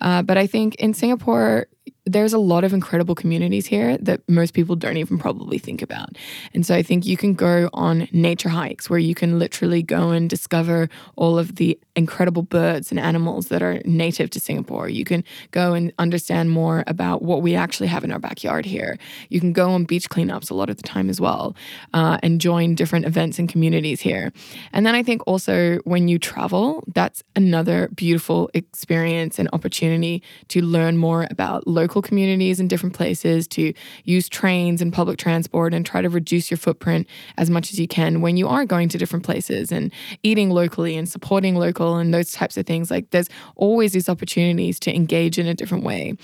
Uh, 0.00 0.22
but 0.22 0.38
I 0.38 0.46
think 0.46 0.76
in 0.76 0.94
Singapore, 0.94 1.66
there's 2.04 2.32
a 2.32 2.38
lot 2.38 2.64
of 2.64 2.72
incredible 2.72 3.14
communities 3.14 3.66
here 3.66 3.98
that 3.98 4.26
most 4.28 4.54
people 4.54 4.76
don't 4.76 4.96
even 4.96 5.18
probably 5.18 5.58
think 5.58 5.82
about. 5.82 6.16
And 6.54 6.64
so 6.64 6.74
I 6.74 6.82
think 6.82 7.04
you 7.04 7.16
can 7.16 7.34
go 7.34 7.68
on 7.74 8.08
nature 8.12 8.48
hikes 8.48 8.88
where 8.88 8.98
you 8.98 9.14
can 9.14 9.38
literally 9.38 9.67
literally 9.68 9.82
go 9.82 10.10
and 10.10 10.30
discover 10.30 10.88
all 11.16 11.38
of 11.38 11.56
the 11.56 11.78
incredible 11.94 12.42
birds 12.42 12.90
and 12.90 12.98
animals 12.98 13.48
that 13.48 13.62
are 13.62 13.80
native 13.84 14.30
to 14.30 14.40
Singapore. 14.40 14.88
You 14.88 15.04
can 15.04 15.24
go 15.50 15.74
and 15.74 15.92
understand 15.98 16.50
more 16.50 16.84
about 16.86 17.22
what 17.22 17.42
we 17.42 17.54
actually 17.54 17.88
have 17.88 18.04
in 18.04 18.12
our 18.12 18.18
backyard 18.18 18.64
here. 18.64 18.98
You 19.28 19.40
can 19.40 19.52
go 19.52 19.70
on 19.70 19.84
beach 19.84 20.08
cleanups 20.08 20.50
a 20.50 20.54
lot 20.54 20.70
of 20.70 20.76
the 20.76 20.82
time 20.82 21.10
as 21.10 21.20
well 21.20 21.54
uh, 21.92 22.18
and 22.22 22.40
join 22.40 22.74
different 22.74 23.04
events 23.04 23.38
and 23.38 23.48
communities 23.48 24.00
here. 24.00 24.32
And 24.72 24.86
then 24.86 24.94
I 24.94 25.02
think 25.02 25.22
also 25.26 25.78
when 25.84 26.08
you 26.08 26.18
travel, 26.18 26.84
that's 26.94 27.22
another 27.36 27.88
beautiful 27.94 28.50
experience 28.54 29.38
and 29.38 29.48
opportunity 29.52 30.22
to 30.48 30.62
learn 30.62 30.96
more 30.96 31.26
about 31.30 31.66
local 31.66 32.00
communities 32.00 32.60
in 32.60 32.68
different 32.68 32.94
places, 32.94 33.46
to 33.48 33.72
use 34.04 34.28
trains 34.28 34.80
and 34.80 34.92
public 34.92 35.18
transport 35.18 35.74
and 35.74 35.84
try 35.84 36.00
to 36.00 36.08
reduce 36.08 36.50
your 36.50 36.58
footprint 36.58 37.06
as 37.36 37.50
much 37.50 37.72
as 37.72 37.78
you 37.78 37.88
can 37.88 38.20
when 38.20 38.36
you 38.36 38.48
are 38.48 38.64
going 38.64 38.88
to 38.88 38.98
different 38.98 39.24
places 39.24 39.57
practices 39.58 39.72
and 39.72 39.92
eating 40.22 40.50
locally 40.50 40.96
and 40.96 41.08
supporting 41.08 41.56
local 41.56 41.96
and 41.96 42.12
those 42.12 42.32
types 42.32 42.56
of 42.56 42.66
things. 42.66 42.90
Like 42.90 43.10
there's 43.10 43.28
always 43.56 43.92
these 43.92 44.08
opportunities 44.08 44.80
to 44.80 44.94
engage 44.94 45.38
in 45.38 45.46
a 45.46 45.54
different 45.54 45.84
way. 45.84 46.14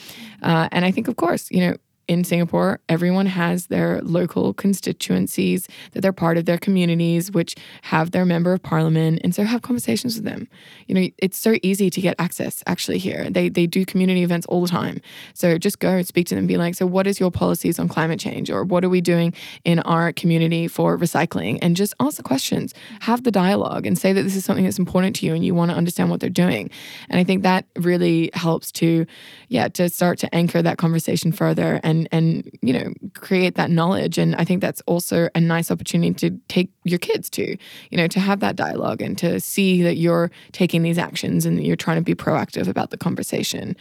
Uh, 0.43 0.69
and 0.73 0.85
I 0.85 0.91
think, 0.91 1.09
of 1.09 1.17
course, 1.17 1.51
you 1.51 1.61
know, 1.61 1.77
in 2.09 2.25
Singapore, 2.25 2.81
everyone 2.89 3.27
has 3.27 3.67
their 3.69 4.01
local 4.03 4.53
constituencies 4.55 5.69
that 5.93 6.01
they're 6.01 6.13
part 6.13 6.37
of 6.37 6.45
their 6.45 6.59
communities, 6.59 7.31
which 7.33 7.55
have 7.83 8.11
their 8.11 8.25
member 8.25 8.53
of 8.53 8.63
parliament, 8.63 9.21
and 9.25 9.35
so 9.35 9.45
have 9.45 9.63
conversations 9.63 10.17
with 10.17 10.25
them. 10.25 10.49
You 10.87 10.95
know, 10.95 11.09
it's 11.19 11.39
so 11.39 11.57
easy 11.63 11.91
to 11.91 12.01
get 12.01 12.15
access 12.19 12.63
actually 12.67 12.99
here. 12.99 13.29
They 13.31 13.49
they 13.49 13.67
do 13.67 13.85
community 13.85 14.23
events 14.23 14.47
all 14.47 14.63
the 14.63 14.69
time, 14.69 15.01
so 15.33 15.59
just 15.59 15.79
go 15.79 15.91
and 15.91 16.07
speak 16.07 16.27
to 16.29 16.35
them. 16.35 16.47
Be 16.47 16.57
like, 16.57 16.75
so 16.75 16.87
what 16.87 17.07
is 17.07 17.19
your 17.19 17.31
policies 17.31 17.79
on 17.79 17.89
climate 17.89 18.21
change, 18.21 18.51
or 18.51 18.65
what 18.65 18.85
are 18.85 18.91
we 18.91 19.01
doing 19.01 19.33
in 19.65 19.79
our 19.81 20.13
community 20.13 20.69
for 20.69 20.99
recycling? 20.99 21.59
And 21.63 21.77
just 21.77 21.95
ask 22.01 22.17
the 22.17 22.23
questions, 22.23 22.75
have 23.01 23.23
the 23.23 23.31
dialogue, 23.31 23.87
and 23.87 23.97
say 23.99 24.13
that 24.13 24.23
this 24.23 24.37
is 24.37 24.45
something 24.45 24.65
that's 24.65 24.79
important 24.79 25.17
to 25.17 25.27
you, 25.27 25.35
and 25.35 25.45
you 25.45 25.55
want 25.55 25.71
to 25.71 25.77
understand 25.77 26.11
what 26.11 26.21
they're 26.21 26.31
doing. 26.31 26.71
And 27.09 27.19
I 27.19 27.25
think 27.25 27.43
that 27.43 27.67
really 27.77 28.31
helps 28.35 28.73
to, 28.73 29.07
yeah, 29.49 29.69
to 29.69 29.89
start 29.89 30.19
to 30.19 30.35
anchor 30.35 30.61
that 30.61 30.79
conversation 30.79 31.33
further 31.33 31.81
and 31.83 31.94
and 31.95 32.09
and 32.13 32.51
you 32.63 32.73
know 32.73 32.93
create 33.15 33.55
that 33.55 33.71
knowledge. 33.71 34.19
And 34.19 34.35
i 34.37 34.45
think 34.45 34.61
that's 34.61 34.83
also 34.87 35.29
a 35.35 35.41
nice 35.41 35.71
opportunity 35.71 36.15
to 36.15 36.39
take 36.49 36.71
your 36.85 36.99
kids 36.99 37.31
to 37.31 37.57
you 37.91 37.97
know 37.97 38.07
to 38.09 38.21
have 38.21 38.41
that 38.41 38.57
dialogue 38.57 39.01
and 39.01 39.17
to 39.19 39.41
see 39.41 39.83
that 39.83 39.97
you're 39.97 40.31
taking 40.53 40.83
these 40.83 40.99
actions 40.99 41.47
and 41.47 41.59
that 41.59 41.65
you're 41.65 41.77
trying 41.77 41.97
to 41.97 42.03
be 42.03 42.15
proactive 42.15 42.69
about 42.69 42.91
the 42.91 42.97
conversation 42.97 43.77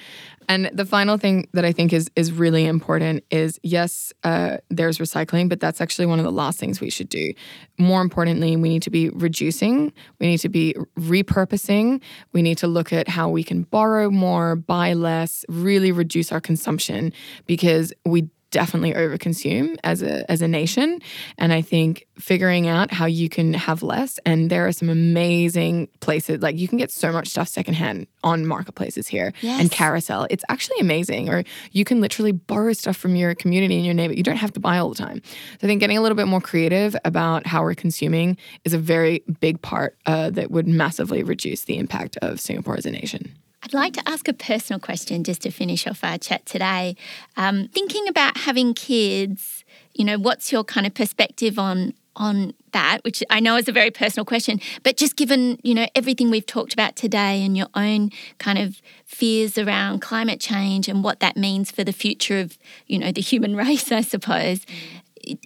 and 0.48 0.70
the 0.74 0.86
final 0.86 1.18
thing 1.18 1.48
that 1.54 1.66
I 1.66 1.72
think 1.72 1.94
is 1.94 2.10
is 2.16 2.32
really 2.32 2.66
important 2.66 3.24
is 3.30 3.60
yes, 3.64 4.14
uh, 4.24 4.58
there's 4.70 4.98
recycling, 4.98 5.50
but 5.50 5.60
that's 5.60 5.82
actually 5.82 6.06
one 6.06 6.20
of 6.20 6.26
the 6.26 6.32
last 6.32 6.60
things 6.60 6.80
we 6.82 6.90
should 6.90 7.10
do. 7.10 7.34
More 7.78 8.02
importantly, 8.02 8.56
we 8.56 8.70
need 8.70 8.84
to 8.84 8.90
be 8.90 9.10
reducing. 9.10 9.92
We 10.20 10.28
need 10.28 10.40
to 10.40 10.50
be 10.50 10.76
repurposing. 10.98 12.02
We 12.32 12.42
need 12.42 12.58
to 12.60 12.68
look 12.68 12.94
at 12.94 13.08
how 13.08 13.30
we 13.30 13.44
can 13.44 13.64
borrow 13.64 14.10
more, 14.10 14.56
buy 14.56 14.94
less, 14.94 15.46
really 15.50 15.92
reduce 15.92 16.32
our 16.32 16.42
consumption 16.42 17.14
because 17.46 17.94
we 18.06 18.30
definitely 18.54 18.94
overconsume 18.94 19.76
as 19.84 20.02
a 20.02 20.30
as 20.32 20.42
a 20.42 20.48
nation. 20.48 21.02
And 21.38 21.52
i 21.52 21.62
think 21.62 22.08
figuring 22.18 22.68
out 22.68 22.92
how 22.92 23.06
you 23.06 23.28
can 23.28 23.54
have 23.54 23.84
less 23.84 24.20
and 24.26 24.50
there 24.50 24.66
are 24.68 24.72
some 24.72 24.90
amazing 24.90 25.90
places 26.00 26.42
like 26.42 26.56
you 26.56 26.68
can 26.68 26.78
get 26.78 26.92
so 26.92 27.12
much 27.12 27.28
stuff 27.28 27.48
secondhand 27.48 28.08
on 28.24 28.46
marketplaces 28.46 29.08
here 29.08 29.34
yes. 29.42 29.60
and 29.60 29.72
Carousell. 29.72 30.28
It's 30.30 30.46
actually 30.48 30.78
amazing 30.80 31.30
or 31.30 31.44
you 31.72 31.84
can 31.84 32.00
literally 32.00 32.32
borrow 32.32 32.74
stuff 32.74 32.96
from 32.96 33.16
your 33.16 33.34
community 33.36 33.76
and 33.76 33.86
your 33.86 33.96
neighbor. 33.96 34.14
You 34.14 34.24
don't 34.24 34.38
have 34.38 34.54
to 34.54 34.60
buy 34.60 34.78
all 34.78 34.90
the 34.90 34.96
time. 34.96 35.22
So 35.26 35.64
i 35.64 35.68
think 35.68 35.80
getting 35.80 35.98
a 35.98 36.02
little 36.02 36.16
bit 36.16 36.28
more 36.28 36.42
creative 36.42 36.96
about 37.04 37.48
how 37.48 37.64
we're 37.64 37.74
consuming 37.74 38.38
is 38.64 38.74
a 38.74 38.78
very 38.78 39.24
big 39.40 39.62
part 39.62 39.98
uh, 40.06 40.30
that 40.30 40.52
would 40.52 40.68
massively 40.68 41.24
reduce 41.24 41.64
the 41.64 41.78
impact 41.78 42.18
of 42.22 42.40
singapore 42.40 42.78
as 42.78 42.86
a 42.86 42.92
nation 42.92 43.36
I'd 43.64 43.74
like 43.74 43.94
to 43.94 44.04
ask 44.06 44.28
a 44.28 44.34
personal 44.34 44.80
question 44.80 45.24
just 45.24 45.42
to 45.44 45.52
finish 45.52 45.88
off 45.88 46.04
our 46.04 46.18
chat 46.18 46.46
today. 46.46 46.98
Um, 47.38 47.70
thinking 47.70 48.10
about 48.10 48.40
having 48.40 48.74
kids, 48.74 49.64
you 49.94 50.04
know, 50.04 50.18
what's 50.20 50.52
your 50.52 50.66
kind 50.66 50.86
of 50.86 50.94
perspective 50.94 51.58
on 51.58 51.94
on 52.18 52.54
that? 52.74 53.00
Which 53.06 53.24
I 53.30 53.40
know 53.40 53.56
is 53.56 53.70
a 53.70 53.72
very 53.72 53.90
personal 53.90 54.26
question, 54.26 54.60
but 54.84 54.98
just 54.98 55.16
given 55.16 55.60
you 55.64 55.74
know 55.74 55.88
everything 55.96 56.30
we've 56.30 56.46
talked 56.46 56.74
about 56.74 56.98
today 56.98 57.44
and 57.44 57.56
your 57.56 57.68
own 57.74 58.12
kind 58.38 58.58
of 58.60 58.82
fears 59.06 59.58
around 59.58 60.02
climate 60.02 60.42
change 60.42 60.90
and 60.90 61.02
what 61.02 61.22
that 61.22 61.38
means 61.38 61.72
for 61.72 61.86
the 61.86 61.94
future 61.94 62.40
of 62.40 62.58
you 62.88 63.00
know 63.00 63.14
the 63.14 63.22
human 63.22 63.56
race, 63.66 63.94
I 63.94 64.02
suppose. 64.02 64.66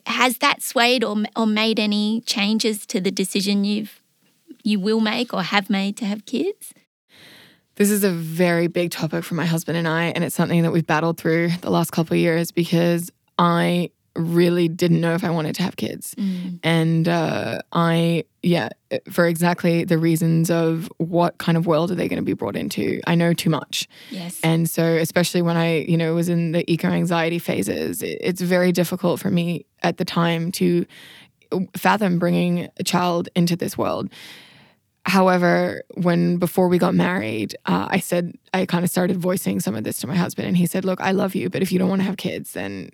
Has 0.07 0.39
that 0.39 0.63
swayed 0.63 1.03
or 1.03 1.17
or 1.35 1.45
made 1.45 1.79
any 1.79 2.21
changes 2.21 2.87
to 2.87 2.99
the 2.99 3.11
decision 3.11 3.63
you've 3.63 4.01
you 4.63 4.79
will 4.79 4.99
make 4.99 5.35
or 5.35 5.43
have 5.43 5.69
made 5.69 5.95
to 5.97 6.05
have 6.05 6.25
kids? 6.25 6.73
This 7.77 7.91
is 7.91 8.03
a 8.03 8.09
very 8.09 8.67
big 8.67 8.89
topic 8.89 9.23
for 9.23 9.35
my 9.35 9.45
husband 9.45 9.77
and 9.77 9.87
I, 9.87 10.05
and 10.05 10.23
it's 10.23 10.35
something 10.35 10.63
that 10.63 10.71
we've 10.71 10.85
battled 10.85 11.19
through 11.19 11.49
the 11.61 11.69
last 11.69 11.91
couple 11.91 12.15
of 12.15 12.19
years 12.19 12.51
because 12.51 13.11
I 13.37 13.91
really 14.15 14.67
didn't 14.67 14.99
know 14.99 15.13
if 15.13 15.23
I 15.23 15.29
wanted 15.29 15.53
to 15.55 15.61
have 15.61 15.75
kids. 15.75 16.15
Mm. 16.15 16.59
And 16.63 17.07
uh, 17.07 17.59
I, 17.71 18.25
yeah, 18.41 18.69
for 19.11 19.27
exactly 19.27 19.83
the 19.83 19.99
reasons 19.99 20.49
of 20.49 20.91
what 20.97 21.37
kind 21.37 21.55
of 21.55 21.67
world 21.67 21.91
are 21.91 21.95
they 21.95 22.07
going 22.07 22.17
to 22.17 22.25
be 22.25 22.33
brought 22.33 22.55
into, 22.55 22.99
I 23.05 23.13
know 23.13 23.33
too 23.33 23.51
much. 23.51 23.87
Yes. 24.09 24.39
And 24.43 24.67
so, 24.67 24.83
especially 24.83 25.43
when 25.43 25.55
I, 25.55 25.81
you 25.81 25.97
know, 25.97 26.15
was 26.15 26.29
in 26.29 26.53
the 26.53 26.69
eco 26.71 26.87
anxiety 26.87 27.37
phases, 27.37 28.01
it's 28.01 28.41
very 28.41 28.71
difficult 28.71 29.19
for 29.19 29.29
me 29.29 29.67
at 29.83 29.97
the 29.97 30.05
time 30.05 30.51
to 30.53 30.87
fathom 31.75 32.17
bringing 32.19 32.69
a 32.77 32.83
child 32.83 33.29
into 33.35 33.55
this 33.55 33.77
world. 33.77 34.09
However, 35.07 35.83
when 35.95 36.35
before 36.37 36.67
we 36.67 36.77
got 36.77 36.93
married, 36.93 37.55
uh, 37.65 37.87
I 37.89 37.99
said 37.99 38.33
I 38.53 38.65
kind 38.65 38.83
of 38.83 38.89
started 38.89 39.15
voicing 39.17 39.61
some 39.61 39.73
of 39.73 39.85
this 39.85 39.99
to 39.99 40.07
my 40.07 40.15
husband, 40.15 40.49
and 40.49 40.57
he 40.57 40.65
said, 40.65 40.83
"Look, 40.83 40.99
I 40.99 41.11
love 41.11 41.33
you, 41.33 41.49
but 41.49 41.61
if 41.61 41.71
you 41.71 41.79
don't 41.79 41.87
want 41.87 42.01
to 42.01 42.05
have 42.05 42.17
kids, 42.17 42.51
then 42.51 42.89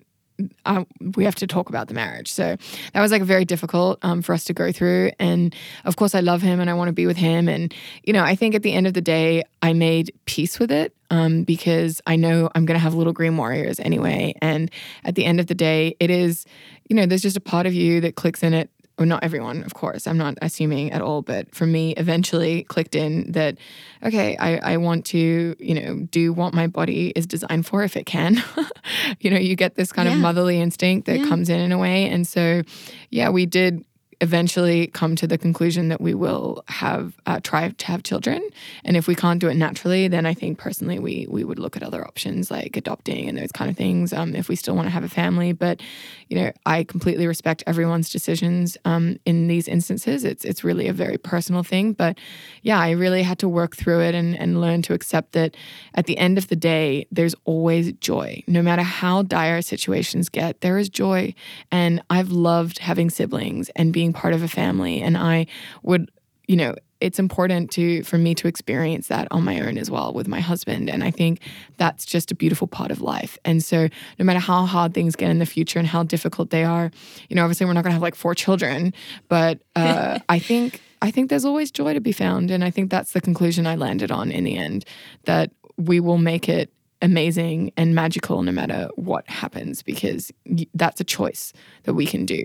uh, 0.64 0.84
we 1.16 1.24
have 1.24 1.34
to 1.36 1.48
talk 1.48 1.68
about 1.68 1.88
the 1.88 1.94
marriage." 1.94 2.32
So 2.32 2.56
that 2.92 3.00
was 3.00 3.10
like 3.10 3.22
very 3.22 3.44
difficult 3.44 3.98
um, 4.02 4.22
for 4.22 4.32
us 4.32 4.44
to 4.44 4.52
go 4.52 4.70
through. 4.70 5.10
And 5.18 5.52
of 5.84 5.96
course, 5.96 6.14
I 6.14 6.20
love 6.20 6.40
him 6.40 6.60
and 6.60 6.70
I 6.70 6.74
want 6.74 6.86
to 6.86 6.92
be 6.92 7.06
with 7.06 7.16
him. 7.16 7.48
And 7.48 7.74
you 8.04 8.12
know, 8.12 8.22
I 8.22 8.36
think 8.36 8.54
at 8.54 8.62
the 8.62 8.72
end 8.72 8.86
of 8.86 8.94
the 8.94 9.02
day, 9.02 9.42
I 9.60 9.72
made 9.72 10.14
peace 10.26 10.60
with 10.60 10.70
it 10.70 10.94
um, 11.10 11.42
because 11.42 12.00
I 12.06 12.14
know 12.14 12.48
I'm 12.54 12.64
going 12.64 12.78
to 12.78 12.82
have 12.82 12.94
little 12.94 13.12
green 13.12 13.36
warriors 13.36 13.80
anyway. 13.80 14.34
And 14.40 14.70
at 15.02 15.16
the 15.16 15.24
end 15.24 15.40
of 15.40 15.48
the 15.48 15.54
day, 15.56 15.96
it 15.98 16.10
is, 16.10 16.46
you 16.88 16.94
know, 16.94 17.06
there's 17.06 17.22
just 17.22 17.36
a 17.36 17.40
part 17.40 17.66
of 17.66 17.74
you 17.74 18.00
that 18.02 18.14
clicks 18.14 18.44
in 18.44 18.54
it 18.54 18.70
or 18.96 19.06
not 19.06 19.24
everyone, 19.24 19.64
of 19.64 19.74
course, 19.74 20.06
I'm 20.06 20.16
not 20.16 20.38
assuming 20.40 20.92
at 20.92 21.02
all, 21.02 21.20
but 21.22 21.52
for 21.52 21.66
me, 21.66 21.94
eventually 21.96 22.62
clicked 22.64 22.94
in 22.94 23.32
that, 23.32 23.58
okay, 24.04 24.36
I, 24.36 24.74
I 24.74 24.76
want 24.76 25.04
to, 25.06 25.56
you 25.58 25.74
know, 25.74 26.06
do 26.10 26.32
what 26.32 26.54
my 26.54 26.68
body 26.68 27.12
is 27.16 27.26
designed 27.26 27.66
for 27.66 27.82
if 27.82 27.96
it 27.96 28.06
can. 28.06 28.42
you 29.20 29.30
know, 29.30 29.38
you 29.38 29.56
get 29.56 29.74
this 29.74 29.90
kind 29.90 30.08
yeah. 30.08 30.14
of 30.14 30.20
motherly 30.20 30.60
instinct 30.60 31.06
that 31.06 31.18
yeah. 31.18 31.28
comes 31.28 31.48
in 31.48 31.58
in 31.58 31.72
a 31.72 31.78
way. 31.78 32.08
And 32.08 32.26
so, 32.26 32.62
yeah, 33.10 33.30
we 33.30 33.46
did 33.46 33.84
eventually 34.20 34.86
come 34.88 35.16
to 35.16 35.26
the 35.26 35.38
conclusion 35.38 35.88
that 35.88 36.00
we 36.00 36.14
will 36.14 36.64
have 36.68 37.14
uh, 37.26 37.40
try 37.42 37.68
to 37.68 37.86
have 37.86 38.02
children. 38.02 38.42
And 38.84 38.96
if 38.96 39.06
we 39.06 39.14
can't 39.14 39.40
do 39.40 39.48
it 39.48 39.56
naturally 39.56 40.08
then 40.08 40.26
i 40.26 40.34
think 40.34 40.58
personally 40.58 40.98
we 40.98 41.26
we 41.28 41.44
would 41.44 41.58
look 41.58 41.76
at 41.76 41.82
other 41.82 42.04
options 42.06 42.50
like 42.50 42.76
adopting 42.76 43.28
and 43.28 43.38
those 43.38 43.52
kind 43.52 43.70
of 43.70 43.76
things 43.76 44.12
um, 44.12 44.34
if 44.34 44.48
we 44.48 44.56
still 44.56 44.74
want 44.74 44.86
to 44.86 44.90
have 44.90 45.04
a 45.04 45.08
family. 45.08 45.52
But 45.52 45.80
you 46.28 46.36
know 46.40 46.52
i 46.66 46.84
completely 46.84 47.26
respect 47.26 47.62
everyone's 47.66 48.10
decisions 48.10 48.76
um, 48.84 49.18
in 49.24 49.46
these 49.48 49.68
instances. 49.68 50.24
It's 50.24 50.44
it's 50.44 50.64
really 50.64 50.88
a 50.88 50.92
very 50.92 51.18
personal 51.18 51.62
thing. 51.62 51.92
But 51.92 52.18
yeah 52.62 52.78
i 52.78 52.90
really 52.90 53.22
had 53.22 53.38
to 53.38 53.48
work 53.48 53.76
through 53.76 54.00
it 54.00 54.14
and, 54.14 54.36
and 54.36 54.60
learn 54.60 54.82
to 54.82 54.92
accept 54.92 55.32
that 55.32 55.56
at 55.94 56.06
the 56.06 56.18
end 56.18 56.38
of 56.38 56.48
the 56.48 56.56
day 56.56 57.06
there's 57.10 57.34
always 57.44 57.92
joy. 57.94 58.42
No 58.46 58.62
matter 58.62 58.82
how 58.82 59.22
dire 59.22 59.62
situations 59.62 60.28
get 60.28 60.60
there 60.60 60.78
is 60.78 60.88
joy. 60.88 61.34
And 61.70 62.02
i've 62.10 62.30
loved 62.30 62.78
having 62.78 63.10
siblings 63.10 63.70
and 63.76 63.92
being 63.92 64.03
being 64.04 64.12
part 64.12 64.34
of 64.34 64.42
a 64.42 64.48
family. 64.48 65.00
And 65.00 65.16
I 65.16 65.46
would, 65.82 66.10
you 66.46 66.56
know, 66.56 66.74
it's 67.00 67.18
important 67.18 67.70
to 67.70 68.02
for 68.02 68.18
me 68.18 68.34
to 68.34 68.46
experience 68.48 69.08
that 69.08 69.26
on 69.30 69.44
my 69.44 69.60
own 69.60 69.78
as 69.78 69.90
well 69.90 70.12
with 70.12 70.28
my 70.28 70.40
husband. 70.40 70.88
And 70.88 71.02
i 71.02 71.10
think 71.10 71.40
that's 71.76 72.04
just 72.04 72.30
a 72.30 72.34
beautiful 72.34 72.66
part 72.66 72.90
of 72.90 73.00
life. 73.00 73.36
And 73.44 73.62
so 73.64 73.88
no 74.18 74.24
matter 74.24 74.40
how 74.40 74.64
hard 74.66 74.94
things 74.94 75.16
get 75.16 75.30
in 75.30 75.38
the 75.38 75.46
future 75.46 75.78
and 75.78 75.88
how 75.88 76.02
difficult 76.02 76.50
they 76.50 76.64
are 76.64 76.90
you 77.28 77.36
know 77.36 77.42
obviously 77.44 77.66
we're 77.66 77.72
not 77.72 77.84
going 77.84 77.90
to 77.90 77.98
have 78.00 78.08
like 78.08 78.14
four 78.14 78.34
children 78.34 78.92
but 79.28 79.54
uh, 79.76 80.18
i 80.36 80.38
think 80.38 80.80
i 81.02 81.10
think 81.10 81.30
there's 81.30 81.44
always 81.44 81.70
joy 81.70 81.92
to 81.94 82.00
be 82.00 82.12
found. 82.12 82.50
And 82.50 82.62
i 82.68 82.70
think 82.70 82.90
that's 82.90 83.12
the 83.12 83.20
conclusion 83.20 83.66
i 83.66 83.76
landed 83.76 84.10
on 84.10 84.30
in 84.30 84.44
the 84.44 84.56
end 84.56 84.84
that 85.24 85.50
we 85.76 85.98
will 86.00 86.18
make 86.18 86.48
it 86.48 86.70
amazing 87.04 87.70
and 87.76 87.94
magical 87.94 88.42
no 88.42 88.52
matter 88.52 88.88
what 88.96 89.28
happens 89.28 89.82
because 89.82 90.32
that's 90.72 91.00
a 91.00 91.04
choice 91.04 91.52
that 91.82 91.92
we 91.92 92.06
can 92.06 92.24
do 92.24 92.42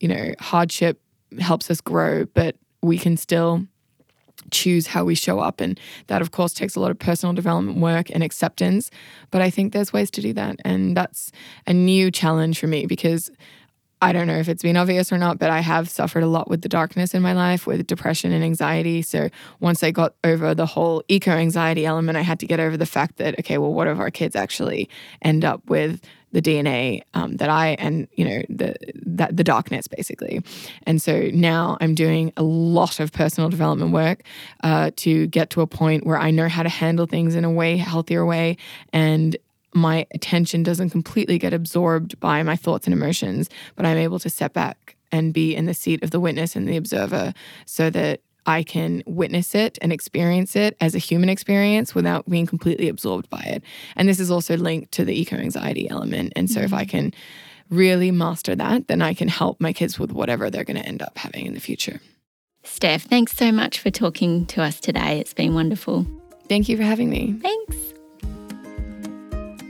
you 0.00 0.08
know, 0.08 0.34
hardship 0.40 1.00
helps 1.40 1.70
us 1.70 1.80
grow, 1.80 2.24
but 2.26 2.56
we 2.82 2.98
can 2.98 3.16
still 3.16 3.66
choose 4.50 4.86
how 4.88 5.04
we 5.04 5.14
show 5.14 5.40
up. 5.40 5.60
And 5.60 5.78
that, 6.08 6.22
of 6.22 6.30
course, 6.30 6.52
takes 6.52 6.76
a 6.76 6.80
lot 6.80 6.90
of 6.90 6.98
personal 6.98 7.32
development 7.32 7.78
work 7.78 8.10
and 8.10 8.22
acceptance. 8.22 8.90
But 9.30 9.40
I 9.40 9.50
think 9.50 9.72
there's 9.72 9.92
ways 9.92 10.10
to 10.12 10.20
do 10.20 10.32
that. 10.34 10.56
And 10.64 10.96
that's 10.96 11.32
a 11.66 11.72
new 11.72 12.10
challenge 12.10 12.58
for 12.58 12.66
me 12.66 12.86
because 12.86 13.30
I 14.04 14.12
don't 14.12 14.26
know 14.26 14.36
if 14.36 14.48
it's 14.48 14.62
been 14.62 14.76
obvious 14.76 15.12
or 15.12 15.18
not, 15.18 15.38
but 15.38 15.50
I 15.50 15.60
have 15.60 15.88
suffered 15.88 16.22
a 16.22 16.26
lot 16.26 16.48
with 16.48 16.62
the 16.62 16.68
darkness 16.68 17.14
in 17.14 17.22
my 17.22 17.32
life, 17.32 17.66
with 17.66 17.86
depression 17.86 18.32
and 18.32 18.44
anxiety. 18.44 19.02
So 19.02 19.30
once 19.60 19.82
I 19.82 19.90
got 19.90 20.14
over 20.22 20.54
the 20.54 20.66
whole 20.66 21.02
eco 21.08 21.30
anxiety 21.30 21.86
element, 21.86 22.18
I 22.18 22.22
had 22.22 22.38
to 22.40 22.46
get 22.46 22.60
over 22.60 22.76
the 22.76 22.86
fact 22.86 23.16
that, 23.16 23.38
okay, 23.40 23.58
well, 23.58 23.72
what 23.72 23.88
if 23.88 23.98
our 23.98 24.10
kids 24.10 24.36
actually 24.36 24.88
end 25.22 25.44
up 25.44 25.62
with 25.68 26.00
the 26.34 26.42
DNA 26.42 27.00
um, 27.14 27.36
that 27.36 27.48
I 27.48 27.76
and 27.78 28.08
you 28.14 28.24
know 28.24 28.42
the 28.48 28.74
that 29.06 29.36
the 29.36 29.44
darkness 29.44 29.86
basically, 29.86 30.42
and 30.82 31.00
so 31.00 31.30
now 31.32 31.78
I'm 31.80 31.94
doing 31.94 32.32
a 32.36 32.42
lot 32.42 32.98
of 32.98 33.12
personal 33.12 33.48
development 33.48 33.92
work 33.92 34.24
uh, 34.64 34.90
to 34.96 35.28
get 35.28 35.50
to 35.50 35.60
a 35.60 35.66
point 35.68 36.04
where 36.04 36.18
I 36.18 36.32
know 36.32 36.48
how 36.48 36.64
to 36.64 36.68
handle 36.68 37.06
things 37.06 37.36
in 37.36 37.44
a 37.44 37.50
way 37.50 37.76
healthier 37.76 38.26
way, 38.26 38.56
and 38.92 39.36
my 39.74 40.06
attention 40.12 40.62
doesn't 40.62 40.90
completely 40.90 41.38
get 41.38 41.52
absorbed 41.52 42.18
by 42.20 42.42
my 42.42 42.56
thoughts 42.56 42.86
and 42.86 42.94
emotions, 42.94 43.50
but 43.76 43.84
I'm 43.84 43.98
able 43.98 44.18
to 44.20 44.30
step 44.30 44.52
back 44.52 44.96
and 45.12 45.34
be 45.34 45.54
in 45.54 45.66
the 45.66 45.74
seat 45.74 46.02
of 46.02 46.10
the 46.10 46.20
witness 46.20 46.56
and 46.56 46.68
the 46.68 46.76
observer 46.76 47.34
so 47.66 47.90
that 47.90 48.20
I 48.46 48.62
can 48.62 49.02
witness 49.06 49.54
it 49.54 49.78
and 49.80 49.92
experience 49.92 50.54
it 50.54 50.76
as 50.80 50.94
a 50.94 50.98
human 50.98 51.28
experience 51.28 51.94
without 51.94 52.28
being 52.28 52.46
completely 52.46 52.88
absorbed 52.88 53.30
by 53.30 53.40
it. 53.40 53.62
And 53.96 54.08
this 54.08 54.20
is 54.20 54.30
also 54.30 54.56
linked 54.56 54.92
to 54.92 55.04
the 55.04 55.18
eco 55.18 55.36
anxiety 55.36 55.88
element. 55.88 56.32
And 56.36 56.50
so, 56.50 56.56
mm-hmm. 56.56 56.66
if 56.66 56.72
I 56.74 56.84
can 56.84 57.14
really 57.70 58.10
master 58.10 58.54
that, 58.54 58.88
then 58.88 59.00
I 59.02 59.14
can 59.14 59.28
help 59.28 59.60
my 59.60 59.72
kids 59.72 59.98
with 59.98 60.12
whatever 60.12 60.50
they're 60.50 60.64
going 60.64 60.80
to 60.80 60.86
end 60.86 61.00
up 61.00 61.16
having 61.16 61.46
in 61.46 61.54
the 61.54 61.60
future. 61.60 62.00
Steph, 62.62 63.02
thanks 63.02 63.32
so 63.32 63.52
much 63.52 63.78
for 63.78 63.90
talking 63.90 64.46
to 64.46 64.62
us 64.62 64.80
today. 64.80 65.18
It's 65.18 65.34
been 65.34 65.54
wonderful. 65.54 66.06
Thank 66.48 66.68
you 66.68 66.76
for 66.76 66.82
having 66.82 67.08
me. 67.10 67.34
Thanks. 67.40 67.93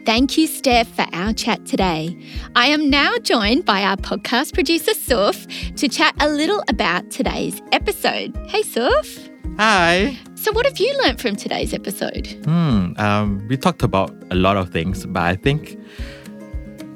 Thank 0.05 0.36
you, 0.36 0.46
Steph, 0.46 0.88
for 0.88 1.07
our 1.14 1.32
chat 1.32 1.64
today. 1.64 2.14
I 2.55 2.66
am 2.66 2.90
now 2.90 3.16
joined 3.16 3.64
by 3.64 3.82
our 3.82 3.96
podcast 3.96 4.52
producer, 4.52 4.92
Suf, 4.92 5.46
to 5.76 5.88
chat 5.88 6.14
a 6.20 6.28
little 6.28 6.62
about 6.68 7.11
today's 7.11 7.62
episode. 7.72 8.36
Hey, 8.48 8.62
Suf. 8.62 9.30
Hi. 9.57 10.14
So, 10.34 10.52
what 10.52 10.66
have 10.66 10.78
you 10.78 10.94
learned 11.02 11.22
from 11.22 11.36
today's 11.36 11.72
episode? 11.72 12.26
Hmm, 12.44 12.92
um, 12.98 13.46
we 13.48 13.57
talked 13.57 13.82
about 13.82 14.14
a 14.30 14.34
lot 14.34 14.59
of 14.59 14.68
things, 14.70 15.07
but 15.07 15.22
I 15.22 15.36
think 15.36 15.80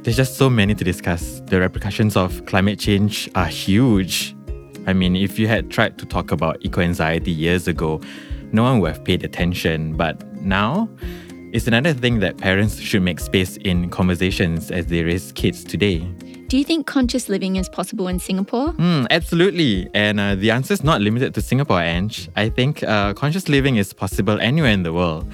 there's 0.02 0.16
just 0.16 0.36
so 0.36 0.50
many 0.50 0.74
to 0.74 0.84
discuss. 0.84 1.40
The 1.46 1.60
repercussions 1.60 2.14
of 2.14 2.44
climate 2.44 2.78
change 2.78 3.30
are 3.34 3.46
huge. 3.46 4.36
I 4.86 4.92
mean, 4.92 5.16
if 5.16 5.38
you 5.38 5.48
had 5.48 5.70
tried 5.70 5.96
to 5.98 6.04
talk 6.04 6.30
about 6.30 6.58
eco 6.60 6.82
anxiety 6.82 7.30
years 7.30 7.68
ago, 7.68 8.02
no 8.52 8.64
one 8.64 8.80
would 8.80 8.92
have 8.92 9.04
paid 9.04 9.24
attention. 9.24 9.96
But 9.96 10.22
now, 10.42 10.90
it's 11.52 11.66
another 11.66 11.94
thing 11.94 12.20
that 12.20 12.36
parents 12.36 12.78
should 12.78 13.02
make 13.02 13.20
space 13.20 13.56
in 13.58 13.88
conversations 13.90 14.70
as 14.70 14.86
they 14.86 15.02
raise 15.02 15.32
kids 15.32 15.64
today. 15.64 16.00
Do 16.48 16.56
you 16.56 16.64
think 16.64 16.86
conscious 16.86 17.28
living 17.28 17.56
is 17.56 17.68
possible 17.68 18.08
in 18.08 18.18
Singapore? 18.18 18.72
Mm, 18.74 19.06
absolutely. 19.10 19.88
And 19.94 20.18
uh, 20.18 20.34
the 20.34 20.50
answer 20.50 20.74
is 20.74 20.82
not 20.82 21.00
limited 21.00 21.34
to 21.34 21.42
Singapore, 21.42 21.80
Ange. 21.80 22.28
I 22.36 22.48
think 22.48 22.82
uh, 22.82 23.14
conscious 23.14 23.48
living 23.48 23.76
is 23.76 23.92
possible 23.92 24.40
anywhere 24.40 24.70
in 24.70 24.82
the 24.82 24.92
world. 24.92 25.30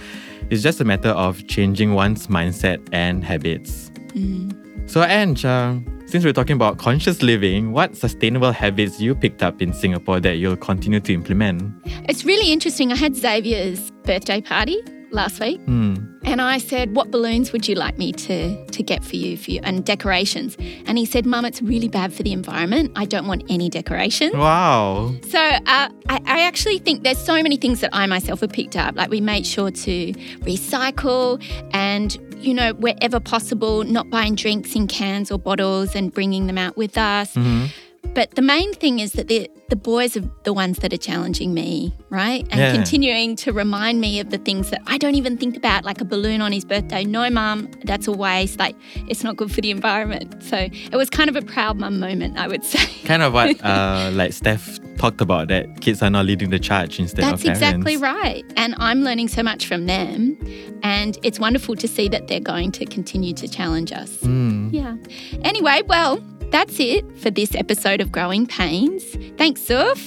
It's 0.50 0.62
just 0.62 0.80
a 0.80 0.84
matter 0.84 1.10
of 1.10 1.46
changing 1.46 1.94
one's 1.94 2.26
mindset 2.26 2.86
and 2.92 3.24
habits. 3.24 3.90
Mm. 4.08 4.90
So, 4.90 5.02
Ange, 5.02 5.44
uh, 5.44 5.76
since 6.06 6.24
we're 6.24 6.32
talking 6.32 6.56
about 6.56 6.78
conscious 6.78 7.22
living, 7.22 7.72
what 7.72 7.96
sustainable 7.96 8.52
habits 8.52 9.00
you 9.00 9.14
picked 9.14 9.42
up 9.42 9.62
in 9.62 9.72
Singapore 9.72 10.20
that 10.20 10.36
you'll 10.36 10.56
continue 10.56 11.00
to 11.00 11.14
implement? 11.14 11.74
It's 12.08 12.24
really 12.24 12.52
interesting. 12.52 12.92
I 12.92 12.96
had 12.96 13.16
Xavier's 13.16 13.90
birthday 14.02 14.40
party 14.40 14.82
last 15.14 15.40
week. 15.40 15.64
Mm. 15.66 15.93
And 16.24 16.40
I 16.40 16.58
said, 16.58 16.94
What 16.94 17.10
balloons 17.10 17.52
would 17.52 17.68
you 17.68 17.74
like 17.74 17.98
me 17.98 18.12
to, 18.12 18.64
to 18.66 18.82
get 18.82 19.04
for 19.04 19.16
you, 19.16 19.36
for 19.36 19.50
you 19.50 19.60
and 19.62 19.84
decorations? 19.84 20.56
And 20.86 20.98
he 20.98 21.04
said, 21.06 21.26
Mum, 21.26 21.44
it's 21.44 21.60
really 21.62 21.88
bad 21.88 22.12
for 22.12 22.22
the 22.22 22.32
environment. 22.32 22.92
I 22.96 23.04
don't 23.04 23.26
want 23.26 23.44
any 23.48 23.68
decorations. 23.68 24.34
Wow. 24.34 25.14
So 25.28 25.38
uh, 25.38 25.60
I, 25.66 25.90
I 26.08 26.40
actually 26.40 26.78
think 26.78 27.02
there's 27.04 27.18
so 27.18 27.42
many 27.42 27.56
things 27.56 27.80
that 27.80 27.90
I 27.92 28.06
myself 28.06 28.40
have 28.40 28.50
picked 28.50 28.76
up. 28.76 28.96
Like 28.96 29.10
we 29.10 29.20
made 29.20 29.46
sure 29.46 29.70
to 29.70 30.12
recycle 30.42 31.42
and 31.72 32.18
you 32.44 32.52
know, 32.52 32.74
wherever 32.74 33.18
possible, 33.20 33.84
not 33.84 34.10
buying 34.10 34.34
drinks 34.34 34.74
in 34.74 34.86
cans 34.86 35.30
or 35.30 35.38
bottles 35.38 35.94
and 35.94 36.12
bringing 36.12 36.46
them 36.46 36.58
out 36.58 36.76
with 36.76 36.98
us. 36.98 37.34
Mm-hmm. 37.34 37.66
But 38.14 38.34
the 38.36 38.42
main 38.42 38.72
thing 38.74 39.00
is 39.00 39.12
that 39.12 39.28
the 39.28 39.50
the 39.70 39.76
boys 39.76 40.16
are 40.16 40.22
the 40.44 40.52
ones 40.52 40.78
that 40.78 40.92
are 40.92 40.98
challenging 40.98 41.54
me, 41.54 41.96
right? 42.10 42.46
And 42.50 42.60
yeah. 42.60 42.72
continuing 42.72 43.34
to 43.36 43.52
remind 43.52 44.00
me 44.00 44.20
of 44.20 44.30
the 44.30 44.38
things 44.38 44.70
that 44.70 44.82
I 44.86 44.98
don't 44.98 45.14
even 45.14 45.38
think 45.38 45.56
about, 45.56 45.84
like 45.84 46.00
a 46.00 46.04
balloon 46.04 46.40
on 46.42 46.52
his 46.52 46.64
birthday. 46.64 47.02
No, 47.04 47.28
mum, 47.30 47.70
that's 47.82 48.06
a 48.06 48.12
waste. 48.12 48.58
Like 48.58 48.76
it's 49.08 49.24
not 49.24 49.36
good 49.36 49.50
for 49.50 49.60
the 49.60 49.70
environment. 49.70 50.42
So 50.42 50.56
it 50.56 50.96
was 50.96 51.10
kind 51.10 51.30
of 51.30 51.36
a 51.36 51.42
proud 51.42 51.78
mum 51.78 51.98
moment, 51.98 52.38
I 52.38 52.46
would 52.46 52.64
say. 52.72 52.86
Kind 53.04 53.22
of 53.22 53.32
what 53.32 53.62
uh, 53.64 54.10
like 54.12 54.32
Steph 54.32 54.78
talked 54.96 55.20
about 55.20 55.48
that 55.48 55.80
kids 55.80 56.02
are 56.02 56.10
now 56.10 56.22
leading 56.22 56.50
the 56.50 56.58
charge 56.58 56.98
instead 56.98 57.24
that's 57.24 57.40
of 57.40 57.44
parents. 57.44 57.60
That's 57.60 57.74
exactly 57.74 57.96
right. 57.96 58.44
And 58.56 58.74
I'm 58.78 59.02
learning 59.02 59.28
so 59.28 59.42
much 59.42 59.66
from 59.66 59.86
them. 59.86 60.38
And 60.82 61.18
it's 61.22 61.40
wonderful 61.40 61.74
to 61.76 61.88
see 61.88 62.08
that 62.08 62.28
they're 62.28 62.40
going 62.40 62.70
to 62.72 62.84
continue 62.84 63.32
to 63.34 63.48
challenge 63.48 63.90
us. 63.92 64.18
Mm. 64.18 64.72
Yeah. 64.72 64.96
Anyway, 65.42 65.82
well, 65.86 66.22
that's 66.51 66.78
it 66.80 67.05
for 67.18 67.30
this 67.30 67.55
episode 67.55 68.01
of 68.01 68.12
Growing 68.12 68.47
Pains. 68.47 69.05
Thanks, 69.36 69.62
Suf. 69.62 69.99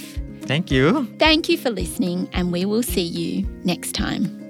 Thank 0.42 0.72
you. 0.72 1.06
Thank 1.20 1.50
you 1.50 1.58
for 1.58 1.70
listening, 1.70 2.30
and 2.34 2.52
we 2.52 2.66
will 2.66 2.84
see 2.84 3.02
you 3.02 3.46
next 3.64 3.94
time. 3.94 4.47